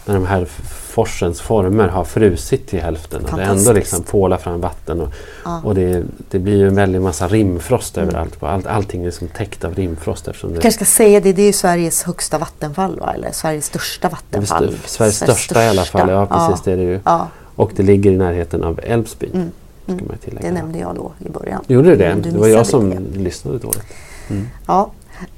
när 0.06 0.14
de 0.14 0.26
här 0.26 0.44
forsens 0.68 1.40
former 1.40 1.88
har 1.88 2.04
frusit 2.04 2.66
till 2.68 2.80
hälften. 2.80 3.24
Och 3.24 3.38
det 3.38 3.44
ändå 3.44 3.72
liksom 3.72 4.02
pålar 4.02 4.36
fram 4.36 4.60
vatten. 4.60 5.00
Och, 5.00 5.08
Ja. 5.44 5.60
och 5.64 5.74
det, 5.74 6.02
det 6.30 6.38
blir 6.38 6.56
ju 6.56 6.68
en 6.68 6.74
väldig 6.74 7.00
massa 7.00 7.28
rimfrost 7.28 7.96
Mm. 7.96 8.08
överallt. 8.08 8.42
All, 8.42 8.66
allting 8.66 9.00
är 9.00 9.06
liksom 9.06 9.28
täckt 9.28 9.64
av 9.64 9.74
rimfrost. 9.74 10.28
Eftersom 10.28 10.50
det, 10.50 10.54
Jag 10.56 10.62
kanske 10.62 10.84
ska 10.84 10.92
säga 10.96 11.20
det, 11.20 11.32
det 11.32 11.42
är 11.42 11.46
ju 11.46 11.52
Sveriges 11.52 12.02
högsta 12.02 12.38
vattenfall 12.38 13.00
va? 13.00 13.12
eller 13.14 13.32
Sveriges 13.32 13.66
största 13.66 14.08
vattenfall. 14.08 14.64
st- 14.64 14.88
Sveriges 14.88 15.16
största 15.16 15.64
i 15.64 15.68
alla 15.68 15.84
fall. 15.84 16.08
Ja, 16.10 16.26
precis. 16.26 16.64
Det 16.64 16.72
är 16.72 16.76
det 16.76 16.82
ju. 16.82 17.00
Ja, 17.04 17.28
Och 17.56 17.70
det 17.76 17.82
ligger 17.82 18.10
i 18.12 18.16
närheten 18.16 18.64
av 18.64 18.80
Älvsbyn. 18.82 19.30
Mm, 19.34 19.50
mm. 19.86 20.08
det 20.40 20.50
nämnde 20.50 20.78
jag 20.78 20.94
då 20.94 21.12
i 21.26 21.28
början. 21.30 21.64
Gjorde 21.66 21.90
du 21.90 21.96
det? 21.96 22.14
Du 22.22 22.30
det 22.30 22.38
var 22.38 22.46
jag 22.46 22.66
som 22.66 22.90
det. 22.90 23.18
lyssnade 23.18 23.58
dåligt. 23.58 23.84
Mm. 24.30 24.48
Ja, 24.66 24.90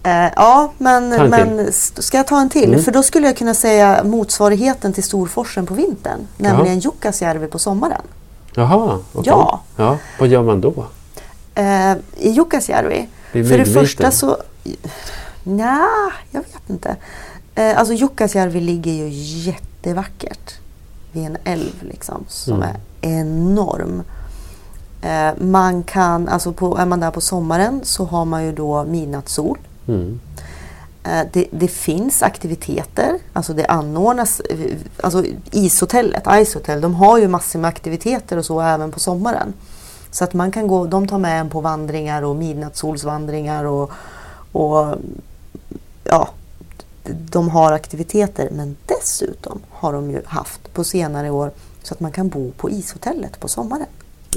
eh, 0.03 0.33
ja 0.37 0.72
men, 0.79 1.09
men 1.09 1.72
ska 1.72 2.16
jag 2.16 2.27
ta 2.27 2.40
en 2.40 2.49
till? 2.51 2.68
Mm. 2.68 2.83
För 2.85 2.92
då 2.92 3.03
skulle 3.03 3.27
jag 3.27 3.37
kunna 3.37 3.55
säga 3.55 4.05
motsvarigheten 4.05 4.92
till 4.92 5.05
Storforsen 5.05 5.66
på 5.66 5.75
vintern. 5.75 6.27
Nämligen 6.37 6.79
Jukkasjärvi 6.79 7.46
på 7.46 7.59
sommaren. 7.59 8.03
Jaha, 8.55 8.99
okej. 9.12 9.33
Ja. 9.33 9.61
ja. 9.77 9.96
Vad 10.18 10.29
gör 10.29 10.42
man 10.42 10.61
då? 10.61 10.87
Eh, 11.55 11.92
I 12.16 12.31
Jukkasjärvi, 12.31 13.09
för 13.33 13.59
det 13.59 13.64
första 13.64 14.11
så... 14.11 14.37
Nja, 15.44 15.88
jag 16.31 16.40
vet 16.40 16.70
inte. 16.70 16.96
Eh, 17.55 17.79
alltså 17.79 17.94
Jukkasjärvi 17.94 18.61
ligger 18.61 18.92
ju 18.92 19.09
jättevackert 19.51 20.55
vid 21.12 21.27
en 21.27 21.37
älv 21.44 21.72
liksom, 21.81 22.25
som 22.29 22.57
Mm. 22.57 22.68
är 22.68 22.77
enorm. 23.20 24.03
Eh, 25.03 25.42
man 25.44 25.83
kan, 25.83 26.29
alltså 26.29 26.53
på, 26.53 26.79
är 26.79 26.87
man 26.87 27.01
där 27.01 27.11
på 27.11 27.20
sommaren 27.20 27.81
så 27.85 28.05
har 28.05 28.25
man 28.25 28.44
ju 28.44 28.53
då 28.53 28.85
midnattssol. 28.85 29.59
Mm. 29.88 30.20
Eh, 31.05 31.27
det, 31.33 31.46
det 31.51 31.68
finns 31.68 32.22
aktiviteter, 32.22 33.19
alltså 33.33 33.52
det 33.52 33.67
anordnas, 33.67 34.42
alltså 35.02 35.25
ishotellet, 35.50 36.23
Icehotel, 36.31 36.81
de 36.81 36.94
har 36.94 37.19
ju 37.19 37.29
massor 37.29 37.58
med 37.58 37.69
aktiviteter 37.69 38.37
och 38.37 38.44
så 38.44 38.60
även 38.60 38.92
på 38.92 39.00
sommaren. 39.00 39.54
Så 40.10 40.25
att 40.25 40.35
man 40.35 40.52
kan 40.52 40.67
gå, 40.67 40.87
de 40.87 41.08
tar 41.08 41.19
med 41.19 41.40
en 41.40 41.50
på 41.50 41.60
vandringar 41.60 42.23
och 42.23 42.37
midnattssolsvandringar 42.37 43.65
och, 43.65 43.90
och 44.52 44.94
ja, 46.04 46.29
de 47.31 47.48
har 47.48 47.73
aktiviteter 47.73 48.48
men 48.52 48.77
dessutom 48.87 49.60
har 49.71 49.92
de 49.92 50.10
ju 50.10 50.23
haft 50.25 50.73
på 50.73 50.85
senare 50.85 51.31
år 51.31 51.50
så 51.83 51.94
att 51.94 52.00
man 52.00 52.13
kan 52.13 52.29
bo 52.29 52.52
på 52.52 52.71
ishotellet 52.71 53.40
på 53.40 53.48
sommaren. 53.48 53.87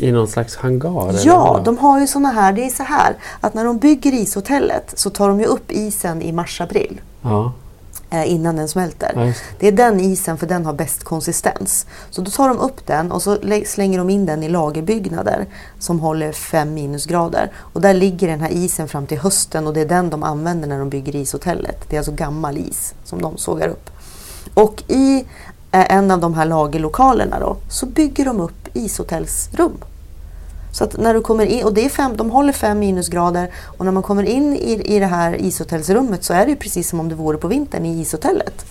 I 0.03 0.11
någon 0.11 0.27
slags 0.27 0.55
hangar? 0.55 1.13
Ja, 1.23 1.61
de 1.65 1.77
har 1.77 1.99
ju 1.99 2.07
såna 2.07 2.29
här. 2.29 2.53
Det 2.53 2.65
är 2.65 2.69
så 2.69 2.83
här 2.83 3.15
att 3.41 3.53
när 3.53 3.65
de 3.65 3.77
bygger 3.77 4.13
ishotellet 4.13 4.93
så 4.95 5.09
tar 5.09 5.27
de 5.29 5.39
ju 5.39 5.45
upp 5.45 5.71
isen 5.71 6.21
i 6.21 6.31
mars-april 6.31 7.01
Ja, 7.21 7.53
eh, 8.09 8.31
innan 8.33 8.55
den 8.55 8.67
smälter. 8.67 9.11
ja 9.15 9.25
just 9.25 9.39
Det 9.59 9.67
är 9.67 9.71
den 9.71 9.99
isen 9.99 10.37
för 10.37 10.47
den 10.47 10.65
har 10.65 10.73
bäst 10.73 11.03
konsistens. 11.03 11.85
Så 12.09 12.21
då 12.21 12.31
tar 12.31 12.49
de 12.49 12.57
upp 12.59 12.87
den 12.87 13.11
och 13.11 13.21
så 13.21 13.37
lä- 13.41 13.65
slänger 13.65 13.97
de 13.97 14.09
in 14.09 14.25
den 14.25 14.43
i 14.43 14.49
lagerbyggnader 14.49 15.45
som 15.79 15.99
håller 15.99 16.31
5 16.31 16.73
minusgrader. 16.73 17.51
Och 17.57 17.81
där 17.81 17.93
ligger 17.93 18.27
den 18.27 18.41
här 18.41 18.49
isen 18.51 18.87
fram 18.87 19.07
till 19.07 19.17
hösten 19.19 19.67
och 19.67 19.73
det 19.73 19.81
är 19.81 19.85
den 19.85 20.09
de 20.09 20.23
använder 20.23 20.67
när 20.67 20.79
de 20.79 20.89
bygger 20.89 21.15
ishotellet. 21.15 21.85
Det 21.89 21.95
är 21.95 21.99
alltså 21.99 22.11
gammal 22.11 22.57
is 22.57 22.93
som 23.03 23.21
de 23.21 23.37
sågar 23.37 23.67
upp. 23.67 23.89
Och 24.53 24.83
i 24.87 25.25
eh, 25.71 25.93
en 25.93 26.11
av 26.11 26.19
de 26.19 26.33
här 26.33 26.45
lagerlokalerna 26.45 27.39
då 27.39 27.57
så 27.69 27.85
bygger 27.85 28.25
de 28.25 28.41
upp 28.41 28.67
ishotellsrum. 28.73 29.71
Så 30.71 30.83
att 30.83 30.97
när 30.97 31.13
du 31.13 31.21
kommer 31.21 31.45
in, 31.45 31.63
och 31.63 31.73
det 31.73 31.85
är 31.85 31.89
fem, 31.89 32.17
de 32.17 32.29
håller 32.29 32.53
5 32.53 32.79
minusgrader 32.79 33.49
och 33.77 33.85
när 33.85 33.91
man 33.91 34.03
kommer 34.03 34.23
in 34.23 34.55
i, 34.55 34.95
i 34.95 34.99
det 34.99 35.05
här 35.05 35.41
ishotellsrummet 35.41 36.23
så 36.23 36.33
är 36.33 36.45
det 36.45 36.49
ju 36.49 36.55
precis 36.55 36.89
som 36.89 36.99
om 36.99 37.09
det 37.09 37.15
vore 37.15 37.37
på 37.37 37.47
vintern 37.47 37.85
i 37.85 38.01
ishotellet. 38.01 38.65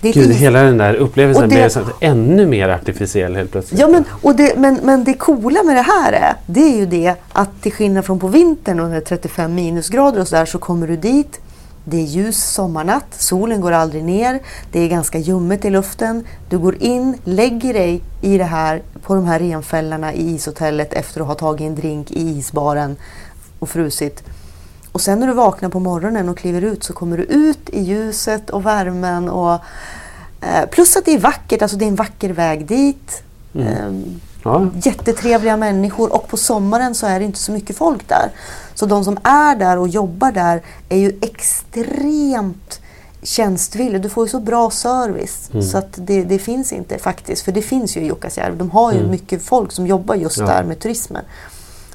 Det 0.00 0.08
är 0.08 0.12
Gud, 0.12 0.32
hela 0.32 0.62
den 0.62 0.78
där 0.78 0.94
upplevelsen 0.94 1.48
det- 1.48 1.70
så 1.70 1.80
att 1.80 1.86
ännu 2.00 2.46
mer 2.46 2.68
artificiell 2.68 3.36
helt 3.36 3.50
plötsligt. 3.52 3.80
Ja, 3.80 3.88
men, 3.88 4.04
och 4.22 4.34
det, 4.36 4.58
men, 4.58 4.78
men 4.82 5.04
det 5.04 5.14
coola 5.14 5.62
med 5.62 5.76
det 5.76 5.82
här 5.82 6.12
är, 6.12 6.34
det 6.46 6.60
är 6.60 6.76
ju 6.76 6.86
det 6.86 7.14
att 7.32 7.62
till 7.62 7.72
skillnad 7.72 8.04
från 8.04 8.18
på 8.18 8.28
vintern 8.28 8.80
under 8.80 9.00
35 9.00 9.54
minusgrader 9.54 10.20
och 10.20 10.28
sådär 10.28 10.44
så 10.44 10.58
kommer 10.58 10.86
du 10.86 10.96
dit. 10.96 11.40
Det 11.84 11.96
är 11.96 12.04
ljus 12.04 12.44
sommarnatt, 12.44 13.06
solen 13.10 13.60
går 13.60 13.72
aldrig 13.72 14.04
ner, 14.04 14.40
det 14.72 14.80
är 14.80 14.88
ganska 14.88 15.18
ljummet 15.18 15.64
i 15.64 15.70
luften. 15.70 16.24
Du 16.48 16.58
går 16.58 16.82
in, 16.82 17.18
lägger 17.24 17.74
dig 17.74 18.02
i 18.20 18.38
det 18.38 18.44
här, 18.44 18.82
på 19.02 19.14
de 19.14 19.26
här 19.26 19.38
renfällarna 19.38 20.12
i 20.12 20.34
ishotellet 20.34 20.92
efter 20.92 21.20
att 21.20 21.26
ha 21.26 21.34
tagit 21.34 21.66
en 21.66 21.74
drink 21.74 22.10
i 22.10 22.38
isbaren 22.38 22.96
och 23.58 23.68
frusit. 23.68 24.22
Och 24.92 25.00
sen 25.00 25.20
när 25.20 25.26
du 25.26 25.32
vaknar 25.32 25.68
på 25.68 25.80
morgonen 25.80 26.28
och 26.28 26.38
kliver 26.38 26.62
ut 26.62 26.84
så 26.84 26.92
kommer 26.92 27.16
du 27.16 27.22
ut 27.22 27.70
i 27.70 27.80
ljuset 27.80 28.50
och 28.50 28.66
värmen 28.66 29.28
och 29.28 29.58
eh, 30.40 30.66
plus 30.70 30.96
att 30.96 31.04
det 31.04 31.14
är 31.14 31.18
vackert, 31.18 31.62
alltså 31.62 31.76
det 31.76 31.84
är 31.84 31.88
en 31.88 31.94
vacker 31.94 32.30
väg 32.30 32.66
dit. 32.66 33.22
Mm. 33.54 34.20
Ja, 34.44 34.66
jättetrevliga 34.84 35.56
människor 35.56 36.12
och 36.14 36.28
på 36.28 36.36
sommaren 36.36 36.94
så 36.94 37.06
är 37.06 37.18
det 37.18 37.24
inte 37.24 37.38
så 37.38 37.52
mycket 37.52 37.76
folk 37.76 38.08
där. 38.08 38.30
Så 38.74 38.86
de 38.86 39.04
som 39.04 39.18
är 39.22 39.56
där 39.56 39.78
och 39.78 39.88
jobbar 39.88 40.32
där 40.32 40.62
är 40.88 40.96
ju 40.98 41.12
extremt 41.20 42.80
tjänstvilliga. 43.22 43.98
Du 44.02 44.08
får 44.08 44.26
ju 44.26 44.30
så 44.30 44.40
bra 44.40 44.70
service 44.70 45.50
Mm. 45.52 45.62
så 45.62 45.78
att 45.78 45.92
det, 45.96 46.24
det 46.24 46.38
finns 46.38 46.72
inte 46.72 46.98
faktiskt. 46.98 47.42
För 47.42 47.52
det 47.52 47.62
finns 47.62 47.96
ju 47.96 48.00
i 48.00 48.06
Jukkasjärvi. 48.06 48.56
De 48.58 48.70
har 48.70 48.92
ju 48.92 48.98
Mm. 48.98 49.10
mycket 49.10 49.42
folk 49.42 49.72
som 49.72 49.86
jobbar 49.86 50.14
just 50.14 50.38
Ja. 50.38 50.46
där 50.46 50.64
med 50.64 50.80
turismen. 50.80 51.24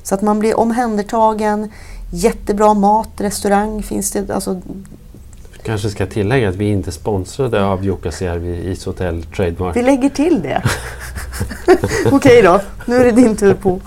Så 0.04 0.16
att 0.16 0.22
man 0.22 0.40
blir 0.40 0.60
omhändertagen. 0.60 1.72
Jättebra 2.12 2.74
mat, 2.74 3.10
restaurang 3.18 3.84
finns 3.84 4.12
det. 4.12 4.30
Alltså, 4.32 4.62
kanske 5.68 5.90
ska 5.90 6.06
tillägga 6.06 6.50
att 6.50 6.56
vi 6.56 6.70
inte 6.70 6.90
är 6.90 6.92
sponsrade 6.92 7.66
av 7.66 7.86
Jukkasjärvi 7.86 8.72
Ishotell 8.72 9.24
Trademark. 9.24 9.76
vi 9.76 9.84
lägger 9.84 10.10
till 10.10 10.42
det. 10.42 10.64
Okej 12.12 12.42
då, 12.42 12.62
nu 12.86 12.96
är 12.96 13.06
det 13.06 13.12
din 13.12 13.36
tur 13.36 13.54
på. 13.54 13.80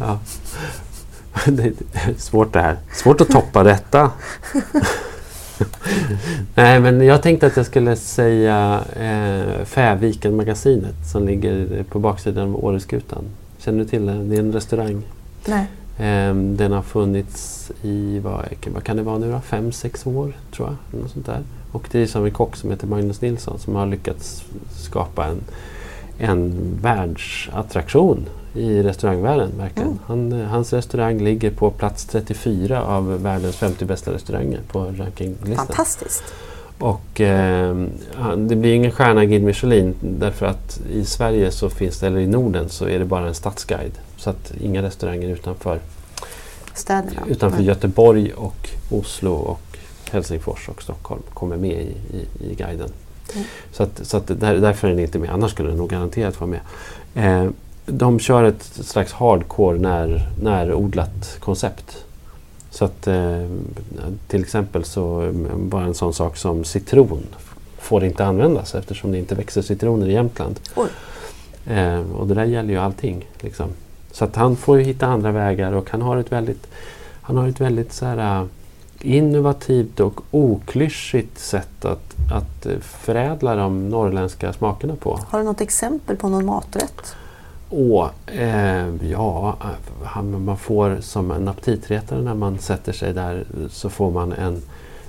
Ja. 0.00 0.18
Det 1.46 1.62
är 1.62 1.72
svårt 2.18 2.52
det 2.52 2.60
här. 2.60 2.76
Svårt 2.92 3.20
att 3.20 3.28
toppa 3.28 3.62
detta. 3.62 4.10
Nej, 6.54 6.80
men 6.80 7.06
jag 7.06 7.22
tänkte 7.22 7.46
att 7.46 7.56
jag 7.56 7.66
skulle 7.66 7.96
säga 7.96 8.80
eh, 8.96 9.64
Fäviken-magasinet 9.64 10.94
som 11.12 11.26
ligger 11.26 11.84
på 11.90 11.98
baksidan 11.98 12.48
av 12.48 12.64
Åreskutan. 12.64 13.24
Känner 13.58 13.78
du 13.78 13.84
till 13.84 14.06
det? 14.06 14.24
Det 14.24 14.36
är 14.36 14.40
en 14.40 14.52
restaurang. 14.52 15.02
Nej. 15.46 15.66
Eh, 15.98 16.34
den 16.34 16.72
har 16.72 16.82
funnits 16.82 17.70
i, 17.82 18.18
vad, 18.18 18.44
vad 18.74 18.84
kan 18.84 18.96
det 18.96 19.02
vara 19.02 19.18
nu 19.18 19.32
då? 19.32 19.40
Fem, 19.40 19.72
sex 19.72 20.06
år 20.06 20.36
tror 20.56 20.68
jag. 20.68 21.00
Något 21.00 21.10
sånt 21.10 21.26
där. 21.26 21.42
Och 21.72 21.88
det 21.90 22.02
är 22.02 22.06
som 22.06 22.24
en 22.24 22.30
kock 22.30 22.56
som 22.56 22.70
heter 22.70 22.86
Magnus 22.86 23.20
Nilsson 23.20 23.58
som 23.58 23.74
har 23.74 23.86
lyckats 23.86 24.44
skapa 24.76 25.26
en, 25.26 25.40
en 26.18 26.54
världsattraktion 26.82 28.26
i 28.54 28.82
restaurangvärlden. 28.82 29.50
Verkligen. 29.58 29.88
Mm. 29.88 29.98
Han, 30.06 30.32
hans 30.32 30.72
restaurang 30.72 31.18
ligger 31.18 31.50
på 31.50 31.70
plats 31.70 32.04
34 32.04 32.82
av 32.82 33.22
världens 33.22 33.56
50 33.56 33.84
bästa 33.84 34.12
restauranger 34.12 34.60
på 34.72 34.84
rankinglistan. 34.98 35.66
Fantastiskt. 35.66 36.24
Och 36.78 37.20
eh, 37.20 37.76
det 38.36 38.56
blir 38.56 38.74
ingen 38.74 38.90
stjärna 38.90 39.24
i 39.24 39.26
Guide 39.26 39.42
Michelin 39.42 39.94
därför 40.00 40.46
att 40.46 40.80
i 40.92 41.04
Sverige 41.04 41.50
så 41.50 41.70
finns 41.70 42.00
det, 42.00 42.06
eller 42.06 42.18
i 42.18 42.26
Norden 42.26 42.68
så 42.68 42.88
är 42.88 42.98
det 42.98 43.04
bara 43.04 43.26
en 43.28 43.34
stadsguide. 43.34 43.98
Så 44.24 44.30
att 44.30 44.52
inga 44.60 44.82
restauranger 44.82 45.28
utanför, 45.28 45.80
Städerna. 46.74 47.22
utanför 47.28 47.58
Mm. 47.58 47.68
Göteborg 47.68 48.32
och 48.32 48.68
Oslo 48.90 49.32
och 49.32 49.78
Helsingfors 50.10 50.68
och 50.68 50.82
Stockholm 50.82 51.22
kommer 51.34 51.56
med 51.56 51.82
i, 51.82 51.96
i, 52.16 52.50
i 52.50 52.54
guiden. 52.54 52.90
Mm. 53.34 53.46
Så, 53.72 53.82
att, 53.82 54.00
så 54.02 54.16
att 54.16 54.26
där, 54.26 54.54
därför 54.56 54.88
är 54.88 54.90
den 54.92 55.00
inte 55.00 55.18
med, 55.18 55.30
annars 55.30 55.50
skulle 55.50 55.68
den 55.68 55.78
nog 55.78 55.90
garanterat 55.90 56.40
vara 56.40 56.50
med. 56.50 56.60
Eh, 57.14 57.50
de 57.86 58.18
kör 58.18 58.44
ett 58.44 58.62
slags 58.62 59.12
hardcore 59.12 59.78
när, 59.78 60.28
närodlat 60.42 61.36
koncept. 61.40 62.04
Så 62.70 62.84
att 62.84 63.06
eh, 63.06 63.46
till 64.28 64.42
exempel 64.42 64.84
så 64.84 65.22
eh, 65.22 65.56
bara 65.56 65.84
en 65.84 65.94
sån 65.94 66.14
sak 66.14 66.36
som 66.36 66.64
citron 66.64 67.26
får 67.78 68.04
inte 68.04 68.24
användas 68.24 68.74
eftersom 68.74 69.12
det 69.12 69.18
inte 69.18 69.34
växer 69.34 69.62
citroner 69.62 70.08
i 70.08 70.12
Jämtland. 70.12 70.60
Eh, 71.66 72.00
och 72.12 72.26
det 72.26 72.34
där 72.34 72.44
gäller 72.44 72.70
ju 72.70 72.78
allting. 72.78 73.28
Liksom. 73.40 73.68
Så 74.14 74.24
att 74.24 74.36
han 74.36 74.56
får 74.56 74.78
ju 74.78 74.84
hitta 74.84 75.06
andra 75.06 75.32
vägar 75.32 75.72
och 75.72 75.90
han 75.90 76.02
har 76.02 76.16
ett 76.16 76.32
väldigt, 76.32 76.66
han 77.22 77.36
har 77.36 77.48
ett 77.48 77.60
väldigt 77.60 77.92
så 77.92 78.06
här, 78.06 78.40
eh, 78.40 78.46
innovativt 79.00 80.00
och 80.00 80.20
oklyschigt 80.30 81.38
sätt 81.38 81.84
att, 81.84 82.14
att 82.32 82.66
eh, 82.66 82.78
förädla 82.80 83.54
de 83.54 83.88
norrländska 83.88 84.52
smakerna 84.52 84.96
på. 84.96 85.20
Har 85.28 85.38
du 85.38 85.44
något 85.44 85.60
exempel 85.60 86.16
på 86.16 86.28
någon 86.28 86.46
maträtt? 86.46 87.16
Och, 87.68 88.32
eh, 88.32 88.88
ja, 89.10 89.56
han, 90.04 90.44
man 90.44 90.56
får 90.56 90.98
som 91.00 91.30
en 91.30 91.48
aptitretare 91.48 92.22
när 92.22 92.34
man 92.34 92.58
sätter 92.58 92.92
sig 92.92 93.12
där 93.12 93.44
så 93.70 93.90
får 93.90 94.10
man 94.10 94.32
en, 94.32 94.62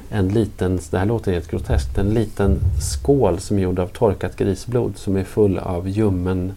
en 0.10 0.28
liten, 0.28 0.80
det 0.91 0.97
här 0.97 1.06
låter 1.06 1.34
helt 1.34 1.51
groteskt, 1.51 1.97
en 1.97 2.10
liten 2.10 2.60
skål 2.82 3.39
som 3.39 3.58
är 3.58 3.62
gjord 3.62 3.80
av 3.80 3.88
torkat 3.88 4.36
grisblod 4.36 4.97
som 4.97 5.16
är 5.16 5.24
full 5.24 5.58
av 5.58 5.89
ljummen 5.89 6.53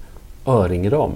öringrom. 0.46 1.12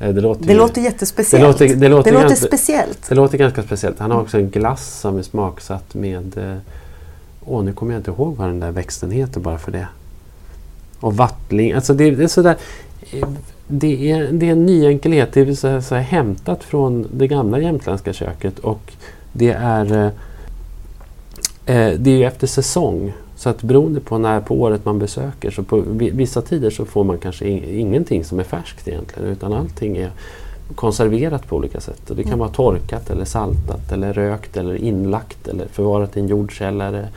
Eh, 0.00 0.14
det 0.14 0.20
låter, 0.20 0.46
Det 0.46 0.52
ju- 0.52 0.58
låter 0.58 0.80
jättespeciellt. 0.80 1.42
det 1.58 1.64
låter, 1.64 1.76
det 1.76 1.88
låter, 1.88 2.10
det 2.10 2.16
låter 2.16 2.28
ganska, 2.28 2.46
speciellt. 2.46 3.08
det 3.08 3.14
låter 3.14 3.38
ganska 3.38 3.62
speciellt. 3.62 3.98
Han 3.98 4.10
har 4.10 4.20
också 4.20 4.38
en 4.38 4.50
glass 4.50 5.00
som 5.00 5.18
är 5.18 5.22
smaksatt 5.22 5.94
med... 5.94 6.38
eh, 6.38 6.56
Åh, 7.46 7.64
nu 7.64 7.72
kommer 7.72 7.92
jag 7.92 8.00
inte 8.00 8.10
ihåg 8.10 8.36
vad 8.36 8.48
den 8.48 8.60
där 8.60 8.70
växten 8.70 9.10
heter 9.10 9.40
bara 9.40 9.58
för 9.58 9.72
det. 9.72 9.86
Och 11.00 11.16
vattling. 11.16 11.72
Alltså 11.72 11.94
det, 11.94 12.10
det 12.10 12.24
är 12.24 12.28
sådär... 12.28 12.56
eh, 13.12 13.28
Det 13.66 14.10
är, 14.10 14.28
det 14.32 14.46
är 14.48 14.52
en 14.52 14.66
ny 14.66 14.86
enkelhet. 14.86 15.32
Det 15.32 15.40
är 15.40 15.54
så 15.54 15.68
här, 15.68 15.80
så 15.80 15.94
här 15.94 16.02
hämtat 16.02 16.64
från 16.64 17.08
det 17.12 17.26
gamla 17.26 17.58
jämtländska 17.58 18.12
köket 18.12 18.58
och 18.58 18.92
det 19.32 19.50
är... 19.50 19.94
eh, 21.66 21.90
det 21.98 22.10
är 22.10 22.16
ju 22.16 22.24
efter 22.24 22.46
säsong. 22.46 23.12
Så 23.44 23.50
att 23.50 23.62
beroende 23.62 24.00
på 24.00 24.18
när 24.18 24.40
på 24.40 24.54
året 24.54 24.84
man 24.84 24.98
besöker 24.98 25.50
så 25.50 25.62
på 25.62 25.82
vi- 25.86 26.10
vissa 26.10 26.42
tider 26.42 26.70
så 26.70 26.84
får 26.84 27.04
man 27.04 27.18
kanske 27.18 27.48
in, 27.48 27.64
ingenting 27.64 28.24
som 28.24 28.38
är 28.40 28.44
färskt 28.44 28.88
egentligen 28.88 29.28
utan 29.28 29.52
allting 29.52 29.96
är 29.96 30.10
konserverat 30.74 31.46
på 31.48 31.56
olika 31.56 31.80
sätt. 31.80 32.10
Och 32.10 32.16
det 32.16 32.22
kan 32.22 32.28
Mm. 32.32 32.38
vara 32.38 32.48
torkat 32.50 33.10
eller 33.10 33.24
saltat 33.24 33.92
eller 33.92 34.12
rökt 34.12 34.56
eller 34.56 34.74
inlagt 34.74 35.48
eller 35.48 35.66
förvarat 35.68 36.16
i 36.16 36.20
en 36.20 36.28
jordkällare. 36.28 37.08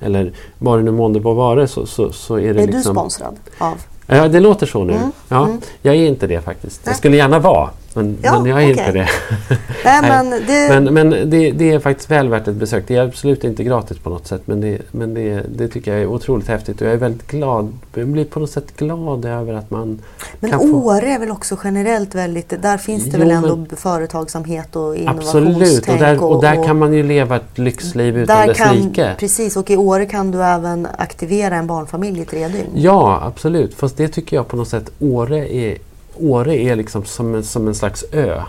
Eller 0.00 0.32
vad 0.58 0.78
det 0.78 0.82
nu 0.82 0.90
månde 0.90 1.20
på 1.20 1.34
vara 1.34 1.66
så, 1.66 1.86
så, 1.86 2.12
så 2.12 2.34
är 2.38 2.54
det 2.54 2.62
Är 2.62 2.66
liksom... 2.66 2.94
du 2.94 3.00
sponsrad 3.00 3.36
av? 3.58 3.74
Ja, 4.06 4.28
det 4.28 4.40
låter 4.40 4.66
så 4.66 4.84
nu. 4.84 4.92
Mm, 4.92 5.10
Ja, 5.28 5.44
mm. 5.46 5.60
Jag 5.82 5.94
är 5.96 6.06
inte 6.06 6.26
det 6.26 6.40
faktiskt. 6.40 6.80
Jag 6.86 6.96
skulle 6.96 7.16
gärna 7.16 7.38
vara, 7.38 7.70
men, 8.02 8.16
Ja, 8.22 8.40
men 8.40 8.50
jag 8.50 8.62
är 8.62 8.72
okej. 8.74 8.86
inte 8.86 8.92
det. 8.98 9.08
Nej, 9.84 10.02
men 10.02 10.30
det, 10.30 10.68
Men, 10.80 10.94
men 10.94 11.30
det, 11.30 11.50
det 11.50 11.70
är 11.72 11.78
faktiskt 11.78 12.10
väl 12.10 12.28
värt 12.28 12.48
ett 12.48 12.54
besök. 12.54 12.84
Det 12.86 12.96
är 12.96 13.02
absolut 13.02 13.44
inte 13.44 13.64
gratis 13.64 13.98
på 13.98 14.10
något 14.10 14.26
sätt 14.26 14.42
men 14.44 14.60
det, 14.60 14.78
men 14.92 15.14
det, 15.14 15.42
det 15.56 15.68
tycker 15.68 15.92
jag 15.92 16.00
är 16.02 16.06
otroligt 16.06 16.48
häftigt 16.48 16.80
och 16.80 16.86
jag 16.86 16.94
är 16.94 16.98
väldigt 16.98 17.26
glad. 17.26 17.72
Jag 17.94 18.08
blir 18.08 18.24
på 18.24 18.40
något 18.40 18.50
sätt 18.50 18.76
glad 18.76 19.24
över 19.24 19.54
att 19.54 19.70
man 19.70 19.98
men 20.40 20.50
kan 20.50 20.60
få... 20.60 20.66
Åre 20.66 21.06
är 21.06 21.18
väl 21.18 21.30
också 21.30 21.56
generellt 21.64 22.14
väldigt... 22.14 22.62
Där 22.62 22.78
finns 22.78 23.04
det 23.04 23.10
Jo, 23.12 23.18
väl 23.18 23.30
ändå 23.30 23.56
men- 23.56 23.76
företagsamhet 23.76 24.76
och 24.76 24.96
Absolut, 25.06 25.34
och 25.34 25.62
innovationstänk. 25.62 26.00
där, 26.00 26.24
och 26.24 26.42
där 26.42 26.64
kan 26.64 26.78
man 26.78 26.92
ju 26.92 27.02
leva 27.02 27.36
ett 27.36 27.58
lyxliv 27.58 28.18
utan 28.18 28.46
dess 28.48 28.58
kan, 28.58 28.76
like. 28.76 29.14
Precis, 29.18 29.56
och 29.56 29.70
i 29.70 29.76
Åre 29.76 30.06
kan 30.06 30.30
du 30.30 30.42
även 30.42 30.88
aktivera 30.98 31.56
en 31.56 31.66
barnfamilj 31.66 32.20
i 32.20 32.24
tre 32.24 32.48
dygn. 32.48 32.66
Ja, 32.74 33.22
absolut. 33.26 33.74
Fast 33.74 33.96
det 33.96 34.08
tycker 34.08 34.36
jag 34.36 34.48
på 34.48 34.56
något 34.56 34.68
sätt, 34.68 34.90
Åre 35.00 35.54
är, 35.54 35.78
Åre 36.20 36.56
är 36.56 36.76
liksom 36.76 37.04
som 37.04 37.34
en, 37.34 37.44
som 37.44 37.68
en 37.68 37.74
slags 37.74 38.04
ö. 38.12 38.42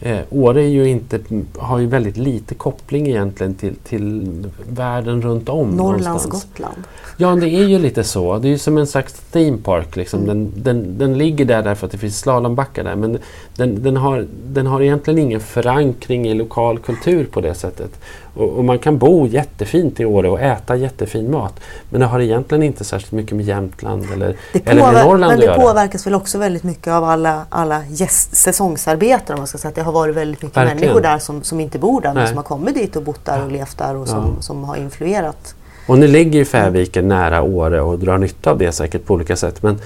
Eh, 0.00 0.18
Åre 0.30 0.62
är 0.62 0.68
ju 0.68 0.88
inte, 0.88 1.20
har 1.58 1.78
ju 1.78 1.86
väldigt 1.86 2.16
lite 2.16 2.54
koppling 2.54 3.06
egentligen 3.06 3.54
till, 3.54 3.74
till 3.76 4.28
världen 4.68 5.22
runt 5.22 5.48
om. 5.48 5.70
Norrlands 5.70 6.06
någonstans. 6.06 6.46
Gotland. 6.52 6.84
Ja, 7.16 7.34
det 7.34 7.48
är 7.48 7.64
ju 7.64 7.78
lite 7.78 8.04
så. 8.04 8.38
Det 8.38 8.48
är 8.48 8.50
ju 8.50 8.58
som 8.58 8.78
en 8.78 8.86
slags 8.86 9.12
theme 9.32 9.58
park. 9.58 9.96
Liksom. 9.96 10.22
Mm. 10.22 10.28
Den, 10.28 10.62
den, 10.62 10.98
den 10.98 11.18
ligger 11.18 11.44
där 11.44 11.62
därför 11.62 11.86
att 11.86 11.92
det 11.92 11.98
finns 11.98 12.18
slalombackar 12.18 12.84
där. 12.84 12.96
Men 12.96 13.18
den, 13.56 13.82
den, 13.82 13.96
har, 13.96 14.26
den 14.46 14.66
har 14.66 14.82
egentligen 14.82 15.18
ingen 15.18 15.40
förankring 15.40 16.28
i 16.28 16.34
lokal 16.34 16.78
kultur 16.78 17.24
på 17.24 17.40
det 17.40 17.54
sättet. 17.54 17.90
Och, 18.34 18.48
och 18.48 18.64
man 18.64 18.78
kan 18.78 18.98
bo 18.98 19.26
jättefint 19.26 20.00
i 20.00 20.04
Åre 20.04 20.28
och 20.28 20.40
äta 20.40 20.76
jättefin 20.76 21.30
mat. 21.30 21.60
Men 21.90 22.00
det 22.00 22.06
har 22.06 22.20
egentligen 22.20 22.62
inte 22.62 22.84
särskilt 22.84 23.12
mycket 23.12 23.36
med 23.36 23.46
Jämtland 23.46 24.06
eller, 24.12 24.36
Det 24.52 24.66
eller 24.68 24.92
med 24.92 25.04
Norrland 25.04 25.20
men 25.20 25.30
att 25.30 25.38
det 25.38 25.44
göra. 25.44 25.56
påverkas 25.60 26.06
väl 26.06 26.14
också 26.14 26.38
väldigt 26.38 26.62
mycket 26.62 26.88
av 26.92 27.04
alla, 27.04 27.46
alla 27.48 27.82
gäst, 27.88 28.36
säsongsarbetare. 28.36 29.34
Om 29.34 29.40
man 29.40 29.46
ska 29.46 29.58
säga. 29.58 29.85
Har 29.86 29.92
varit 29.92 30.14
väldigt 30.16 30.42
mycket 30.42 30.56
Verkligen. 30.56 30.80
människor 30.80 31.00
där 31.00 31.18
som, 31.18 31.42
som 31.42 31.60
inte 31.60 31.78
bor 31.78 32.00
där 32.00 32.08
men 32.08 32.16
Nej. 32.16 32.26
som 32.28 32.36
har 32.36 32.44
kommit 32.44 32.74
dit 32.74 32.96
och 32.96 33.02
bott 33.02 33.24
där 33.24 33.44
och 33.44 33.50
levt 33.52 33.78
där 33.78 33.96
och 33.96 34.08
som, 34.08 34.34
Ja. 34.36 34.42
som 34.42 34.64
har 34.64 34.76
influerat. 34.76 35.54
Och 35.88 35.98
nu 35.98 36.06
ligger 36.06 36.38
ju 36.38 36.44
Färviken 36.44 37.08
nära 37.08 37.42
Åre 37.42 37.80
och 37.80 37.98
drar 37.98 38.18
nytta 38.18 38.50
av 38.50 38.58
det 38.58 38.72
säkert 38.72 39.04
på 39.04 39.14
olika 39.14 39.36
sätt. 39.36 39.62
Men, 39.62 39.78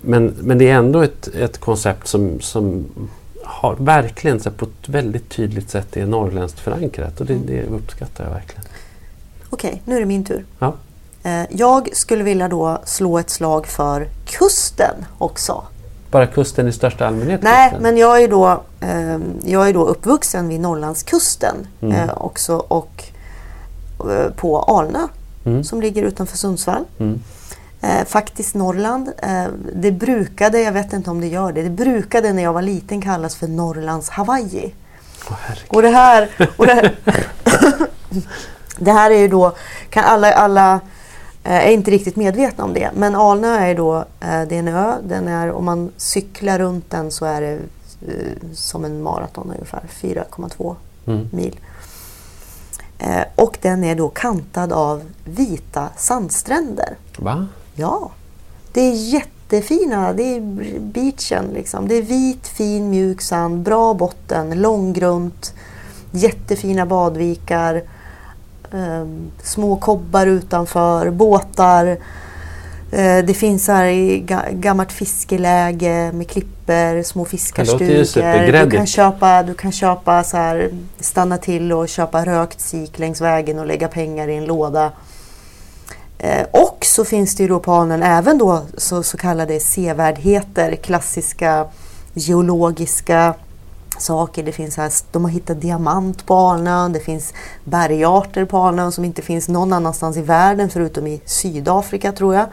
men, 0.00 0.34
men 0.40 0.58
det 0.58 0.70
är 0.70 0.74
ändå 0.74 1.00
ett, 1.00 1.28
ett 1.28 1.58
koncept 1.58 2.06
som, 2.06 2.40
som 2.40 2.86
har 3.44 3.76
verkligen 3.78 4.40
så 4.40 4.50
på 4.50 4.64
ett 4.64 4.88
väldigt 4.88 5.28
tydligt 5.28 5.70
sätt 5.70 5.96
är 5.96 6.06
norrländskt 6.06 6.60
förankrat 6.60 7.20
och 7.20 7.26
det, 7.26 7.34
det 7.46 7.62
uppskattar 7.62 8.24
jag 8.24 8.30
verkligen. 8.30 8.64
Okej, 9.50 9.82
nu 9.84 9.96
är 9.96 10.00
det 10.00 10.06
min 10.06 10.24
tur. 10.24 10.44
Ja. 10.58 10.74
Eh, 11.22 11.42
Jag 11.50 11.88
skulle 11.92 12.24
vilja 12.24 12.48
då 12.48 12.78
slå 12.84 13.18
ett 13.18 13.30
slag 13.30 13.66
för 13.66 14.08
kusten 14.26 14.94
också. 15.18 15.62
Bara 16.10 16.26
kusten 16.26 16.68
i 16.68 16.72
största 16.72 17.06
allmänhet? 17.06 17.42
Nej, 17.42 17.68
kusten. 17.70 17.82
men 17.82 17.96
jag 17.96 18.22
är 18.22 18.28
då, 18.28 18.62
eh, 18.80 19.18
jag 19.44 19.68
är 19.68 19.72
då 19.72 19.84
uppvuxen 19.86 20.48
vid 20.48 20.60
Norrlandskusten 20.60 21.66
Mm. 21.80 21.96
eh, 21.96 22.10
också 22.22 22.56
och 22.56 23.04
eh, 24.10 24.30
på 24.36 24.58
Alnö 24.62 24.98
Mm. 25.46 25.64
som 25.64 25.80
ligger 25.80 26.02
utanför 26.02 26.36
Sundsvall. 26.36 26.84
Mm. 26.98 27.20
Eh, 27.80 28.04
faktiskt 28.06 28.54
Norrland. 28.54 29.10
Eh, 29.22 29.44
det 29.74 29.92
brukade, 29.92 30.60
jag 30.60 30.72
vet 30.72 30.92
inte 30.92 31.10
om 31.10 31.20
det 31.20 31.26
gör 31.26 31.52
det, 31.52 31.62
det 31.62 31.70
brukade 31.70 32.32
när 32.32 32.42
jag 32.42 32.52
var 32.52 32.62
liten 32.62 33.00
kallas 33.02 33.36
för 33.36 33.46
Norrlands 33.48 34.08
Hawaii. 34.10 34.74
Herregud. 35.28 35.68
Och 35.68 35.82
det 35.82 35.88
här, 35.88 36.28
och 36.56 36.66
det 36.66 36.72
här, 36.74 36.94
det 38.78 38.92
här 38.92 39.10
är 39.10 39.18
ju 39.18 39.28
då, 39.28 39.52
kan 39.90 40.04
alla, 40.04 40.32
alla 40.32 40.80
är 41.44 41.70
inte 41.70 41.90
riktigt 41.90 42.16
medvetna 42.16 42.64
om 42.64 42.72
det. 42.74 42.90
Men 42.94 43.14
Alnö 43.14 43.48
är 43.56 43.74
då, 43.74 43.96
eh, 43.98 44.04
det 44.20 44.54
är 44.54 44.58
en 44.58 44.68
ö, 44.68 44.94
den 45.08 45.28
är, 45.28 45.52
om 45.52 45.64
man 45.64 45.90
cyklar 45.96 46.58
runt 46.58 46.90
den 46.90 47.10
så 47.10 47.24
är 47.24 47.40
det 47.40 47.52
eh, 48.08 48.48
som 48.54 48.84
en 48.84 49.02
maraton 49.02 49.50
ungefär, 49.54 49.82
4,2 50.00 50.76
Mm. 51.06 51.28
mil. 51.32 51.58
Eh, 52.98 53.22
och 53.34 53.58
den 53.62 53.84
är 53.84 53.94
då 53.94 54.08
kantad 54.08 54.72
av 54.72 55.02
vita 55.24 55.88
sandstränder. 55.96 56.96
Va? 57.18 57.46
Ja, 57.74 58.10
det 58.72 58.80
är 58.80 58.92
jättefina. 58.92 60.12
Det 60.12 60.22
är 60.36 60.40
beachen 60.80 61.44
liksom. 61.54 61.88
Det 61.88 61.94
är 61.94 62.02
vit, 62.02 62.48
fin, 62.48 62.90
mjuk 62.90 63.20
sand, 63.22 63.58
bra 63.62 63.94
botten, 63.94 64.50
långgrunt, 64.62 65.54
jättefina 66.10 66.86
badvikar, 66.86 67.82
små 69.42 69.76
kobbar 69.76 70.26
utanför, 70.26 71.10
båtar. 71.10 71.86
Eh, 72.92 73.18
det 73.24 73.34
finns 73.34 73.68
här 73.68 73.84
i 73.84 74.22
ga- 74.26 74.52
gammalt 74.52 74.92
fiskeläge 74.92 76.12
med 76.12 76.28
klippor, 76.30 77.02
små 77.02 77.24
fiskarstugor. 77.24 77.86
Du 78.64 78.70
kan 78.76 78.86
köpa, 78.86 79.42
du 79.42 79.54
kan 79.54 79.72
köpa 79.72 80.24
så 80.24 80.36
här, 80.36 80.70
stanna 81.00 81.38
till 81.38 81.72
och 81.72 81.88
köpa 81.88 82.24
rökt 82.24 82.60
sik 82.60 82.98
längs 82.98 83.20
vägen 83.20 83.58
och 83.58 83.66
lägga 83.66 83.88
pengar 83.88 84.28
i 84.28 84.36
en 84.36 84.44
låda. 84.44 84.92
Eh, 86.18 86.46
och 86.52 86.78
så 86.84 87.04
finns 87.04 87.36
det 87.36 87.42
ju 87.42 87.48
då 87.48 87.58
på 87.60 87.72
Alnön 87.72 88.02
även 88.02 88.38
då 88.38 88.62
så, 88.76 89.02
så 89.02 89.16
kallade 89.16 89.60
sevärdheter, 89.60 90.76
klassiska 90.76 91.66
geologiska 92.14 93.34
saker. 93.98 94.42
Det 94.42 94.52
finns 94.52 94.76
här, 94.76 94.92
de 95.12 95.24
har 95.24 95.30
hittat 95.30 95.60
diamant 95.60 96.26
på 96.26 96.34
Alnön, 96.34 96.92
det 96.92 97.00
finns 97.00 97.34
bergarter 97.64 98.44
på 98.44 98.58
Alnön 98.58 98.92
som 98.92 99.04
inte 99.04 99.22
finns 99.22 99.48
någon 99.48 99.72
annanstans 99.72 100.16
i 100.16 100.22
världen 100.22 100.70
förutom 100.70 101.06
i 101.06 101.20
Sydafrika 101.24 102.12
tror 102.12 102.34
jag. 102.34 102.46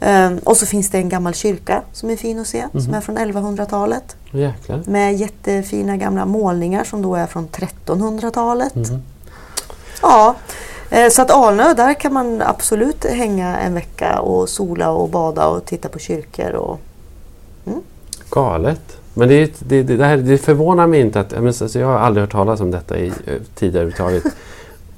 Ehm, 0.00 0.38
och 0.38 0.56
så 0.56 0.66
finns 0.66 0.90
det 0.90 0.98
en 0.98 1.08
gammal 1.08 1.34
kyrka 1.34 1.82
som 1.92 2.10
är 2.10 2.16
fin 2.16 2.38
att 2.38 2.46
se, 2.46 2.64
som 2.72 2.94
är 2.94 3.00
från 3.00 3.18
1100-talet. 3.18 4.16
Jäklar. 4.30 4.82
Med 4.86 5.16
jättefina 5.16 5.96
gamla 5.96 6.26
målningar 6.26 6.84
som 6.84 7.02
då 7.02 7.14
är 7.14 7.26
från 7.26 7.48
1300-talet. 7.48 8.74
Mhm. 8.74 9.02
Ja, 10.02 10.34
eh, 10.90 11.10
så 11.10 11.22
att 11.22 11.30
Alnö, 11.30 11.74
där 11.74 11.94
kan 11.94 12.12
man 12.12 12.42
absolut 12.42 13.04
hänga 13.04 13.58
en 13.58 13.74
vecka 13.74 14.20
och 14.20 14.48
sola 14.48 14.90
och 14.90 15.08
bada 15.08 15.46
och 15.46 15.64
titta 15.64 15.88
på 15.88 15.98
kyrkor. 15.98 16.52
Och, 16.52 16.80
Galet. 18.30 18.97
Men 19.18 19.28
det, 19.28 19.52
det, 19.58 19.82
det, 19.82 20.04
här, 20.04 20.16
det 20.16 20.38
förvånar 20.38 20.86
mig 20.86 21.00
inte 21.00 21.20
att... 21.20 21.32
Alltså 21.32 21.78
jag 21.78 21.86
har 21.86 21.98
aldrig 21.98 22.22
hört 22.22 22.32
talas 22.32 22.60
om 22.60 22.70
detta 22.70 22.98
i, 22.98 23.06
eh, 23.06 23.34
tidigare 23.54 23.86
överhuvudtaget. 23.86 24.34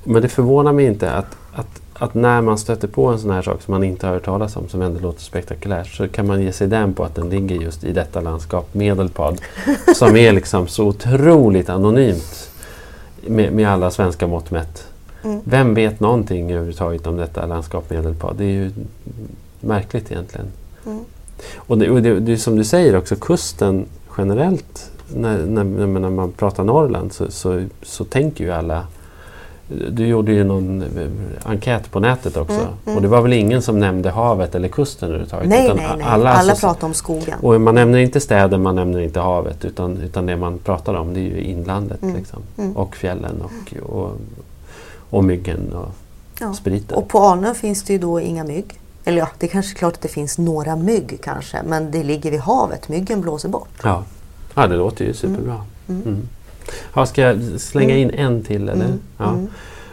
Men 0.05 0.23
det 0.23 0.29
förvånar 0.29 0.73
mig 0.73 0.85
inte 0.85 1.13
att, 1.13 1.37
att, 1.53 1.81
att 1.95 2.15
när 2.15 2.41
man 2.41 2.59
stöter 2.59 2.89
på 2.89 3.07
en 3.07 3.19
sån 3.19 3.31
här 3.31 3.43
sak 3.43 3.63
som 3.63 3.73
man 3.73 3.85
inte 3.85 4.07
har 4.07 4.15
hört 4.15 4.25
talas 4.25 4.57
om, 4.57 4.69
som 4.69 4.83
ändå 4.83 5.01
låter 5.01 5.23
spektakulärt, 5.23 5.87
så 5.87 6.09
kan 6.09 6.27
man 6.27 6.43
ge 6.43 6.53
sig 6.53 6.69
den 6.69 6.95
på 6.95 7.05
att 7.05 7.15
den 7.15 7.29
ligger 7.29 7.57
just 7.57 7.85
i 7.85 7.93
detta 7.93 8.21
landskap, 8.21 8.75
Medelpad, 8.75 9.41
som 9.95 10.17
är 10.17 10.33
liksom 10.33 10.69
så 10.69 10.87
otroligt 10.87 11.69
anonymt 11.69 12.51
med, 13.27 13.53
med 13.53 13.69
alla 13.69 13.91
svenska 13.91 14.27
mått 14.27 14.51
mätt. 14.51 14.87
Mm. 15.25 15.41
Vem 15.45 15.75
vet 15.75 16.01
någonting 16.01 16.53
överhuvudtaget 16.53 17.07
om 17.07 17.17
detta 17.17 17.47
landskap 17.47 17.91
Medelpad? 17.91 18.37
Det 18.37 18.45
är 18.45 18.53
ju 18.53 18.71
märkligt 19.61 20.13
egentligen. 20.13 20.47
Mm. 20.87 21.01
Och 21.57 21.79
det, 21.79 21.91
och 21.91 22.03
det, 22.03 22.21
det 22.21 22.33
är 22.33 22.37
som 22.37 22.57
du 22.57 22.65
säger 22.65 22.97
också, 22.97 23.17
kusten 23.17 23.87
generellt, 24.19 24.91
när, 25.15 25.39
när, 25.47 25.65
när 25.65 26.11
man 26.11 26.33
pratar 26.33 26.65
Norrland 26.65 27.13
så, 27.13 27.31
så, 27.31 27.65
så 27.83 28.05
tänker 28.05 28.45
ju 28.45 28.51
alla 28.51 28.87
du 29.91 30.07
gjorde 30.07 30.33
ju 30.33 30.45
någon 30.45 30.83
eh, 30.83 31.09
enkät 31.45 31.91
på 31.91 32.01
nätet 32.01 32.37
också 32.37 32.55
Mm, 32.55 32.67
mm. 32.85 32.97
och 32.97 33.03
det 33.03 33.09
var 33.09 33.21
väl 33.23 33.33
ingen 33.33 33.63
som 33.63 33.79
nämnde 33.79 34.11
havet 34.11 34.55
eller 34.55 34.69
kusten 34.69 35.09
överhuvudtaget? 35.09 35.49
nej, 35.49 35.65
utan 35.65 35.77
nej, 35.77 35.87
nej. 35.99 36.07
Alla, 36.07 36.31
Alla, 36.31 36.51
alltså- 36.51 36.67
pratar 36.67 36.87
om 36.87 36.95
skogen. 36.95 37.39
och 37.43 37.61
man 37.61 37.75
nämner 37.75 37.99
inte 37.99 38.21
städer, 38.21 38.59
man 38.59 38.75
nämner 38.77 39.01
inte 39.01 39.21
havet 39.21 39.65
utan, 39.65 39.97
utan 39.97 40.27
det 40.27 40.37
man 40.37 40.59
pratar 40.59 40.95
om 40.95 41.15
det 41.15 41.21
är 41.21 41.25
ju 41.25 41.41
inlandet 41.41 42.03
Mm, 42.03 42.17
liksom. 42.17 42.43
mm. 42.59 42.77
och 42.77 42.97
fjällen 42.97 43.43
och, 43.43 43.91
och, 43.97 44.11
och 45.11 45.25
myggen 45.25 45.73
och 45.73 45.89
Ja. 46.41 46.53
spriten. 46.55 46.97
Och 46.99 47.09
på 47.09 47.19
Alnö 47.19 47.55
finns 47.55 47.83
det 47.83 47.93
ju 47.93 47.99
då 47.99 48.21
inga 48.21 48.45
mygg. 48.45 48.80
Eller 49.05 49.19
ja, 49.19 49.29
det 49.39 49.47
är 49.47 49.51
kanske 49.51 49.79
klart 49.79 49.95
att 49.95 50.01
det 50.01 50.09
finns 50.09 50.39
några 50.39 50.77
mygg 50.77 51.19
kanske. 51.23 51.63
Men 51.63 51.91
det 51.91 52.03
ligger 52.03 52.31
vid 52.31 52.41
havet. 52.41 52.89
Myggen 52.89 53.21
blåser 53.21 53.49
bort. 53.49 53.69
Ja. 53.83 54.05
ja, 54.55 54.67
det 54.67 54.77
låter 54.77 55.05
ju 55.05 55.15
superbra. 55.15 55.65
Mm. 55.89 56.03
Mm. 56.03 56.29
Ja, 56.95 57.07
ska 57.07 57.23
jag 57.23 57.61
slänga 57.61 57.97
in 57.97 58.11
en 58.11 58.43
till 58.43 58.69
eller? 58.69 58.85
Mm, 58.85 59.01
Ja. 59.19 59.31
mm. 59.31 59.47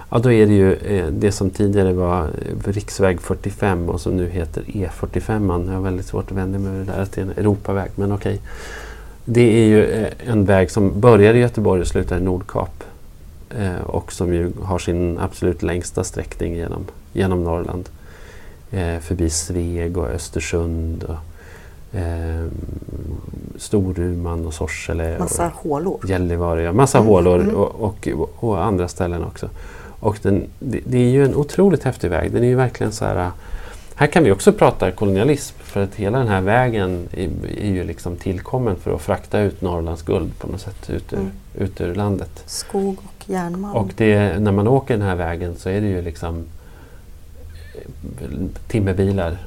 ja, 0.10 0.20
då 0.20 0.32
är 0.32 0.48
det 0.48 0.54
ju 0.54 0.74
eh, 0.74 1.08
det 1.08 1.32
som 1.32 1.50
tidigare 1.50 1.94
var 1.94 2.24
eh, 2.24 2.72
riksväg 2.72 3.22
45 3.22 3.90
och 3.90 4.02
som 4.02 4.18
nu 4.18 4.30
heter 4.30 4.62
E45. 4.62 5.66
Jag 5.68 5.74
har 5.74 5.82
väldigt 5.82 6.06
svårt 6.06 6.32
att 6.32 6.38
vända 6.38 6.60
mig 6.60 6.72
med 6.72 6.88
det 6.88 6.94
där 6.94 7.02
att 7.02 7.12
det 7.12 7.22
är 7.22 7.26
en 7.26 7.32
Europaväg, 7.32 7.92
men 7.96 8.12
okej. 8.12 8.42
Det 9.26 9.64
är 9.64 9.66
ju 9.66 9.86
eh, 9.86 10.14
en 10.26 10.46
väg 10.46 10.72
som 10.72 11.00
börjar 11.00 11.34
i 11.34 11.40
Göteborg 11.40 11.82
och 11.82 11.88
slutar 11.88 12.18
i 12.18 12.22
Nordkap. 12.22 12.84
Och 13.84 14.12
som 14.12 14.34
ju 14.34 14.52
har 14.64 14.80
sin 14.80 15.18
absolut 15.20 15.64
längsta 15.64 16.04
sträckning 16.04 16.56
genom, 16.56 16.86
genom 17.14 17.44
Norrland. 17.44 17.90
Eh, 18.72 19.00
förbi 19.00 19.30
Sveg 19.30 19.98
och 19.98 20.08
Östersund 20.08 21.04
och 21.04 22.00
eh, 22.00 22.46
Storuman 23.58 24.46
och 24.46 24.54
Sorsele. 24.54 25.20
Massa 25.20 25.46
och, 25.46 25.70
hålor. 25.70 26.00
Gällivare, 26.08 26.62
ja, 26.62 26.74
massa 26.74 26.98
Mm, 26.98 27.10
hålor 27.10 27.40
mm. 27.42 27.56
och, 27.56 28.08
och, 28.08 28.44
och 28.44 28.64
andra 28.64 28.88
ställen 28.88 29.24
också. 29.24 29.50
Och 30.00 30.20
den, 30.22 30.44
det, 30.60 30.80
det 30.86 30.98
är 30.98 31.10
ju 31.10 31.26
en 31.26 31.36
otroligt 31.36 31.84
häftig 31.84 32.10
väg. 32.10 32.32
Den 32.32 32.44
är 32.44 32.48
ju 32.48 32.56
verkligen 32.56 32.92
så 32.92 33.06
här... 33.06 33.32
Här 33.96 34.08
kan 34.08 34.24
vi 34.24 34.32
också 34.32 34.54
prata 34.54 34.92
kolonialism 34.92 35.56
för 35.60 35.84
att 35.84 35.96
hela 35.96 36.18
den 36.18 36.28
här 36.28 36.42
vägen 36.42 37.08
är, 37.12 37.30
är 37.62 37.72
ju 37.72 37.84
liksom 37.84 38.16
tillkommen 38.16 38.76
för 38.76 38.96
att 38.96 39.02
frakta 39.02 39.40
ut 39.40 39.62
Norrlands 39.62 40.02
guld 40.02 40.40
på 40.40 40.48
något 40.48 40.62
sätt 40.62 40.90
ut 40.90 41.14
ur, 41.14 41.18
Mm. 41.18 41.32
ut 41.56 41.82
ur 41.82 41.96
landet. 41.96 42.44
Skog 42.46 42.98
och 43.04 43.30
järnmalm. 43.30 43.76
Och 43.76 43.90
det, 43.98 44.40
när 44.40 44.52
man 44.52 44.68
åker 44.68 44.98
den 44.98 45.08
här 45.08 45.16
vägen 45.16 45.56
så 45.58 45.70
är 45.70 45.82
det 45.82 45.88
ju 45.88 46.02
liksom 46.02 46.46
timmerbilar. 48.68 49.38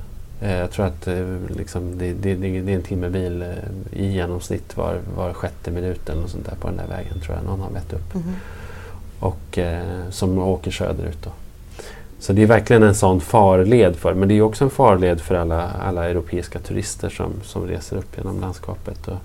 Eh, 0.41 0.53
Jag 0.59 0.71
tror 0.71 0.87
att 0.87 1.07
eh, 1.07 1.27
liksom, 1.57 1.99
det, 1.99 2.13
det, 2.13 2.35
det 2.35 2.73
är 2.73 2.77
en 2.77 2.83
timmerbil 2.83 3.43
eh, 3.43 4.01
i 4.01 4.13
genomsnitt 4.13 4.77
var, 4.77 4.99
var 5.17 5.33
sjätte 5.33 5.71
minut 5.71 6.09
eller 6.09 6.27
sånt 6.27 6.47
där 6.47 6.55
på 6.61 6.69
den 6.69 6.77
där 6.77 6.87
vägen 6.87 7.21
tror 7.21 7.37
jag 7.37 7.45
någon 7.45 7.61
har 7.61 7.71
mätt 7.71 7.93
upp. 7.93 8.15
Mhm. 8.15 8.35
Och, 9.21 9.59
eh, 9.59 10.09
som 10.11 10.39
åker 10.39 10.71
söderut. 10.71 11.19
Då. 11.25 11.31
Så 12.19 12.33
det 12.33 12.43
är 12.43 12.47
verkligen 12.47 12.83
en 12.83 12.95
sån 12.95 13.21
farled 13.21 13.97
för, 13.97 14.15
men 14.15 14.29
det 14.29 14.35
är 14.35 14.43
också 14.43 14.65
en 14.65 14.71
farled 14.71 15.21
för 15.21 15.35
alla, 15.35 15.71
alla 15.71 16.09
europeiska 16.11 16.59
turister 16.59 17.09
som, 17.09 17.33
som 17.43 17.67
reser 17.67 17.97
upp 17.97 18.17
genom 18.17 18.41
landskapet. 18.41 19.09
Och, 19.09 19.17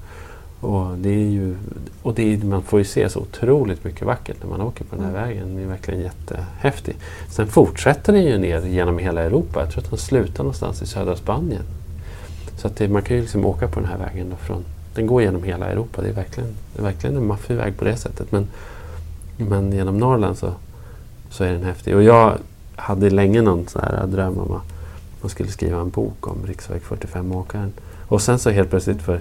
Och, 0.65 0.97
det 0.97 1.09
är 1.09 1.29
ju, 1.29 1.55
och 2.01 2.13
det 2.13 2.33
är, 2.33 2.37
man 2.37 2.61
får 2.63 2.79
ju 2.79 2.85
se 2.85 3.09
så 3.09 3.19
otroligt 3.19 3.83
mycket 3.83 4.01
vackert 4.07 4.37
när 4.41 4.49
man 4.49 4.61
åker 4.61 4.83
på 4.85 4.95
den 4.95 5.05
här 5.05 5.11
Mm. 5.11 5.23
vägen. 5.27 5.55
Den 5.55 5.63
är 5.63 5.67
verkligen 5.67 6.01
jättehäftig. 6.01 6.95
Sen 7.29 7.47
fortsätter 7.47 8.13
den 8.13 8.23
ju 8.23 8.37
ner 8.37 8.61
genom 8.65 8.97
hela 8.97 9.21
Europa. 9.23 9.59
Jag 9.59 9.69
tror 9.71 9.83
att 9.83 9.89
den 9.89 9.99
slutar 9.99 10.43
någonstans 10.43 10.81
i 10.81 10.85
södra 10.85 11.15
Spanien. 11.15 11.63
Så 12.57 12.67
att 12.67 12.75
det, 12.75 12.87
man 12.87 13.01
kan 13.01 13.15
ju 13.15 13.21
liksom 13.21 13.45
åka 13.45 13.67
på 13.67 13.79
den 13.79 13.89
här 13.89 13.97
vägen. 13.97 14.29
Då 14.29 14.35
från, 14.35 14.65
den 14.95 15.07
går 15.07 15.21
genom 15.21 15.43
hela 15.43 15.65
Europa. 15.67 16.01
Det 16.01 16.07
är 16.09 16.13
verkligen, 16.13 16.49
det 16.73 16.79
är 16.79 16.83
verkligen 16.83 17.17
en 17.17 17.27
maffig 17.27 17.55
väg 17.55 17.77
på 17.77 17.85
det 17.85 17.95
sättet. 17.97 18.31
Men, 18.31 18.47
men 19.37 19.71
genom 19.71 19.97
Norrland 19.97 20.37
så, 20.37 20.51
så 21.29 21.43
är 21.43 21.51
den 21.51 21.63
häftig. 21.63 21.95
Och 21.95 22.03
jag 22.03 22.37
hade 22.75 23.09
länge 23.09 23.41
någon 23.41 23.67
så 23.67 23.79
här 23.79 24.07
dröm 24.07 24.37
om 24.37 24.51
att 24.51 24.63
man 25.21 25.29
skulle 25.29 25.49
skriva 25.49 25.79
en 25.81 25.89
bok 25.89 26.27
om 26.27 26.37
riksväg 26.47 26.81
45-åkaren. 26.81 27.69
Och 28.07 28.21
sen 28.21 28.39
så 28.39 28.49
helt 28.49 28.69
plötsligt 28.69 29.01
för 29.01 29.19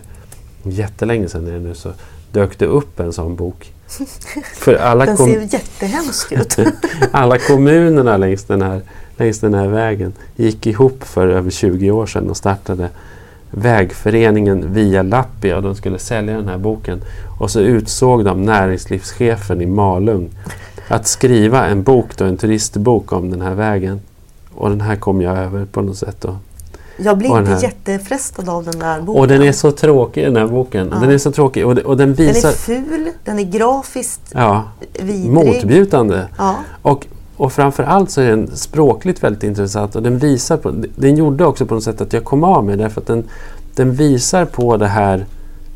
jättelänge 0.71 1.29
sedan 1.29 1.47
är 1.47 1.53
det 1.53 1.61
nu 1.61 1.75
så 1.75 1.93
dök 2.33 2.59
det 2.59 2.67
upp 2.67 3.01
en 3.01 3.13
sån 3.13 3.37
bok. 3.37 3.73
För 4.55 4.75
alla, 4.75 5.07
Den 5.07 5.17
ser 5.17 5.41
jättehemsk 5.41 6.33
ut. 6.33 6.57
alla 7.11 7.39
kommunerna 7.39 8.17
längs 8.17 8.45
den, 8.45 8.63
här, 8.63 8.83
längs 9.17 9.41
den 9.41 9.55
här 9.55 9.69
vägen 9.69 10.13
gick 10.37 10.67
ihop 10.67 11.05
för 11.05 11.29
över 11.29 11.51
20 11.51 11.91
år 11.91 12.07
sedan 12.07 12.31
och 12.31 12.37
startade 12.37 12.89
vägföreningen 13.51 14.73
Via 14.75 15.03
Lappia 15.03 15.57
och 15.57 15.63
de 15.63 15.75
skulle 15.75 15.99
sälja 15.99 16.37
den 16.37 16.49
här 16.49 16.59
boken. 16.59 17.03
Och 17.41 17.51
så 17.51 17.61
utsåg 17.61 18.25
de 18.25 18.43
näringslivschefen 18.43 19.61
i 19.61 19.67
Malung 19.67 20.31
att 20.89 21.07
skriva 21.07 21.67
en 21.67 21.83
bok, 21.83 22.17
då, 22.17 22.25
en 22.25 22.37
turistbok 22.37 23.13
om 23.13 23.31
den 23.31 23.41
här 23.41 23.55
vägen. 23.55 24.01
Och 24.55 24.71
den 24.71 24.81
här 24.81 24.97
kom 24.97 25.23
jag 25.23 25.39
över 25.39 25.65
på 25.65 25.83
något 25.83 25.99
sätt. 25.99 26.17
Då. 26.21 26.37
Jag 26.97 27.19
blir 27.19 27.35
den 27.35 27.53
inte 27.53 27.67
jättefrestad 27.67 28.49
av 28.49 28.65
den 28.65 28.79
där 28.79 29.01
boken. 29.01 29.21
Och 29.21 29.29
den 29.29 29.43
är 29.43 29.53
så 29.53 29.71
tråkig 29.71 30.25
den 30.25 30.37
här 30.37 30.47
boken. 30.47 30.91
Ja. 30.93 30.99
Den 30.99 31.11
är 31.11 31.19
så 31.19 31.33
tråkig 31.33 31.67
och, 31.67 31.79
och 31.79 31.97
den 31.97 32.15
Den 32.15 32.27
visar... 32.27 32.49
är 32.49 32.53
ful, 32.53 33.11
den 33.25 33.39
är 33.39 33.43
grafiskt 33.43 34.21
ja, 34.35 34.65
vidrig. 34.93 35.31
motbjudande. 35.31 36.23
Ja. 36.39 36.57
Och, 36.83 37.07
och 37.37 37.53
framför 37.53 37.83
allt 37.83 38.11
så 38.11 38.21
är 38.21 38.31
den 38.31 38.57
språkligt 38.57 39.23
väldigt 39.23 39.43
intressant 39.43 39.97
och 39.97 40.03
den 40.03 40.19
visar 40.19 40.57
på, 40.57 40.75
den 40.97 41.17
gjorde 41.17 41.47
också 41.47 41.67
på 41.67 41.75
något 41.75 41.85
sätt 41.85 42.01
att 42.01 42.13
jag 42.13 42.25
kom 42.25 42.45
av 42.45 42.65
mig 42.65 42.77
därför 42.77 43.01
att 43.01 43.07
den, 43.07 43.25
den 43.75 43.93
visar 43.93 44.45
på 44.45 44.77
det 44.77 44.87
här 44.87 45.27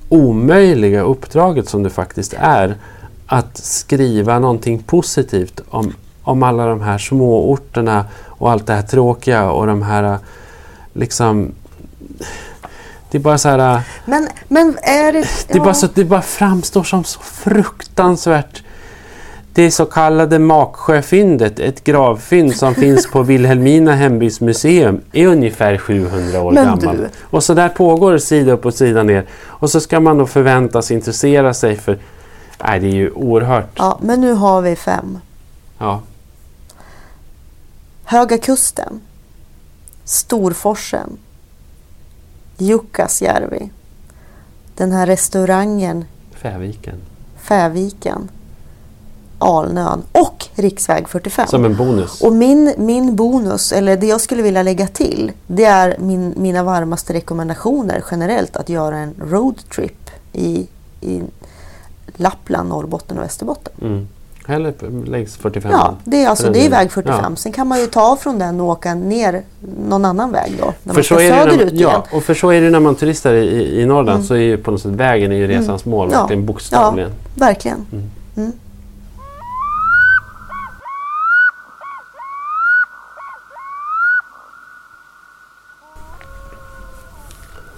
omöjliga 0.09 1.03
uppdraget 1.03 1.69
som 1.69 1.83
det 1.83 1.91
faktiskt 1.91 2.35
är 2.39 2.77
att 3.27 3.57
skriva 3.57 4.39
någonting 4.39 4.79
positivt 4.79 5.61
om, 5.69 5.93
om 6.23 6.43
alla 6.43 6.67
de 6.67 6.81
här 6.81 6.99
små 6.99 7.51
orterna 7.51 8.05
och 8.27 8.51
allt 8.51 8.67
det 8.67 8.73
här 8.73 8.83
tråkiga 8.83 9.51
och 9.51 9.67
de 9.67 9.83
här 9.83 10.19
liksom 10.93 11.53
det 13.11 13.19
är 13.19 13.23
bara 13.23 13.39
så 13.39 13.49
här 13.49 13.83
Men, 14.05 14.29
men 14.49 14.79
är 14.83 15.13
det... 15.13 15.29
det, 15.49 15.55
är 15.55 15.61
bara 15.61 15.75
så, 15.75 15.89
det 15.95 16.05
bara 16.05 16.23
framstår 16.23 16.85
som 16.85 17.05
så 17.05 17.21
fruktansvärt 17.21 18.63
det 19.59 19.71
så 19.71 19.85
kallade 19.85 20.39
Maksjöfyndet, 20.39 21.59
ett 21.59 21.85
gravfynd 21.85 22.57
som 22.57 22.75
finns 22.85 23.11
på 23.11 23.23
Vilhelmina 23.23 23.95
hembygdsmuseum, 23.95 25.01
är 25.13 25.27
ungefär 25.27 25.79
700 25.79 26.43
år 26.43 26.53
Men 26.53 26.65
gammal. 26.65 26.97
du. 26.97 27.09
Och 27.23 27.45
så 27.45 27.55
där 27.55 27.69
pågår 27.69 28.13
det 28.13 28.21
sida 28.21 28.53
upp 28.53 28.67
och 28.67 28.75
sida 28.75 29.03
ner. 29.03 29.27
Och 29.47 29.71
så 29.71 29.81
ska 29.81 30.01
man 30.01 30.19
då 30.19 30.27
förväntas 30.27 30.91
intressera 30.91 31.55
sig 31.55 31.77
för... 31.77 31.99
Nej, 32.65 32.81
det 32.81 32.87
är 32.87 32.93
ju 32.93 33.11
oerhört. 33.11 33.71
Ja, 33.75 33.99
men 34.03 34.21
nu 34.21 34.33
har 34.33 34.63
vi 34.63 34.77
fem. 34.77 35.19
Ja. 35.79 36.01
Höga 38.05 38.39
Kusten. 38.39 39.01
Storforsen. 40.09 41.19
Jukkasjärvi. 42.57 43.71
Den 44.77 44.93
här 44.93 45.07
restaurangen 45.07 46.05
Fäviken. 46.35 46.97
Fäviken. 47.37 48.31
Alnön 49.39 50.03
och 50.13 50.47
riksväg 50.55 51.09
45. 51.09 51.49
Som 51.49 51.65
en 51.65 51.77
bonus. 51.77 52.21
Och 52.21 52.33
min, 52.33 52.75
min 52.79 53.17
bonus, 53.17 53.73
eller 53.73 53.97
det 53.97 54.07
jag 54.07 54.21
skulle 54.21 54.43
vilja 54.43 54.63
lägga 54.63 54.87
till, 54.87 55.33
det 55.47 55.65
är 55.65 55.97
min, 55.99 56.35
mina 56.37 56.63
varmaste 56.63 57.13
rekommendationer 57.13 58.05
generellt 58.11 58.57
att 58.57 58.69
göra 58.69 58.99
en 58.99 59.15
roadtrip 59.21 60.11
i, 60.33 60.69
i 61.01 61.23
Lappland, 62.07 62.69
Norrbotten 62.69 63.19
och 63.19 63.25
Västerbotten. 63.25 63.73
Mm. 63.81 64.09
Eller 64.51 64.75
längs 65.07 65.37
45 65.37 65.71
Ja, 65.73 65.95
det 66.05 66.23
är, 66.25 66.29
alltså, 66.29 66.51
det 66.53 66.67
är 66.67 66.71
väg 66.71 66.93
45. 66.93 67.21
ja. 67.31 67.37
Sen 67.37 67.53
kan 67.53 67.67
man 67.69 67.81
ju 67.81 67.87
ta 67.87 68.17
från 68.17 68.39
den 68.39 68.61
och 68.61 68.67
åka 68.67 68.95
ner 68.95 69.43
någon 69.89 70.05
annan 70.05 70.33
väg 70.33 70.53
då. 70.61 70.65
När 70.65 70.73
För 70.73 70.95
man 70.95 71.05
så, 71.05 71.15
ska 71.15 71.21
är 71.23 71.31
det 71.31 71.37
när 71.37 71.43
söderut 71.45 71.61
man, 71.61 71.75
igen. 71.75 71.91
ja, 71.93 72.05
och 72.17 72.23
för 72.23 72.35
så 72.35 72.51
är 72.51 72.61
det 72.61 72.71
när 72.71 72.81
man 72.81 72.95
turistar 72.95 73.33
i, 73.35 73.81
i- 73.81 73.87
Norrland 73.87 74.25
så 74.25 74.35
är 74.35 74.39
ju 74.39 74.57
på 74.57 74.71
något 74.71 74.83
sätt 74.83 74.91
vägen 74.93 75.33
är 75.33 75.37
ju 75.37 75.47
resans 75.47 75.85
mål, 75.85 76.09
Ja. 76.13 76.21
verkligen 76.21 76.47
bokstavligen. 76.47 77.11
Verkligen. 77.35 77.87
Mm. 77.93 78.11
Mm. 78.37 78.53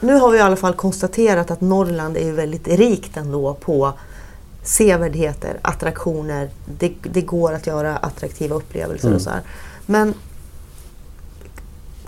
Nu 0.01 0.15
har 0.15 0.31
vi 0.31 0.39
i 0.39 0.41
alla 0.41 0.57
fall 0.57 0.73
konstaterat 0.75 1.51
att 1.51 1.61
Norrland 1.61 2.17
är 2.17 2.25
ju 2.25 2.33
väldigt 2.33 2.69
rikt 2.69 3.17
ändå 3.17 3.55
på 3.55 3.93
sevärdheter, 4.71 5.59
attraktioner. 5.63 6.49
Det, 6.79 6.93
det 7.03 7.21
går 7.21 7.53
att 7.53 7.67
göra 7.67 7.97
attraktiva 7.97 8.57
upplevelser 8.57 9.09
Mm. 9.09 9.17
och 9.17 9.23
så 9.23 9.31
här. 9.31 9.41
Men 9.87 10.15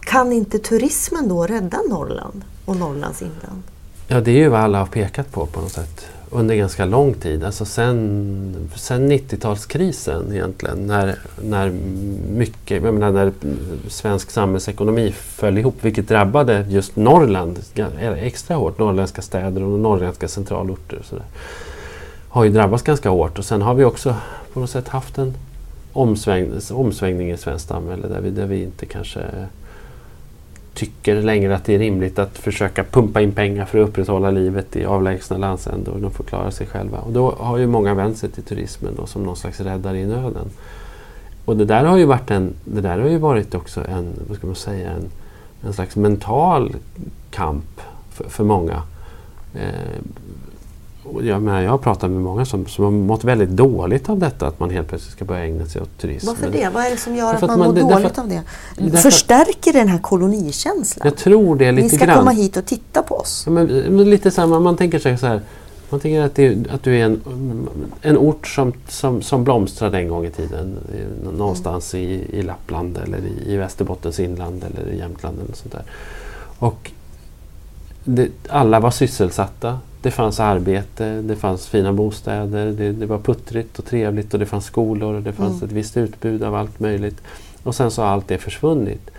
kan 0.01 0.33
inte 0.33 0.59
turismen 0.59 1.29
då 1.29 1.47
rädda 1.47 1.79
Norrland 1.89 2.45
och 2.65 2.77
Norrlands 2.77 3.23
inland? 3.23 3.63
Ja, 4.09 4.21
det 4.21 4.31
är 4.31 4.37
ju 4.37 4.49
vad 4.49 4.61
alla 4.61 4.79
har 4.79 4.87
pekat 4.87 5.33
på 5.33 5.47
på 5.47 5.61
något 5.61 5.73
sätt 5.73 6.07
under 6.31 6.55
ganska 6.55 6.85
lång 6.85 7.15
tid. 7.15 7.45
Alltså 7.45 7.65
sen, 7.65 8.69
sen 8.77 9.13
90-talskrisen 9.13 10.33
egentligen 10.33 10.87
när, 10.87 11.19
när 11.43 11.71
mycket, 12.37 12.83
jag 12.85 12.95
menar 12.95 13.11
när 13.11 13.33
svensk 13.89 14.31
samhällsekonomi 14.31 15.13
föll 15.13 15.59
ihop 15.59 15.77
vilket 15.81 16.09
drabbade 16.09 16.67
just 16.69 16.97
Norrland 16.97 17.59
extra 18.17 18.57
hårt. 18.57 18.79
Norrländska 18.79 19.23
städer 19.23 19.63
och 19.63 19.79
norrländska 19.79 20.29
centralorter 20.29 20.99
och 20.99 21.05
sådär. 21.05 21.25
Har 22.33 22.45
ju 22.45 22.51
drabbats 22.51 22.83
ganska 22.83 23.11
hårt 23.11 23.39
och 23.39 23.45
sen 23.45 23.63
har 23.63 23.75
vi 23.75 23.85
också 23.85 24.17
på 24.53 24.61
något 24.61 24.71
sätt 24.71 24.89
haft 24.89 25.19
en 25.19 25.35
omsväng, 25.93 26.53
omsvängning 26.71 27.31
i 27.31 27.37
svenskt 27.37 27.69
samhälle 27.69 28.09
där 28.09 28.21
vi, 28.21 28.31
där 28.31 28.47
vi 28.47 28.63
inte 28.63 28.87
kanske 28.87 29.21
tycker 30.75 31.23
längre 31.23 31.55
att 31.55 31.65
det 31.65 31.75
är 31.75 31.79
rimligt 31.79 32.19
att 32.19 32.39
försöka 32.39 32.85
pumpa 32.85 33.21
in 33.21 33.33
pengar 33.33 33.65
för 33.65 33.79
att 33.79 33.89
upprätthålla 33.89 34.31
livet 34.31 34.77
i 34.77 34.85
avlägsna 34.85 35.37
landsändar 35.37 35.93
och 35.93 36.01
de 36.01 36.11
får 36.11 36.25
klara 36.25 36.51
sig 36.51 36.67
själva. 36.67 36.99
Och 36.99 37.13
då 37.13 37.35
har 37.39 37.59
ju 37.59 37.67
många 37.67 37.95
vänt 37.95 38.19
sig 38.19 38.31
till 38.31 38.43
turismen 38.43 38.95
då, 38.97 39.07
som 39.07 39.23
någon 39.23 39.37
slags 39.37 39.61
räddare 39.61 39.99
i 39.99 40.07
nöden. 40.07 40.51
Och 41.45 41.57
det 41.57 41.65
där 41.65 41.85
har 41.85 41.97
ju 41.97 42.05
varit, 42.05 42.31
en, 42.31 42.55
det 42.65 42.81
där 42.81 42.99
har 42.99 43.09
ju 43.09 43.19
varit 43.19 43.55
också 43.55 43.85
en, 43.89 44.13
vad 44.29 44.37
ska 44.37 44.47
man 44.47 44.57
säga, 44.57 44.91
en, 44.91 45.11
en 45.63 45.73
slags 45.73 45.97
mental 45.97 46.77
kamp 47.31 47.81
för, 48.11 48.29
för 48.29 48.45
många. 48.45 48.83
Eh, 49.55 50.01
jag, 51.23 51.43
menar, 51.43 51.61
jag 51.61 51.71
har 51.71 51.79
pratat 51.79 52.11
med 52.11 52.21
många 52.21 52.45
som, 52.45 52.67
som 52.67 52.85
har 52.85 52.91
mått 52.91 53.25
väldigt 53.25 53.49
dåligt 53.51 54.09
av 54.09 54.19
detta 54.19 54.47
att 54.47 54.61
man 54.61 54.71
helt 54.71 54.89
plötsligt 54.89 55.13
ska 55.13 55.25
börja 55.25 55.45
ägna 55.45 55.67
sig 55.67 55.83
åt 55.83 55.99
turism. 55.99 56.27
Varför 56.27 56.51
det? 56.51 56.69
Vad 56.75 56.85
är 56.87 56.91
det 56.91 56.97
som 56.97 57.17
gör 57.17 57.35
att 57.35 57.41
man, 57.41 57.59
man- 57.59 57.59
mår 57.59 57.67
dåligt 57.75 57.89
därför- 58.03 58.23
av 58.23 58.29
det? 58.29 58.43
därför- 58.79 58.97
Förstärker 58.97 59.73
den 59.73 59.89
här 59.89 59.99
kolonikänslan? 59.99 61.05
Jag 61.09 61.17
tror 61.17 61.57
det 61.57 61.73
Ni 61.73 61.83
lite 61.83 61.97
ska 61.97 62.05
grann. 62.07 62.19
komma 62.19 62.31
hit 62.31 62.57
och 62.57 62.67
titta 62.67 63.03
på 63.03 63.15
oss. 63.17 63.43
Ja, 63.47 63.53
men, 63.53 63.67
men 63.67 64.11
lite 64.11 64.31
samma, 64.31 64.61
man 64.61 64.77
tänker 64.77 64.99
sig 64.99 65.19
så 65.19 65.27
här. 65.27 65.41
Man 65.91 66.01
tänker 66.01 66.23
att, 66.23 66.35
det, 66.35 66.57
att 66.71 66.83
du 66.83 66.99
är 66.99 67.05
en, 67.05 67.21
en 68.03 68.19
ort 68.19 68.47
som, 68.47 68.73
som, 68.89 69.23
som 69.23 69.45
blomstrade 69.45 69.99
en 69.99 70.09
gång 70.09 70.25
i 70.27 70.31
tiden. 70.31 70.77
Någonstans 71.39 71.95
i, 71.95 71.99
i 72.33 72.43
Lappland 72.43 72.99
eller 72.99 73.19
i, 73.19 73.53
i 73.53 73.57
Västerbottens 73.57 74.21
inland 74.21 74.65
eller 74.65 74.93
i 74.93 74.99
Jämtland 74.99 75.39
eller 75.45 75.55
sånt 75.55 75.73
där. 75.73 75.83
Och 76.59 76.91
det, 78.05 78.29
alla 78.49 78.81
var 78.81 78.91
sysselsatta. 78.91 79.79
Det 80.03 80.11
fanns 80.11 80.41
arbete, 80.41 81.23
det 81.23 81.37
fanns 81.37 81.67
fina 81.69 81.93
bostäder, 81.93 82.67
det, 82.67 82.93
det 82.93 83.07
var 83.07 83.19
puttrigt 83.19 83.79
och 83.79 83.85
trevligt 83.85 84.35
och 84.35 84.41
det 84.41 84.47
fanns 84.47 84.65
skolor 84.65 85.15
och 85.15 85.23
det 85.23 85.33
fanns 85.33 85.53
Mm. 85.53 85.65
ett 85.65 85.73
visst 85.73 85.97
utbud 85.97 86.43
av 86.43 86.55
allt 86.55 86.81
möjligt. 86.81 87.23
Och 87.63 87.75
sen 87.75 87.91
så 87.91 88.03
har 88.03 88.09
allt 88.09 88.29
det 88.29 88.39
försvunnit. 88.39 89.11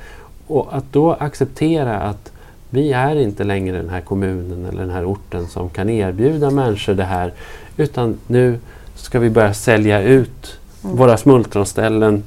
Och 0.47 0.67
att 0.77 0.85
då 0.91 1.13
acceptera 1.13 1.99
att 1.99 2.31
vi 2.69 2.91
är 2.91 3.15
inte 3.15 3.43
längre 3.43 3.77
den 3.77 3.89
här 3.89 4.01
kommunen 4.01 4.65
eller 4.65 4.81
den 4.81 4.89
här 4.91 5.05
orten 5.11 5.47
som 5.47 5.69
kan 5.69 5.89
erbjuda 5.89 6.49
människor 6.51 6.93
det 6.93 7.03
här. 7.03 7.33
Utan 7.77 8.17
nu 8.27 8.59
ska 8.95 9.19
vi 9.19 9.29
börja 9.29 9.53
sälja 9.53 10.01
ut 10.01 10.57
Mm. 10.83 10.95
våra 10.95 11.17
smultronställen 11.17 12.23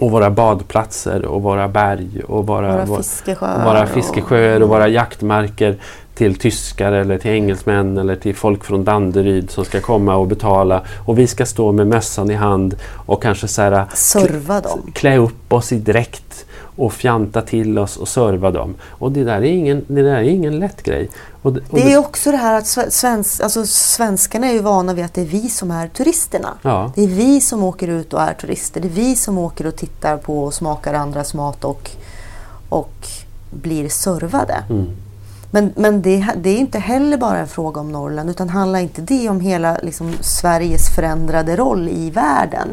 och 0.00 0.10
våra 0.10 0.30
badplatser 0.30 1.24
och 1.24 1.42
våra 1.42 1.68
berg 1.68 2.22
och 2.28 2.46
våra, 2.46 2.72
Våra 2.72 2.84
våra, 2.84 2.98
fiskesjöar. 3.02 3.56
och 3.58 3.64
våra 3.64 3.82
och- 3.82 3.88
fiskesjöar 3.88 4.60
och 4.60 4.68
våra 4.68 4.88
jaktmarker 4.88 5.76
till 6.20 6.34
tyskar 6.34 6.92
eller 6.92 7.18
till 7.18 7.30
engelsmän 7.30 7.98
eller 7.98 8.16
till 8.16 8.34
folk 8.34 8.64
från 8.64 8.84
Danderyd 8.84 9.50
som 9.50 9.64
ska 9.64 9.80
komma 9.80 10.16
och 10.16 10.26
betala. 10.26 10.82
Och 11.06 11.18
vi 11.18 11.26
ska 11.26 11.46
stå 11.46 11.72
med 11.72 11.86
mössan 11.86 12.30
i 12.30 12.34
hand 12.34 12.76
och 13.06 13.22
kanske 13.22 13.48
så 13.48 13.62
här, 13.62 13.86
Serva 13.94 14.60
dem. 14.60 14.92
klä 14.94 15.16
upp 15.16 15.52
oss 15.52 15.72
i 15.72 15.78
dräkt 15.78 16.46
och 16.76 16.92
fjanta 16.92 17.42
till 17.42 17.78
oss 17.78 17.96
och 17.96 18.08
serva 18.08 18.50
dem. 18.50 18.74
Och 18.88 19.12
det 19.12 19.24
där 19.24 19.36
är 19.36 19.42
ingen, 19.42 19.84
det 19.88 20.02
där 20.02 20.16
är 20.16 20.22
ingen 20.22 20.58
lätt 20.58 20.82
grej. 20.82 21.10
Och, 21.42 21.56
och 21.70 21.78
Det 21.78 21.92
är 21.92 21.98
också 21.98 22.30
det 22.30 22.36
här 22.36 22.58
att 22.58 22.92
svensk, 22.92 23.40
alltså 23.40 23.66
svenskarna 23.66 24.46
är 24.46 24.52
ju 24.52 24.62
vana 24.62 24.94
vid 24.94 25.04
att 25.04 25.14
det 25.14 25.20
är 25.20 25.26
vi 25.26 25.48
som 25.48 25.70
är 25.70 25.88
turisterna. 25.88 26.48
Ja. 26.62 26.92
Det 26.94 27.02
är 27.02 27.08
vi 27.08 27.40
som 27.40 27.64
åker 27.64 27.88
ut 27.88 28.12
och 28.12 28.22
är 28.22 28.34
turister. 28.34 28.80
Det 28.80 28.88
är 28.88 28.92
vi 29.04 29.16
som 29.16 29.38
åker 29.38 29.66
och 29.66 29.76
tittar 29.76 30.16
på 30.16 30.44
och 30.44 30.54
smakar 30.54 30.94
andras 30.94 31.34
mat 31.34 31.64
och, 31.64 31.90
och 32.68 33.06
blir 33.50 33.88
servade. 33.88 34.64
Mm. 34.70 34.86
Men, 35.50 35.72
men 35.76 36.02
det, 36.02 36.26
det, 36.36 36.50
är 36.50 36.58
inte 36.58 36.78
heller 36.78 37.16
bara 37.16 37.38
en 37.38 37.48
fråga 37.48 37.80
om 37.80 37.92
Norrland 37.92 38.30
utan 38.30 38.48
handlar 38.48 38.80
inte 38.80 39.00
det 39.02 39.28
om 39.28 39.40
hela 39.40 39.78
liksom, 39.82 40.12
Sveriges 40.20 40.94
förändrade 40.94 41.56
roll 41.56 41.88
i 41.88 42.10
världen? 42.10 42.68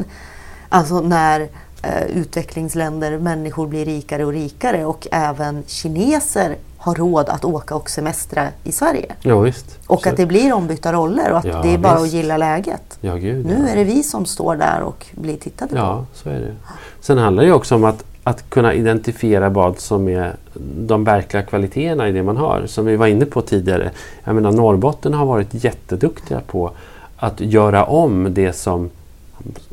Alltså 0.69 1.01
när 1.01 1.41
eh, 1.83 2.05
utvecklingsländer, 2.05 3.19
människor 3.19 3.67
blir 3.67 3.85
rikare 3.85 4.25
och 4.25 4.31
rikare 4.33 4.85
och 4.85 5.07
även 5.11 5.63
kineser 5.67 6.55
har 6.77 6.95
råd 6.95 7.29
att 7.29 7.45
åka 7.45 7.75
och 7.75 7.89
semestra 7.89 8.47
i 8.63 8.71
Sverige. 8.71 9.15
Ja, 9.21 9.39
visst. 9.39 9.77
Och 9.87 10.01
Så- 10.03 10.09
att 10.09 10.17
det 10.17 10.25
blir 10.25 10.53
ombytta 10.53 10.93
roller 10.93 11.31
och 11.31 11.37
att 11.37 11.45
Ja, 11.45 11.61
det 11.61 11.73
är 11.73 11.77
bara 11.77 11.93
visst. 11.93 12.05
att 12.05 12.13
gilla 12.13 12.37
läget. 12.37 12.97
Ja, 13.01 13.15
gud, 13.15 13.45
Nu 13.45 13.63
ja. 13.65 13.71
är 13.71 13.75
det 13.75 13.83
vi 13.83 14.03
som 14.03 14.25
står 14.25 14.55
där 14.55 14.81
och 14.81 15.05
blir 15.11 15.37
tittade 15.37 15.71
på. 15.71 15.77
Ja, 15.77 16.05
så 16.13 16.29
är 16.29 16.39
det. 16.39 16.53
Sen 17.01 17.17
handlar 17.17 17.43
det 17.43 17.51
också 17.53 17.75
om 17.75 17.83
att, 17.83 18.03
att 18.27 18.49
kunna 18.49 18.73
identifiera 18.73 19.49
vad 19.49 19.79
som 19.79 20.07
är 20.07 20.35
de 20.77 21.03
verkliga 21.03 21.43
kvaliteterna 21.43 22.09
i 22.09 22.11
det 22.11 22.23
man 22.23 22.37
har. 22.37 22.63
Som 22.65 22.85
vi 22.85 22.95
var 22.95 23.07
inne 23.07 23.25
på 23.25 23.41
tidigare. 23.41 23.91
Jag 24.23 24.35
menar 24.35 24.51
Norrbotten 24.51 25.13
har 25.13 25.25
varit 25.25 25.63
jätteduktiga 25.63 26.41
på 26.47 26.71
att 27.17 27.41
göra 27.41 27.85
om 27.85 28.33
det 28.33 28.53
som, 28.53 28.89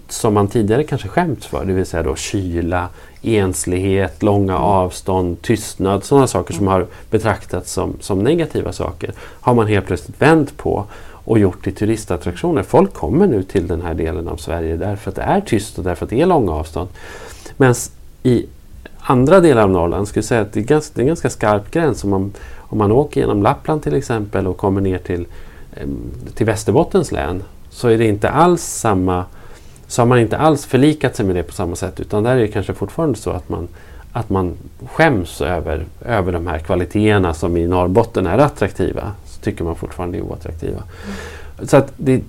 som 0.08 0.34
man 0.34 0.48
tidigare 0.48 0.84
kanske 0.84 1.08
skämts 1.08 1.46
för. 1.46 1.64
Det 1.64 1.72
vill 1.72 1.86
säga 1.86 2.02
då 2.02 2.16
kyla, 2.16 2.88
enslighet, 3.22 4.22
långa 4.22 4.58
avstånd, 4.58 5.42
tystnad. 5.42 6.04
Sådana 6.04 6.26
saker 6.26 6.54
som 6.54 6.66
har 6.66 6.86
betraktats 7.10 7.72
som, 7.72 7.96
som 8.00 8.18
negativa 8.18 8.72
saker. 8.72 9.12
Har 9.18 9.54
man 9.54 9.66
helt 9.66 9.86
plötsligt 9.86 10.22
vänt 10.22 10.56
på 10.56 10.84
och 11.24 11.38
gjort 11.38 11.64
till 11.64 11.74
turistattraktioner. 11.74 12.62
Folk 12.62 12.94
kommer 12.94 13.26
nu 13.26 13.42
till 13.42 13.66
den 13.66 13.82
här 13.82 13.94
delen 13.94 14.28
av 14.28 14.36
Sverige 14.36 14.76
därför 14.76 15.10
att 15.10 15.16
det 15.16 15.22
är 15.22 15.40
tyst 15.40 15.78
och 15.78 15.84
därför 15.84 16.04
att 16.06 16.10
det 16.10 16.20
är 16.20 16.26
långa 16.26 16.52
avstånd. 16.52 16.88
Men 17.56 17.74
i 18.26 18.46
andra 18.98 19.40
delar 19.40 19.62
av 19.62 19.70
Norrland 19.70 20.08
skulle 20.08 20.18
jag 20.18 20.24
säga 20.24 20.40
att 20.40 20.52
det 20.52 20.60
är, 20.60 20.64
ganska, 20.64 20.92
det 20.94 21.00
är 21.00 21.02
en 21.02 21.06
ganska 21.06 21.30
skarp 21.30 21.70
gräns. 21.70 22.04
Om 22.04 22.10
man, 22.10 22.32
om 22.56 22.78
man 22.78 22.92
åker 22.92 23.20
genom 23.20 23.42
Lappland 23.42 23.82
till 23.82 23.94
exempel 23.94 24.46
och 24.46 24.56
kommer 24.56 24.80
ner 24.80 24.98
till, 24.98 25.26
till 26.34 26.46
Västerbottens 26.46 27.12
län 27.12 27.42
så 27.70 27.88
är 27.88 27.98
det 27.98 28.06
inte 28.06 28.30
alls 28.30 28.62
samma 28.62 29.24
så 29.86 30.02
har 30.02 30.06
man 30.06 30.18
inte 30.18 30.38
alls 30.38 30.66
förlikat 30.66 31.16
sig 31.16 31.26
med 31.26 31.36
det 31.36 31.42
på 31.42 31.52
samma 31.52 31.76
sätt 31.76 32.00
utan 32.00 32.22
där 32.22 32.36
är 32.36 32.40
det 32.40 32.48
kanske 32.48 32.74
fortfarande 32.74 33.18
så 33.18 33.30
att 33.30 33.48
man, 33.48 33.68
att 34.12 34.30
man 34.30 34.56
skäms 34.92 35.40
över, 35.40 35.84
över 36.04 36.32
de 36.32 36.46
här 36.46 36.58
kvaliteterna 36.58 37.34
som 37.34 37.56
i 37.56 37.66
Norrbotten 37.66 38.26
är 38.26 38.38
attraktiva. 38.38 39.12
Så 39.26 39.40
tycker 39.40 39.64
man 39.64 39.76
fortfarande 39.76 40.18
är 40.18 40.22
oattraktiva. 40.22 40.82
Så 41.62 41.76
att 41.76 41.92
det, 41.96 42.22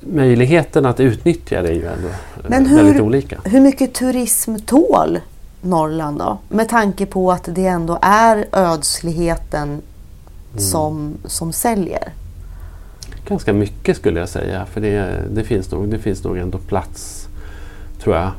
möjligheten 0.00 0.86
att 0.86 1.00
utnyttja 1.00 1.62
det 1.62 1.68
är 1.68 1.72
ju 1.72 1.86
ändå 1.86 2.08
Men 2.48 2.64
väldigt 2.76 2.94
hur- 2.96 3.00
olika. 3.02 3.38
Hur 3.44 3.60
mycket 3.60 3.94
turism 3.94 4.56
tål 4.66 5.18
Norrland 5.62 6.18
då? 6.18 6.38
Med 6.48 6.68
tanke 6.68 7.06
på 7.06 7.32
att 7.32 7.48
det 7.54 7.66
ändå 7.66 7.98
är 8.02 8.44
ödsligheten 8.52 9.82
Mm. 10.52 10.62
som, 10.62 11.14
som 11.24 11.52
säljer. 11.52 12.12
Ganska 13.28 13.52
mycket 13.52 13.96
skulle 13.96 14.20
jag 14.20 14.28
säga. 14.28 14.66
För 14.66 14.80
det, 14.80 15.22
det, 15.34 15.44
finns 15.44 15.70
nog, 15.70 15.88
det 15.88 15.98
finns 15.98 16.24
nog 16.24 16.38
ändå 16.38 16.58
plats, 16.58 17.28
tror 18.02 18.16
jag, 18.16 18.30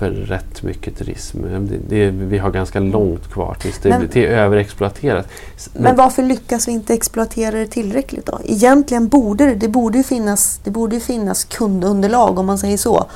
för 0.00 0.10
rätt 0.10 0.62
mycket 0.62 0.98
turism. 0.98 1.42
Det, 1.42 1.76
det, 1.88 2.10
vi 2.10 2.38
har 2.38 2.50
ganska 2.50 2.80
långt 2.80 3.32
kvar 3.32 3.56
tills 3.60 3.78
det, 3.78 3.88
Men- 3.88 4.08
till 4.08 4.24
överexploaterat. 4.24 5.26
S- 5.56 5.70
Men 5.74 5.96
varför 5.96 6.22
lyckas 6.22 6.68
vi 6.68 6.72
inte 6.72 6.94
exploatera 6.94 7.58
det 7.58 7.66
tillräckligt 7.66 8.26
då? 8.26 8.40
Egentligen 8.44 9.08
borde 9.08 9.46
det, 9.46 9.54
det 9.54 9.68
borde 9.68 9.98
ju 9.98 10.04
finnas, 10.04 10.60
det 10.64 10.70
borde 10.70 10.94
ju 10.94 11.00
finnas 11.00 11.44
kundunderlag 11.44 12.38
om 12.38 12.46
man 12.46 12.58
säger 12.58 12.76
så. 12.76 13.06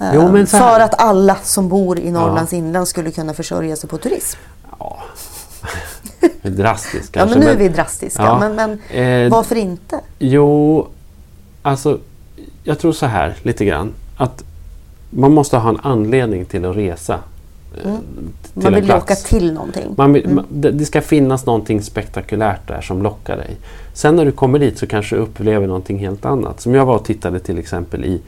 Eh, 0.00 0.10
Jo, 0.14 0.22
men 0.22 0.36
här- 0.36 0.44
för 0.46 0.80
att 0.80 1.00
alla 1.00 1.36
som 1.42 1.68
bor 1.68 1.98
i 1.98 2.10
Norrlands 2.10 2.52
inland 2.52 2.88
skulle 2.88 3.10
kunna 3.10 3.34
försörja 3.34 3.76
sig 3.76 3.88
på 3.90 3.98
turism. 3.98 4.38
Ja, 4.78 4.98
det 6.20 6.28
är 6.48 6.50
drastiskt 6.50 7.10
Ja, 7.16 7.20
kanske. 7.20 7.38
men 7.38 7.46
nu 7.46 7.52
är 7.52 7.56
vi 7.58 7.68
drastiska. 7.68 8.22
Ja, 8.22 8.38
Men, 8.48 8.54
men 8.90 9.24
eh, 9.24 9.30
varför 9.32 9.56
inte? 9.56 10.00
Jo, 10.18 10.88
alltså 11.62 11.98
jag 12.64 12.78
tror 12.78 12.92
så 12.92 13.06
här 13.06 13.36
lite 13.42 13.64
grann. 13.64 13.92
Att 14.16 14.44
man 15.14 15.32
måste 15.32 15.56
ha 15.56 15.68
en 15.68 15.78
anledning 15.82 16.44
till 16.44 16.64
att 16.64 16.76
resa. 16.76 17.14
eh, 17.84 17.90
Mm. 17.90 17.96
till 18.52 18.62
Man 18.62 18.66
en 18.66 18.74
vill 18.74 18.84
plats. 18.84 19.00
locka 19.00 19.14
till 19.14 19.52
någonting. 19.52 19.94
Man 19.96 20.12
vill, 20.12 20.28
man, 20.28 20.44
det, 20.48 20.70
det 20.70 20.84
ska 20.84 21.00
finnas 21.00 21.46
någonting 21.46 21.82
spektakulärt 21.82 22.68
där 22.68 22.80
som 22.80 23.02
lockar 23.02 23.36
dig. 23.36 23.56
Sen 23.94 24.16
när 24.16 24.24
du 24.24 24.32
kommer 24.32 24.58
dit 24.58 24.78
så 24.78 24.86
kanske 24.86 25.16
du 25.16 25.22
upplever 25.22 25.66
någonting 25.66 25.98
helt 25.98 26.24
annat. 26.24 26.60
Som 26.60 26.74
jag 26.74 26.86
var 26.86 26.94
och 26.94 27.04
tittade 27.04 27.38
till 27.40 27.58
exempel 27.58 28.04
i, 28.04 28.20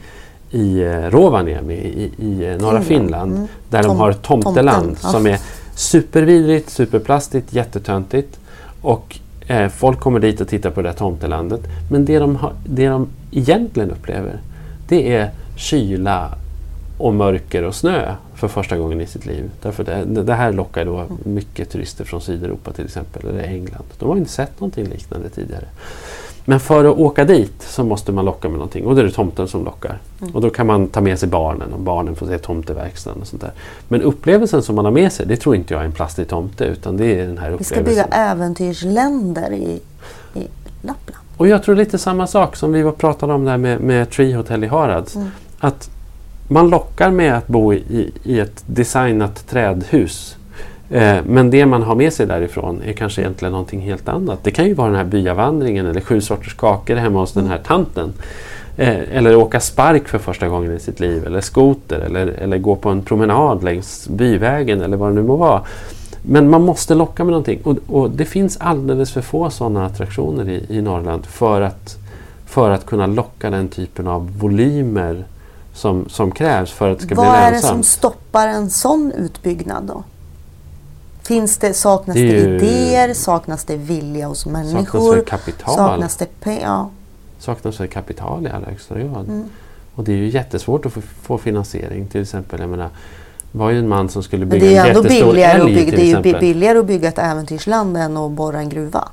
i 0.51 0.81
eh, 0.83 0.91
Rovaniemi 1.09 1.73
i, 1.73 2.11
i 2.25 2.45
eh, 2.51 2.57
norra 2.57 2.81
Finland. 2.81 2.85
Finland. 2.85 3.31
Mm. 3.33 3.47
Där 3.69 3.77
de 3.83 3.87
Tom- 3.87 3.97
har 3.97 4.09
ett 4.11 4.21
tomteland 4.21 4.85
tomten, 4.85 5.11
som 5.11 5.27
är 5.27 5.39
supervidrigt, 5.75 6.69
superplastigt, 6.69 7.53
jättetöntigt. 7.53 8.39
Och 8.81 9.19
eh, 9.47 9.69
folk 9.69 9.99
kommer 9.99 10.19
dit 10.19 10.41
och 10.41 10.47
tittar 10.47 10.69
på 10.69 10.81
det 10.81 10.89
här 10.89 10.95
tomtelandet. 10.95 11.61
Men 11.91 12.05
det 12.05 12.19
de, 12.19 12.35
har, 12.35 12.53
det 12.65 12.87
de 12.87 13.07
egentligen 13.31 13.91
upplever 13.91 14.39
det 14.87 15.15
är 15.15 15.29
kyla 15.57 16.29
och 16.97 17.13
mörker 17.13 17.63
och 17.63 17.75
snö 17.75 18.15
för 18.35 18.47
första 18.47 18.77
gången 18.77 19.01
i 19.01 19.07
sitt 19.07 19.25
liv. 19.25 19.51
Därför 19.61 19.83
det, 19.83 20.23
det 20.23 20.33
här 20.33 20.51
lockar 20.53 20.85
då 20.85 21.05
mycket 21.23 21.69
turister 21.69 22.05
från 22.05 22.21
Sydeuropa 22.21 22.71
till 22.71 22.85
exempel, 22.85 23.27
eller 23.27 23.43
England. 23.43 23.85
De 23.99 24.09
har 24.09 24.17
inte 24.17 24.31
sett 24.31 24.59
någonting 24.59 24.85
liknande 24.85 25.29
tidigare. 25.29 25.65
Men 26.47 26.59
för 26.59 26.85
att 26.85 26.97
åka 26.97 27.25
dit 27.25 27.61
så 27.61 27.83
måste 27.83 28.11
man 28.11 28.25
locka 28.25 28.49
med 28.49 28.57
någonting 28.57 28.85
och 28.85 28.95
då 28.95 29.01
är 29.01 29.05
det 29.05 29.11
tomten 29.11 29.47
som 29.47 29.65
lockar. 29.65 29.99
Och 30.33 30.41
då 30.41 30.49
kan 30.49 30.67
man 30.67 30.87
ta 30.87 31.01
med 31.01 31.19
sig 31.19 31.29
barnen 31.29 31.73
och 31.73 31.79
barnen 31.79 32.15
får 32.15 32.27
se 32.27 32.37
tomteverkstan 32.37 33.21
och 33.21 33.27
sånt 33.27 33.41
där. 33.41 33.51
Men 33.87 34.01
upplevelsen 34.01 34.63
som 34.63 34.75
man 34.75 34.85
har 34.85 34.91
med 34.91 35.11
sig, 35.11 35.25
det 35.25 35.37
tror 35.37 35.55
inte 35.55 35.73
jag 35.73 35.81
är 35.81 35.85
en 35.85 35.91
plastig 35.91 36.27
tomte 36.27 36.65
utan 36.65 36.97
det 36.97 37.19
är 37.19 37.27
den 37.27 37.37
här 37.37 37.51
Vi 37.51 37.63
ska 37.63 37.75
upplevelsen. 37.75 38.05
bygga 38.05 38.17
äventyrsländer 38.17 39.51
i, 39.53 39.79
i 40.33 40.47
Lappland. 40.81 41.21
Och 41.37 41.47
jag 41.47 41.63
tror 41.63 41.75
lite 41.75 41.97
samma 41.97 42.27
sak 42.27 42.55
som 42.55 42.73
vi 42.73 42.81
var 42.81 42.91
pratade 42.91 43.33
om 43.33 43.45
där 43.45 43.57
med, 43.57 43.81
med 43.81 44.09
Tree 44.09 44.35
Hotel 44.35 44.63
i 44.63 44.67
Harads. 44.67 45.15
Mm. 45.15 45.27
Att 45.59 45.89
man 46.47 46.69
lockar 46.69 47.11
med 47.11 47.37
att 47.37 47.47
bo 47.47 47.73
i, 47.73 48.11
i 48.23 48.39
ett 48.39 48.63
designat 48.67 49.47
trädhus. 49.47 50.37
Eh, 50.89 51.17
men 51.25 51.49
det 51.49 51.65
man 51.65 51.83
har 51.83 51.95
med 51.95 52.13
sig 52.13 52.25
därifrån 52.25 52.81
är 52.85 52.93
kanske 52.93 53.21
egentligen 53.21 53.51
någonting 53.51 53.81
helt 53.81 54.09
annat. 54.09 54.39
Det 54.43 54.51
kan 54.51 54.65
ju 54.65 54.73
vara 54.73 54.87
den 54.87 54.97
här 54.97 55.05
byavandringen 55.05 55.85
eller 55.85 56.01
sju 56.01 56.21
sorters 56.21 56.53
kakor 56.53 56.95
hemma 56.95 57.19
hos 57.19 57.33
den 57.33 57.47
här 57.47 57.57
tanten. 57.57 58.13
Eh, 58.77 59.17
eller 59.17 59.35
åka 59.35 59.59
spark 59.59 60.07
för 60.07 60.17
första 60.17 60.47
gången 60.47 60.75
i 60.75 60.79
sitt 60.79 60.99
liv. 60.99 61.25
Eller 61.25 61.41
skoter. 61.41 61.99
Eller, 61.99 62.27
eller 62.27 62.57
gå 62.57 62.75
på 62.75 62.89
en 62.89 63.01
promenad 63.01 63.63
längs 63.63 64.07
byvägen 64.09 64.81
eller 64.81 64.97
vad 64.97 65.11
det 65.11 65.15
nu 65.15 65.23
må 65.23 65.35
vara. 65.35 65.61
Men 66.21 66.49
man 66.49 66.61
måste 66.61 66.95
locka 66.95 67.23
med 67.23 67.31
någonting. 67.31 67.59
Och, 67.63 67.77
och 67.87 68.09
det 68.09 68.25
finns 68.25 68.57
alldeles 68.57 69.11
för 69.11 69.21
få 69.21 69.49
sådana 69.49 69.85
attraktioner 69.85 70.49
i, 70.49 70.65
i 70.69 70.81
Norrland 70.81 71.25
för 71.25 71.61
att, 71.61 71.97
för 72.45 72.69
att 72.69 72.85
kunna 72.85 73.07
locka 73.07 73.49
den 73.49 73.67
typen 73.67 74.07
av 74.07 74.39
volymer 74.39 75.25
som, 75.75 76.09
som 76.09 76.31
krävs 76.31 76.71
för 76.71 76.89
att 76.91 76.99
det 76.99 77.05
ska 77.05 77.15
Vad 77.15 77.25
bli 77.31 77.35
är 77.39 77.51
det 77.51 77.59
som 77.59 77.67
lönsamt. 77.75 77.85
stoppar 77.85 78.47
en 78.47 78.69
sån 78.69 79.11
utbyggnad 79.11 79.83
då? 79.83 80.03
Finns 81.23 81.57
det, 81.57 81.73
saknas 81.73 82.15
Det 82.15 82.21
det, 82.21 82.27
ju- 82.27 82.55
idéer? 82.55 83.13
Saknas 83.13 83.63
det 83.63 83.75
vilja 83.77 84.27
hos 84.27 84.39
Saknas 84.39 84.73
människor? 84.73 85.13
för 85.15 85.23
kapital. 85.25 85.75
Saknas 85.75 86.15
det? 86.17 86.27
Ja. 86.61 86.89
Saknas 87.39 87.77
för 87.77 87.87
kapital 87.87 88.47
i 88.47 88.49
allra 88.49 88.65
högsta 88.69 88.99
grad. 88.99 89.27
Mm. 89.27 89.43
Och 89.95 90.03
det 90.03 90.11
är 90.11 90.17
ju 90.17 90.29
jättesvårt 90.29 90.85
att 90.85 90.93
få, 90.93 91.01
få 91.01 91.37
finansiering 91.37 92.07
till 92.07 92.21
exempel. 92.21 92.59
Jag 92.61 92.69
menar, 92.69 92.89
det 93.51 93.57
var 93.57 93.69
ju 93.69 93.79
en 93.79 93.87
man 93.87 94.09
som 94.09 94.23
skulle 94.23 94.45
bygga 94.45 94.65
det 94.65 94.75
en 94.77 94.85
jättestor 94.87 95.09
billigare 95.09 95.51
älg 95.61 95.65
bygga, 95.75 95.81
till 95.85 95.91
det 95.95 96.01
är 96.01 96.05
ju 96.05 96.09
exempel. 96.11 96.39
billigare 96.41 96.79
att 96.79 96.85
bygga 96.85 97.07
ett 97.09 97.17
äventyrsland 97.19 97.97
än 97.97 98.17
att 98.17 98.31
borra 98.31 98.59
en 98.59 98.69
gruva. 98.69 99.07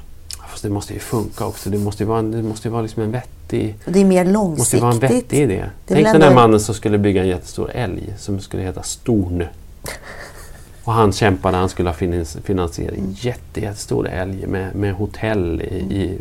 Fast 0.51 0.63
det 0.63 0.71
måste 0.71 0.93
ju 0.93 0.99
funka 0.99 1.47
också. 1.47 1.71
Det 1.71 1.79
måste 1.79 2.03
ju 2.03 2.09
vara, 2.09 2.23
det 2.23 2.43
måste 2.43 2.69
ju 2.69 2.73
vara 2.73 2.83
liksom 2.83 3.03
en 3.03 3.11
vettig 3.13 3.42
Och 3.87 3.93
det 3.93 4.01
är 4.01 4.05
mer 4.05 4.25
Det 4.25 4.33
måste 4.33 4.77
vara 4.81 4.93
en 4.93 4.99
långsiktigt. 4.99 5.23
vettig 5.25 5.43
idé. 5.43 5.65
Det 5.87 5.95
Tänk 5.95 6.07
den 6.07 6.23
ändå- 6.23 6.35
mannen 6.35 6.61
som 6.61 6.75
skulle 6.75 6.99
bygga 6.99 7.23
en 7.23 7.29
jättestor 7.29 7.71
älg 7.75 8.15
som 8.19 8.41
skulle 8.41 8.63
heta 8.63 8.83
Storn. 8.83 9.45
Och 10.85 10.93
han 10.93 11.13
kämpade, 11.13 11.57
han 11.57 11.69
skulle 11.69 11.89
ha 11.89 11.95
finans- 11.97 12.39
finansiering. 12.45 13.01
Mm. 13.01 13.15
Jätte, 13.17 13.61
jättestor 13.61 14.09
älg 14.09 14.47
med, 14.47 14.75
med 14.75 14.95
hotell 14.95 15.61
i, 15.63 15.75
i, 15.75 16.19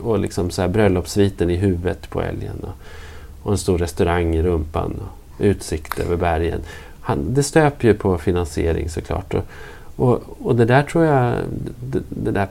och 0.00 0.18
liksom 0.18 0.50
så 0.50 0.62
här 0.62 0.68
bröllopssviten 0.68 1.50
i 1.50 1.56
huvudet 1.56 2.10
på 2.10 2.22
älgen. 2.22 2.56
Och, 2.62 2.74
och 3.42 3.52
en 3.52 3.58
stor 3.58 3.78
restaurang 3.78 4.34
i 4.34 4.42
rumpan. 4.42 5.00
Och 5.36 5.44
utsikt 5.44 5.98
över 5.98 6.16
bergen. 6.16 6.60
Han, 7.00 7.34
det 7.34 7.42
stöper 7.42 7.88
ju 7.88 7.94
på 7.94 8.18
finansiering 8.18 8.88
såklart. 8.88 9.34
Och, 9.34 9.44
och, 9.96 10.22
och 10.42 10.56
det 10.56 10.64
där 10.64 10.82
tror 10.82 11.04
jag, 11.04 11.34
det, 11.80 12.00
det 12.08 12.30
där 12.30 12.48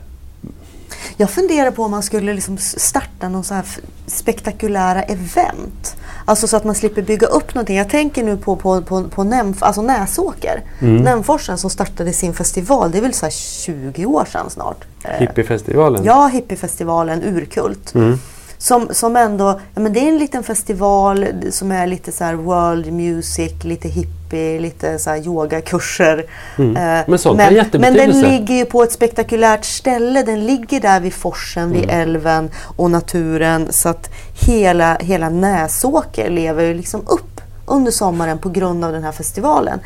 Jag 1.16 1.30
funderar 1.30 1.70
på 1.70 1.82
om 1.82 1.90
man 1.90 2.02
skulle 2.02 2.34
liksom 2.34 2.58
starta 2.58 3.28
någon 3.28 3.44
så 3.44 3.54
här 3.54 3.64
spektakulära 4.06 5.02
event. 5.02 5.96
Alltså 6.24 6.46
så 6.46 6.56
att 6.56 6.64
man 6.64 6.74
slipper 6.74 7.02
bygga 7.02 7.26
upp 7.26 7.54
någonting. 7.54 7.76
Jag 7.76 7.90
tänker 7.90 8.24
nu 8.24 8.36
på, 8.36 8.56
på, 8.56 8.82
på, 8.82 9.04
på 9.04 9.24
Nämf, 9.24 9.62
alltså 9.62 9.82
Näsåker. 9.82 10.62
Mm. 10.80 10.96
Nämforsen 10.96 11.58
som 11.58 11.70
startade 11.70 12.12
sin 12.12 12.34
festival, 12.34 12.90
det 12.90 12.98
är 12.98 13.02
väl 13.02 13.12
så 13.12 13.26
här 13.26 13.30
20 13.30 14.06
år 14.06 14.24
sedan 14.24 14.50
snart. 14.50 14.84
Eh, 15.04 15.10
Hippiefestivalen? 15.10 16.04
Ja, 16.04 16.26
hippiefestivalen 16.26 17.22
Urkult. 17.22 17.94
Mm. 17.94 18.18
Som, 18.58 18.88
som 18.90 19.16
ändå, 19.16 19.60
ja 19.74 19.80
men 19.80 19.92
det 19.92 20.00
är 20.00 20.08
en 20.08 20.18
liten 20.18 20.42
festival 20.42 21.26
som 21.50 21.72
är 21.72 21.86
lite 21.86 22.12
så 22.12 22.36
world 22.36 22.92
music, 22.92 23.64
lite 23.64 23.88
hippie, 23.88 24.60
lite 24.60 24.98
så 24.98 25.10
här 25.10 25.26
yogakurser. 25.26 26.24
Mm. 26.58 26.76
Eh, 26.76 27.04
Men 27.06 27.18
sånt 27.18 27.40
har 27.40 27.46
men, 27.46 27.54
men 27.54 27.64
jättebetydelse. 27.64 28.20
den 28.20 28.30
ligger 28.30 28.54
ju 28.54 28.64
på 28.64 28.82
ett 28.82 28.92
spektakulärt 28.92 29.64
ställe. 29.64 30.22
Den 30.22 30.46
ligger 30.46 30.80
där 30.80 31.00
vid 31.00 31.14
forsen, 31.14 31.72
vid 31.72 31.84
Mm. 31.84 32.00
älven 32.00 32.50
och 32.76 32.90
naturen. 32.90 33.66
Så 33.70 33.88
att 33.88 34.10
hela, 34.46 34.96
hela 35.00 35.28
Näsåker 35.28 36.30
lever 36.30 36.64
ju 36.64 36.74
liksom 36.74 37.00
upp 37.06 37.40
under 37.66 37.90
sommaren 37.92 38.38
på 38.38 38.48
grund 38.48 38.84
av 38.84 38.92
den 38.92 39.04
här 39.04 39.12
festivalen. 39.12 39.80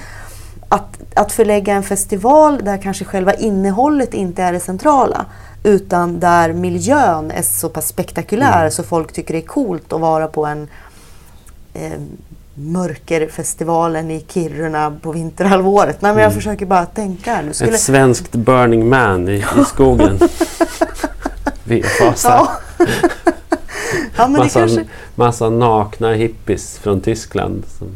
Att, 0.68 0.98
att 1.14 1.32
förlägga 1.32 1.74
en 1.74 1.82
festival 1.82 2.60
där 2.64 2.76
kanske 2.76 3.04
själva 3.04 3.34
innehållet 3.34 4.14
inte 4.14 4.42
är 4.42 4.52
det 4.52 4.60
centrala 4.60 5.26
utan 5.62 6.20
där 6.20 6.52
miljön 6.52 7.30
är 7.30 7.42
så 7.42 7.68
pass 7.68 7.88
spektakulär 7.88 8.58
Mm. 8.60 8.70
så 8.70 8.82
folk 8.82 9.12
tycker 9.12 9.34
det 9.34 9.40
är 9.40 9.46
coolt 9.46 9.92
att 9.92 10.00
vara 10.00 10.26
på 10.26 10.46
en 10.46 10.68
eh, 11.74 11.92
Mörkerfestivalen 12.54 14.10
i 14.10 14.24
Kiruna 14.28 14.96
på 15.02 15.12
vinterhalvåret. 15.12 16.02
Nej, 16.02 16.12
men 16.12 16.22
jag 16.22 16.30
Mm. 16.30 16.34
försöker 16.40 16.66
bara 16.66 16.86
tänka 16.86 17.34
här. 17.34 17.52
Skulle, 17.52 17.72
Ett 17.72 17.80
svenskt 17.80 18.32
Burning 18.32 18.88
Man 18.88 19.28
i, 19.28 19.32
i 19.34 19.64
skogen. 19.66 20.18
V-fasa. 21.64 22.28
ja. 22.28 22.48
ja, 24.16 24.26
det 24.26 24.28
massa, 24.38 24.60
kanske 24.60 24.84
massa 25.14 25.50
nakna 25.50 26.12
hippies 26.12 26.78
från 26.78 27.00
Tyskland. 27.00 27.64
Som, 27.78 27.88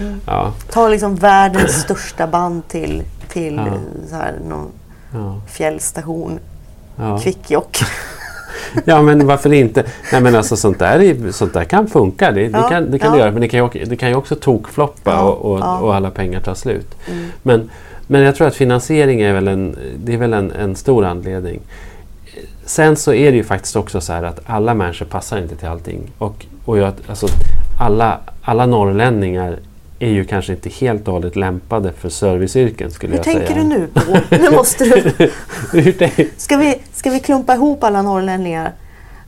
Mm. 0.00 0.20
ja, 0.26 0.52
tar 0.70 0.88
liksom 0.90 1.16
världens 1.16 1.72
största 1.82 2.26
band 2.26 2.68
till, 2.68 3.02
till 3.28 3.54
Ja. 3.56 3.72
så 4.10 4.14
här, 4.16 4.34
någon 4.48 4.68
ja, 5.12 5.40
fjällstation, 5.50 6.38
ja. 6.96 7.18
Kvikkjokk. 7.18 7.78
ja, 8.84 9.02
men 9.02 9.26
varför 9.26 9.52
inte? 9.52 9.84
Nej, 10.12 10.20
men 10.20 10.34
alltså, 10.34 10.56
sånt, 10.56 10.78
där 10.78 11.00
är, 11.02 11.32
sånt 11.32 11.52
där 11.52 11.64
kan 11.64 11.86
funka. 11.86 12.32
Det, 12.32 12.48
det 12.48 12.58
Ja, 12.58 12.68
kan, 12.68 12.90
det 12.90 12.98
kan 12.98 13.08
ja. 13.08 13.14
det 13.14 13.20
göra. 13.20 13.30
Men 13.32 13.40
det 13.40 13.48
kan 13.48 13.58
ju, 13.58 13.64
också- 13.64 13.78
det 13.86 13.96
kan 13.96 14.08
ju 14.08 14.14
också 14.14 14.34
tokfloppa 14.36 15.10
Ja, 15.10 15.22
och, 15.22 15.52
och, 15.52 15.82
och 15.82 15.94
alla 15.94 16.10
pengar 16.10 16.40
tar 16.40 16.54
slut. 16.54 16.94
Mm. 17.10 17.26
Men, 17.42 17.70
men 18.06 18.20
jag 18.20 18.36
tror 18.36 18.46
att 18.46 18.54
finansiering 18.54 19.20
är 19.20 19.32
väl 19.32 19.48
en, 19.48 19.76
det 20.04 20.12
är 20.14 20.18
väl 20.18 20.32
en, 20.32 20.50
en 20.50 20.76
stor 20.76 21.04
anledning. 21.04 21.60
Sen 22.64 22.96
så 22.96 23.14
är 23.14 23.30
det 23.30 23.36
ju 23.36 23.44
faktiskt 23.44 23.76
också 23.76 24.00
så 24.00 24.12
här 24.12 24.22
att 24.22 24.40
alla 24.46 24.74
människor 24.74 25.06
passar 25.06 25.38
inte 25.38 25.56
till 25.56 25.68
allting. 25.68 26.00
Och, 26.18 26.46
och 26.64 26.78
jag, 26.78 26.92
alltså, 27.08 27.26
alla, 27.80 28.18
alla 28.42 28.66
norrlänningar 28.66 29.58
är 30.04 30.10
ju 30.12 30.24
kanske 30.24 30.52
inte 30.52 30.68
helt 30.68 31.08
och 31.08 31.14
hållet 31.14 31.36
lämpade 31.36 31.92
för 31.92 32.08
serviceyrken 32.08 32.90
skulle 32.90 33.10
Hur 33.10 33.18
jag 33.18 33.24
tänker 33.24 33.46
säga. 33.46 33.58
du 33.62 33.64
nu 33.64 33.86
Paul? 33.94 34.18
Nu 34.40 34.50
måste 34.50 34.84
du... 34.84 35.30
Hur 35.72 35.92
tänker- 35.92 36.28
Ska 36.36 36.56
vi, 36.56 36.74
ska 36.92 37.10
vi 37.10 37.20
klumpa 37.20 37.54
ihop 37.54 37.84
alla 37.84 38.02
norrlänningar? 38.02 38.72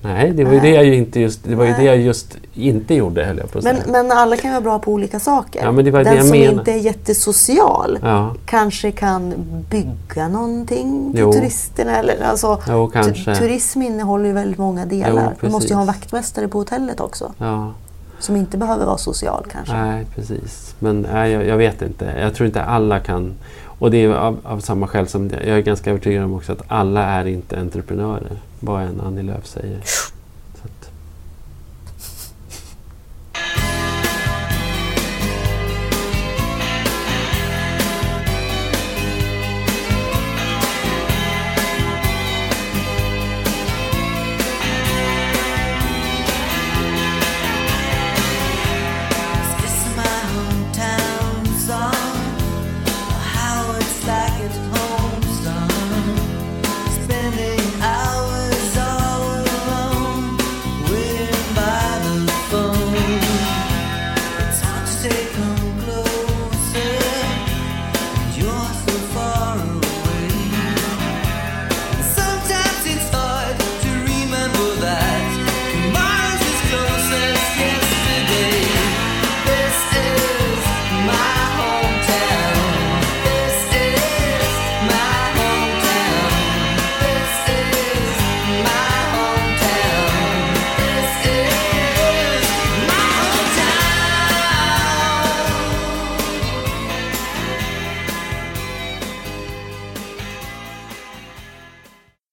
Nej, 0.03 0.31
det 0.31 0.45
var 0.45 0.53
ju 0.53 0.61
det 0.61 0.69
jag 0.69 0.85
inte 0.87 1.21
just, 1.21 1.45
det 1.45 1.55
var 1.55 1.65
ju 1.65 1.73
det 1.73 1.83
jag 1.83 1.97
just 1.99 2.37
inte 2.55 2.95
gjorde 2.95 3.25
höll 3.25 3.39
jag 3.39 3.53
på 3.53 3.59
att 3.59 3.65
säga. 3.65 3.77
Men, 3.87 4.07
men 4.07 4.19
alla 4.19 4.37
kan 4.37 4.51
vara 4.51 4.61
bra 4.61 4.79
på 4.79 4.93
olika 4.93 5.21
saker. 5.21 5.61
Ja, 5.65 5.73
Den 6.03 6.21
som 6.23 6.31
menar. 6.31 6.53
inte 6.53 6.73
är 6.73 6.77
jättesocial 6.77 7.99
Ja, 8.03 8.35
kanske 8.47 8.91
kan 8.91 9.35
bygga 9.71 10.29
någonting 10.29 11.13
till 11.13 11.21
Jo. 11.21 11.33
turisterna. 11.33 11.97
Eller, 11.99 12.23
alltså, 12.25 12.61
jo 12.69 12.91
turism 13.39 13.83
innehåller 13.83 14.25
ju 14.27 14.33
väldigt 14.33 14.59
många 14.59 14.87
delar. 14.87 15.33
Jo, 15.41 15.47
du 15.47 15.53
måste 15.53 15.69
ju 15.69 15.75
ha 15.75 15.81
en 15.81 15.87
vaktmästare 15.87 16.49
på 16.49 16.59
hotellet 16.59 17.01
också. 17.01 17.33
Ja, 17.39 17.73
som 18.19 18.37
inte 18.37 18.59
behöver 18.59 18.87
vara 18.87 18.99
social 18.99 19.47
kanske. 19.53 19.75
nej 19.75 20.07
precis. 20.15 20.75
Men 20.79 21.01
nej, 21.13 21.33
jag, 21.33 21.47
jag 21.47 21.57
vet 21.57 21.83
inte. 21.83 22.05
Jag 22.21 22.35
tror 22.35 22.47
inte 22.47 22.63
alla 22.63 23.01
kan. 23.01 23.35
Och 23.79 23.91
det 23.91 24.05
är 24.05 24.09
av, 24.09 24.39
av 24.45 24.61
samma 24.61 24.87
skäl 24.87 25.09
som 25.09 25.31
jag 25.31 25.59
är 25.59 25.61
ganska 25.61 25.91
övertygad 25.91 26.25
om 26.25 26.35
också 26.35 26.53
att 26.53 26.63
alla 26.69 27.05
är 27.05 27.27
inte 27.27 27.61
entreprenörer. 27.61 28.41
Vad 28.61 28.83
än 28.83 29.01
Annie 29.01 29.23
Lööf 29.23 29.47
säger. 29.47 29.81